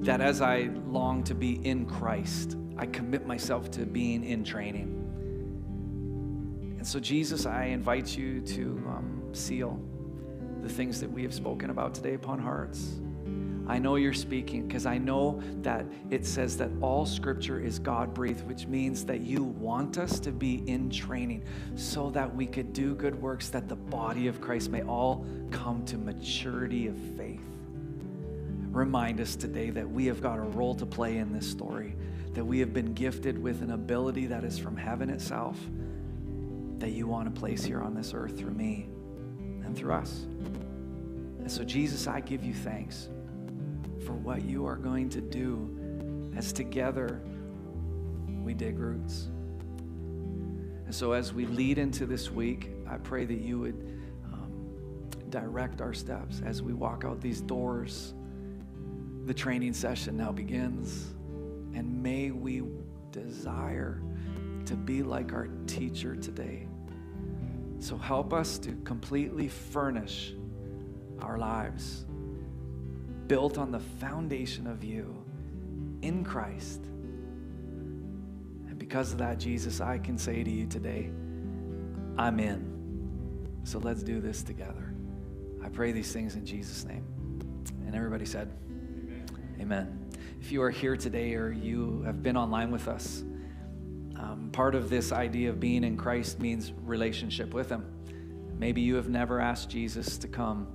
That 0.00 0.20
as 0.20 0.40
I 0.40 0.70
long 0.86 1.24
to 1.24 1.34
be 1.34 1.54
in 1.66 1.86
Christ, 1.86 2.56
I 2.76 2.86
commit 2.86 3.26
myself 3.26 3.70
to 3.72 3.84
being 3.84 4.24
in 4.24 4.44
training. 4.44 4.94
And 6.78 6.86
so, 6.86 7.00
Jesus, 7.00 7.44
I 7.44 7.64
invite 7.64 8.16
you 8.16 8.40
to 8.40 8.62
um, 8.86 9.22
seal 9.32 9.80
the 10.62 10.68
things 10.68 11.00
that 11.00 11.10
we 11.10 11.22
have 11.24 11.34
spoken 11.34 11.70
about 11.70 11.94
today 11.94 12.14
upon 12.14 12.38
hearts. 12.38 13.00
I 13.68 13.78
know 13.78 13.96
you're 13.96 14.14
speaking 14.14 14.66
because 14.66 14.86
I 14.86 14.96
know 14.96 15.42
that 15.60 15.84
it 16.10 16.24
says 16.24 16.56
that 16.56 16.70
all 16.80 17.04
scripture 17.04 17.60
is 17.60 17.78
God 17.78 18.14
breathed, 18.14 18.46
which 18.46 18.66
means 18.66 19.04
that 19.04 19.20
you 19.20 19.44
want 19.44 19.98
us 19.98 20.18
to 20.20 20.32
be 20.32 20.62
in 20.66 20.88
training 20.88 21.44
so 21.76 22.08
that 22.10 22.34
we 22.34 22.46
could 22.46 22.72
do 22.72 22.94
good 22.94 23.20
works, 23.20 23.50
that 23.50 23.68
the 23.68 23.76
body 23.76 24.26
of 24.26 24.40
Christ 24.40 24.70
may 24.70 24.82
all 24.82 25.26
come 25.50 25.84
to 25.84 25.98
maturity 25.98 26.86
of 26.86 26.96
faith. 27.16 27.42
Remind 28.70 29.20
us 29.20 29.36
today 29.36 29.68
that 29.70 29.88
we 29.88 30.06
have 30.06 30.22
got 30.22 30.38
a 30.38 30.42
role 30.42 30.74
to 30.74 30.86
play 30.86 31.18
in 31.18 31.32
this 31.32 31.48
story, 31.48 31.94
that 32.32 32.44
we 32.44 32.60
have 32.60 32.72
been 32.72 32.94
gifted 32.94 33.40
with 33.40 33.60
an 33.60 33.72
ability 33.72 34.26
that 34.26 34.44
is 34.44 34.58
from 34.58 34.78
heaven 34.78 35.10
itself, 35.10 35.58
that 36.78 36.90
you 36.90 37.06
want 37.06 37.32
to 37.34 37.38
place 37.38 37.64
here 37.64 37.82
on 37.82 37.94
this 37.94 38.14
earth 38.14 38.38
through 38.38 38.52
me 38.52 38.88
and 39.62 39.76
through 39.76 39.92
us. 39.92 40.24
And 41.38 41.50
so, 41.50 41.64
Jesus, 41.64 42.06
I 42.06 42.20
give 42.20 42.44
you 42.44 42.54
thanks 42.54 43.08
for 44.08 44.14
what 44.14 44.42
you 44.42 44.64
are 44.64 44.76
going 44.76 45.10
to 45.10 45.20
do 45.20 46.32
as 46.34 46.50
together 46.50 47.20
we 48.42 48.54
dig 48.54 48.78
roots. 48.78 49.28
And 50.86 50.94
so, 50.94 51.12
as 51.12 51.34
we 51.34 51.44
lead 51.44 51.76
into 51.76 52.06
this 52.06 52.30
week, 52.30 52.70
I 52.88 52.96
pray 52.96 53.26
that 53.26 53.38
you 53.38 53.58
would 53.58 54.00
um, 54.24 55.10
direct 55.28 55.82
our 55.82 55.92
steps 55.92 56.40
as 56.42 56.62
we 56.62 56.72
walk 56.72 57.04
out 57.04 57.20
these 57.20 57.42
doors. 57.42 58.14
The 59.26 59.34
training 59.34 59.74
session 59.74 60.16
now 60.16 60.32
begins. 60.32 61.08
And 61.74 62.02
may 62.02 62.30
we 62.30 62.62
desire 63.12 64.00
to 64.64 64.74
be 64.74 65.02
like 65.02 65.34
our 65.34 65.48
teacher 65.66 66.16
today. 66.16 66.66
So 67.78 67.98
help 67.98 68.32
us 68.32 68.58
to 68.60 68.72
completely 68.84 69.48
furnish 69.48 70.32
our 71.20 71.36
lives 71.36 72.06
built 73.28 73.58
on 73.58 73.70
the 73.70 73.78
foundation 73.78 74.66
of 74.66 74.82
you 74.82 75.14
in 76.02 76.24
Christ. 76.24 76.80
And 78.66 78.78
because 78.78 79.12
of 79.12 79.18
that, 79.18 79.38
Jesus, 79.38 79.80
I 79.80 79.98
can 79.98 80.18
say 80.18 80.42
to 80.42 80.50
you 80.50 80.66
today, 80.66 81.10
I'm 82.16 82.40
in. 82.40 83.58
So 83.64 83.78
let's 83.78 84.02
do 84.02 84.20
this 84.20 84.42
together. 84.42 84.94
I 85.62 85.68
pray 85.68 85.92
these 85.92 86.12
things 86.12 86.34
in 86.34 86.46
Jesus' 86.46 86.84
name. 86.84 87.04
And 87.86 87.94
everybody 87.94 88.24
said, 88.24 88.50
Amen. 89.00 89.26
Amen. 89.60 90.10
If 90.40 90.50
you 90.50 90.62
are 90.62 90.70
here 90.70 90.96
today 90.96 91.34
or 91.34 91.50
you 91.50 92.02
have 92.06 92.22
been 92.22 92.36
online 92.36 92.70
with 92.70 92.88
us, 92.88 93.22
um, 94.16 94.48
part 94.52 94.74
of 94.74 94.90
this 94.90 95.12
idea 95.12 95.50
of 95.50 95.60
being 95.60 95.84
in 95.84 95.96
Christ 95.96 96.40
means 96.40 96.72
relationship 96.84 97.54
with 97.54 97.68
Him. 97.68 97.84
Maybe 98.58 98.80
you 98.80 98.96
have 98.96 99.08
never 99.08 99.40
asked 99.40 99.70
Jesus 99.70 100.18
to 100.18 100.28
come 100.28 100.66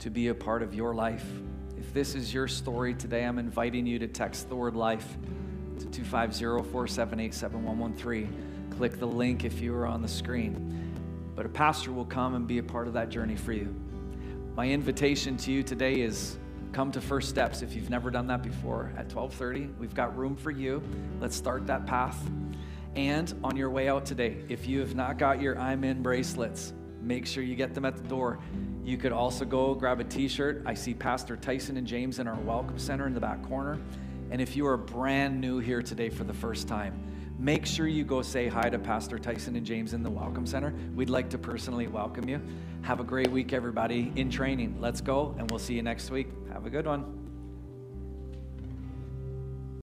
to 0.00 0.10
be 0.10 0.28
a 0.28 0.34
part 0.34 0.62
of 0.62 0.74
your 0.74 0.94
life. 0.94 1.26
This 1.94 2.16
is 2.16 2.34
your 2.34 2.48
story 2.48 2.92
today, 2.92 3.24
I'm 3.24 3.38
inviting 3.38 3.86
you 3.86 4.00
to 4.00 4.08
text 4.08 4.48
the 4.48 4.56
word 4.56 4.74
life 4.74 5.16
to 5.78 5.86
250 5.86 6.68
478 6.72 7.32
7113. 7.32 8.66
Click 8.76 8.98
the 8.98 9.06
link 9.06 9.44
if 9.44 9.60
you 9.60 9.72
are 9.76 9.86
on 9.86 10.02
the 10.02 10.08
screen. 10.08 10.92
But 11.36 11.46
a 11.46 11.48
pastor 11.48 11.92
will 11.92 12.04
come 12.04 12.34
and 12.34 12.48
be 12.48 12.58
a 12.58 12.64
part 12.64 12.88
of 12.88 12.94
that 12.94 13.10
journey 13.10 13.36
for 13.36 13.52
you. 13.52 13.72
My 14.56 14.68
invitation 14.68 15.36
to 15.36 15.52
you 15.52 15.62
today 15.62 16.00
is 16.00 16.36
come 16.72 16.90
to 16.90 17.00
First 17.00 17.28
Steps 17.28 17.62
if 17.62 17.76
you've 17.76 17.90
never 17.90 18.10
done 18.10 18.26
that 18.26 18.42
before 18.42 18.92
at 18.96 19.08
12:30. 19.08 19.78
We've 19.78 19.94
got 19.94 20.18
room 20.18 20.34
for 20.34 20.50
you. 20.50 20.82
Let's 21.20 21.36
start 21.36 21.64
that 21.68 21.86
path. 21.86 22.20
And 22.96 23.32
on 23.44 23.56
your 23.56 23.70
way 23.70 23.88
out 23.88 24.04
today, 24.04 24.38
if 24.48 24.66
you 24.66 24.80
have 24.80 24.96
not 24.96 25.16
got 25.16 25.40
your 25.40 25.56
I'm 25.60 25.84
in 25.84 26.02
bracelets, 26.02 26.72
make 27.00 27.24
sure 27.24 27.44
you 27.44 27.54
get 27.54 27.72
them 27.72 27.84
at 27.84 27.94
the 27.94 28.08
door. 28.08 28.40
You 28.84 28.98
could 28.98 29.12
also 29.12 29.46
go 29.46 29.74
grab 29.74 30.00
a 30.00 30.04
t 30.04 30.28
shirt. 30.28 30.62
I 30.66 30.74
see 30.74 30.92
Pastor 30.92 31.38
Tyson 31.38 31.78
and 31.78 31.86
James 31.86 32.18
in 32.18 32.26
our 32.26 32.38
Welcome 32.40 32.78
Center 32.78 33.06
in 33.06 33.14
the 33.14 33.20
back 33.20 33.42
corner. 33.42 33.80
And 34.30 34.42
if 34.42 34.56
you 34.56 34.66
are 34.66 34.76
brand 34.76 35.40
new 35.40 35.58
here 35.58 35.80
today 35.80 36.10
for 36.10 36.24
the 36.24 36.34
first 36.34 36.68
time, 36.68 37.02
make 37.38 37.64
sure 37.64 37.86
you 37.86 38.04
go 38.04 38.20
say 38.20 38.46
hi 38.46 38.68
to 38.68 38.78
Pastor 38.78 39.18
Tyson 39.18 39.56
and 39.56 39.64
James 39.64 39.94
in 39.94 40.02
the 40.02 40.10
Welcome 40.10 40.46
Center. 40.46 40.74
We'd 40.94 41.08
like 41.08 41.30
to 41.30 41.38
personally 41.38 41.86
welcome 41.86 42.28
you. 42.28 42.42
Have 42.82 43.00
a 43.00 43.04
great 43.04 43.30
week, 43.30 43.54
everybody, 43.54 44.12
in 44.16 44.28
training. 44.28 44.76
Let's 44.78 45.00
go, 45.00 45.34
and 45.38 45.50
we'll 45.50 45.60
see 45.60 45.74
you 45.74 45.82
next 45.82 46.10
week. 46.10 46.28
Have 46.52 46.66
a 46.66 46.70
good 46.70 46.86
one. 46.86 47.23